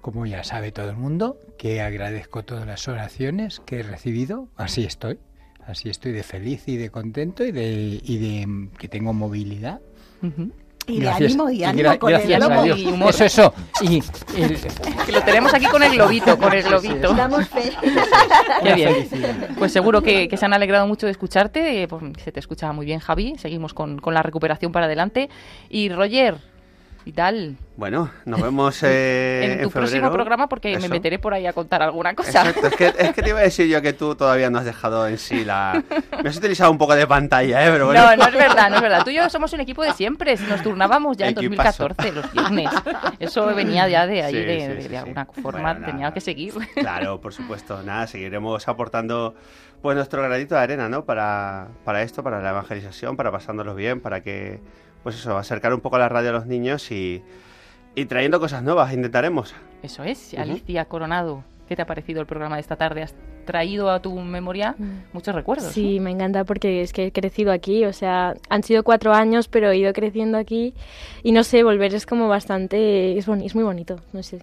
[0.00, 4.84] como ya sabe todo el mundo, que agradezco todas las oraciones que he recibido, así
[4.84, 5.18] estoy,
[5.66, 9.80] así estoy de feliz y de contento y de, y de que tengo movilidad.
[10.88, 12.62] Y de ánimo, y ánimo con el gracias globo.
[12.62, 12.78] Dios.
[12.78, 13.10] Y humor.
[13.10, 13.54] Eso, eso.
[13.82, 13.96] Y
[14.36, 14.56] el-
[15.04, 17.12] Que lo tenemos aquí con el globito, con el globito.
[17.12, 17.72] Damos fe.
[18.62, 18.94] Qué bien.
[19.58, 21.82] Pues seguro que, que se han alegrado mucho de escucharte.
[21.82, 23.34] eh, pues, se te escucha muy bien, Javi.
[23.36, 25.28] Seguimos con, con la recuperación para adelante.
[25.68, 26.36] Y Roger,
[27.06, 27.56] ¿y tal?
[27.76, 30.12] Bueno, nos vemos eh, en tu próximo febrero.
[30.12, 30.88] programa, porque me Eso.
[30.88, 32.28] meteré por ahí a contar alguna cosa.
[32.48, 34.64] Exacto, es que, es que te iba a decir yo que tú todavía no has
[34.64, 35.82] dejado en sí la...
[36.22, 37.70] Me has utilizado un poco de pantalla, ¿eh?
[37.70, 38.00] Pero bueno.
[38.02, 39.04] No, no es verdad, no es verdad.
[39.04, 40.36] Tú y yo somos un equipo de siempre.
[40.36, 41.84] Si nos turnábamos ya en Equipazo.
[41.88, 42.70] 2014, los viernes.
[43.20, 45.42] Eso venía ya de ahí, Sí, de, sí, de- sí, de alguna forma.
[45.60, 45.86] Bueno, nada.
[45.86, 46.54] tenía que seguir.
[46.74, 47.82] Claro, por supuesto.
[47.82, 49.34] Nada, seguiremos aportando
[49.82, 51.04] pues nuestro granito de arena, ¿no?
[51.04, 54.60] Para, para esto, para la evangelización, para pasándolos bien, para que,
[55.06, 57.22] pues eso, acercar un poco la radio a los niños y,
[57.94, 59.54] y trayendo cosas nuevas, intentaremos.
[59.80, 60.34] Eso es.
[60.34, 61.44] Alicia Coronado.
[61.68, 63.04] ¿Qué te ha parecido el programa de esta tarde?
[63.04, 63.14] ¿Has
[63.44, 64.74] traído a tu memoria
[65.12, 65.72] muchos recuerdos?
[65.72, 69.46] Sí, me encanta porque es que he crecido aquí, o sea, han sido cuatro años,
[69.46, 70.74] pero he ido creciendo aquí
[71.22, 74.40] y no sé, volver es como bastante, es, boni- es muy bonito, no sé.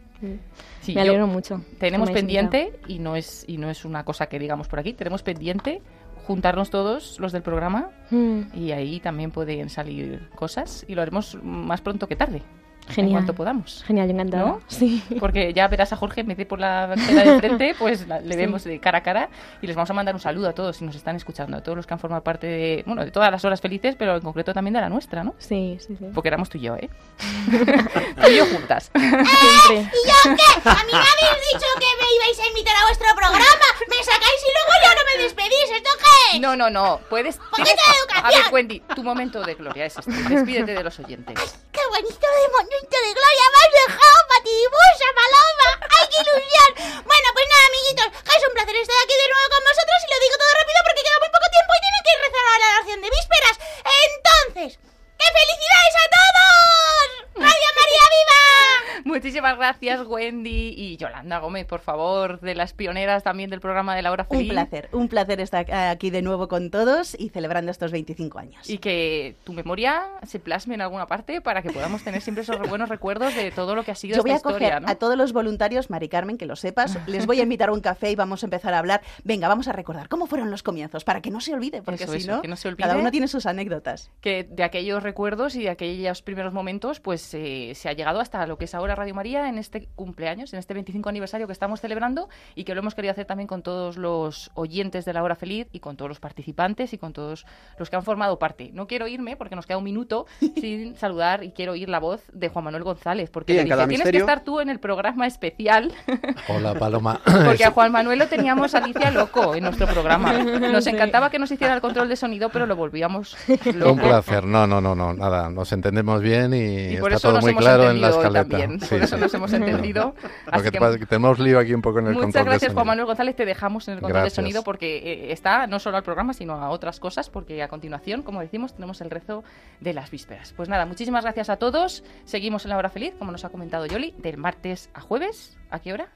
[0.81, 1.61] Sí, me alegro mucho.
[1.77, 5.23] Tenemos pendiente, y no, es, y no es una cosa que digamos por aquí, tenemos
[5.23, 5.81] pendiente
[6.25, 8.41] juntarnos todos los del programa Mm.
[8.53, 12.41] y ahí también pueden salir cosas y lo haremos más pronto que tarde.
[12.89, 13.13] En Genial.
[13.13, 13.83] cuanto podamos.
[13.87, 14.43] Genial, yo encantada.
[14.43, 14.61] ¿No?
[14.67, 15.01] Sí.
[15.19, 18.31] Porque ya verás a Jorge en de por la acera de frente, pues la- le
[18.33, 18.37] Sí.
[18.37, 19.29] vemos de cara a cara
[19.61, 21.75] y les vamos a mandar un saludo a todos si nos están escuchando, a todos
[21.77, 24.53] los que han formado parte de, bueno, de todas las horas felices, pero en concreto
[24.53, 25.33] también de la nuestra, ¿no?
[25.37, 26.05] Sí, sí, sí.
[26.13, 26.89] Porque éramos tú y yo, ¿eh?
[28.21, 28.91] tú y yo juntas.
[28.95, 29.75] Siempre.
[29.79, 30.69] ¿Y yo qué?
[30.69, 33.65] A mí me habéis dicho que me ibais a invitar a vuestro programa.
[33.89, 35.71] Me sacáis y luego ya no me despedís.
[35.75, 35.89] ¿Esto
[36.31, 36.39] qué?
[36.39, 37.39] No, no, no, puedes...
[37.55, 38.25] Tienes- de educación.
[38.25, 40.11] A ver, Wendy, tu momento de gloria es este.
[40.11, 41.35] Despídete de los oyentes.
[41.71, 45.69] ¡Qué bonito de de gloria me has dejado, patibusa, paloma!
[45.93, 46.69] ¡Ay, qué ilusión!
[47.05, 50.17] Bueno, pues nada, amiguitos, es un placer estar aquí de nuevo con vosotros y lo
[50.17, 52.99] digo todo rápido porque queda muy poco tiempo y tienen que rezar a la oración
[53.03, 53.55] de vísperas.
[53.93, 54.92] Entonces, ¡qué
[55.31, 57.33] felicidades a todos!
[57.35, 59.03] ¡Radio María Viva!
[59.13, 64.01] Muchísimas gracias, Wendy y Yolanda Gómez, por favor, de las pioneras también del programa de
[64.01, 67.91] la hora Un placer, un placer estar aquí de nuevo con todos y celebrando estos
[67.91, 68.69] 25 años.
[68.69, 72.57] Y que tu memoria se plasme en alguna parte para que podamos tener siempre esos
[72.67, 74.89] buenos recuerdos de todo lo que ha sido Yo voy esta a coger historia, ¿no?
[74.91, 77.81] a todos los voluntarios, Mari Carmen, que lo sepas, les voy a invitar a un
[77.81, 79.01] café y vamos a empezar a hablar.
[79.23, 82.13] Venga, vamos a recordar cómo fueron los comienzos, para que no se olvide, porque Eso,
[82.13, 82.83] si eso, no, que no se olvide.
[82.87, 84.09] cada uno tiene sus anécdotas.
[84.21, 88.47] que de aquellos recuerdos y de aquellos primeros momentos, pues eh, se ha llegado hasta
[88.47, 91.81] lo que es ahora Radio María en este cumpleaños, en este 25 aniversario que estamos
[91.81, 95.35] celebrando y que lo hemos querido hacer también con todos los oyentes de la hora
[95.35, 97.45] feliz y con todos los participantes y con todos
[97.77, 98.71] los que han formado parte.
[98.73, 100.25] No quiero irme porque nos queda un minuto
[100.59, 103.87] sin saludar y quiero oír la voz de Juan Manuel González porque le dice, tienes
[103.99, 105.93] misterio- que estar tú en el programa especial
[106.47, 107.21] Hola, Paloma.
[107.45, 110.33] porque a Juan Manuel lo teníamos Alicia loco en nuestro programa.
[110.33, 113.37] Nos encantaba que nos hiciera el control de sonido, pero lo volvíamos
[113.75, 113.91] loco.
[113.93, 114.45] Un placer.
[114.45, 115.49] No, no, no, no, nada.
[115.49, 118.57] Nos entendemos bien y, Y por está todo muy claro en la escaleta.
[118.57, 118.79] también.
[118.79, 119.21] Sí, Por eso sí.
[119.21, 120.15] nos hemos entendido.
[120.51, 122.87] Así que que tenemos lío aquí un poco en el Muchas control de gracias, Juan.
[122.87, 123.35] Manuel González.
[123.35, 124.33] Te dejamos en el control Gracias.
[124.33, 127.67] de sonido porque eh, está no solo al programa, sino a otras cosas, porque a
[127.67, 129.43] continuación, como decimos, tenemos el rezo
[129.79, 130.53] de las vísperas.
[130.55, 132.03] Pues nada, muchísimas gracias a todos.
[132.25, 135.57] Seguimos en la hora feliz, como nos ha comentado Yoli, del martes a jueves.
[135.69, 136.07] ¿A qué hora?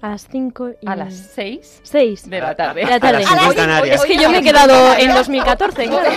[0.00, 0.86] A las 5 y...
[0.88, 2.84] A las 6 6 de la tarde.
[2.84, 3.24] De la tarde.
[3.24, 4.00] A las Canarias.
[4.00, 5.88] Es que yo me he quedado en 2014.
[5.88, 6.08] claro.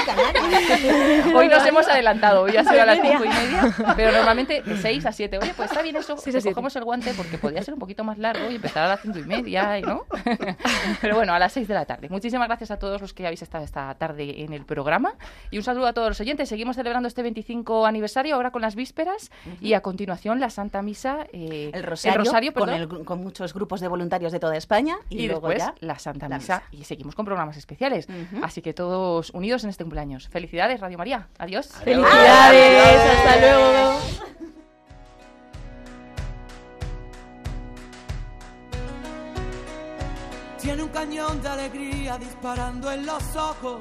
[1.35, 3.17] Hoy nos hemos adelantado, hoy ha sido a las Media.
[3.19, 5.37] 5 y media, pero normalmente de 6 a 7.
[5.39, 6.41] Oye, pues está bien eso, siete.
[6.49, 9.17] cogemos el guante porque podría ser un poquito más largo y empezar a las 5
[9.19, 10.05] y media, y ¿no?
[11.01, 12.09] Pero bueno, a las 6 de la tarde.
[12.09, 15.13] Muchísimas gracias a todos los que habéis estado esta tarde en el programa
[15.49, 16.49] y un saludo a todos los oyentes.
[16.49, 19.31] Seguimos celebrando este 25 aniversario ahora con las vísperas
[19.61, 21.25] y a continuación la Santa Misa.
[21.33, 22.81] eh, El rosario, rosario, con, perdón.
[22.99, 25.97] el con muchos grupos de voluntarios de toda España y, y, luego después ya la
[25.99, 26.81] Santa la Misa, misa.
[26.81, 28.07] y seguimos con programas especiales.
[28.41, 30.27] Así que todos unidos en este cumpleaños.
[30.27, 31.27] Felicidades, Radio María.
[31.37, 31.67] Adiós.
[31.67, 33.99] Felicidades, hasta luego.
[40.61, 43.79] Tiene un cañón de alegría disparando en los ojos.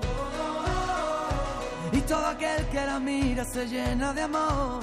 [1.93, 4.83] Y todo aquel que la mira se llena de amor.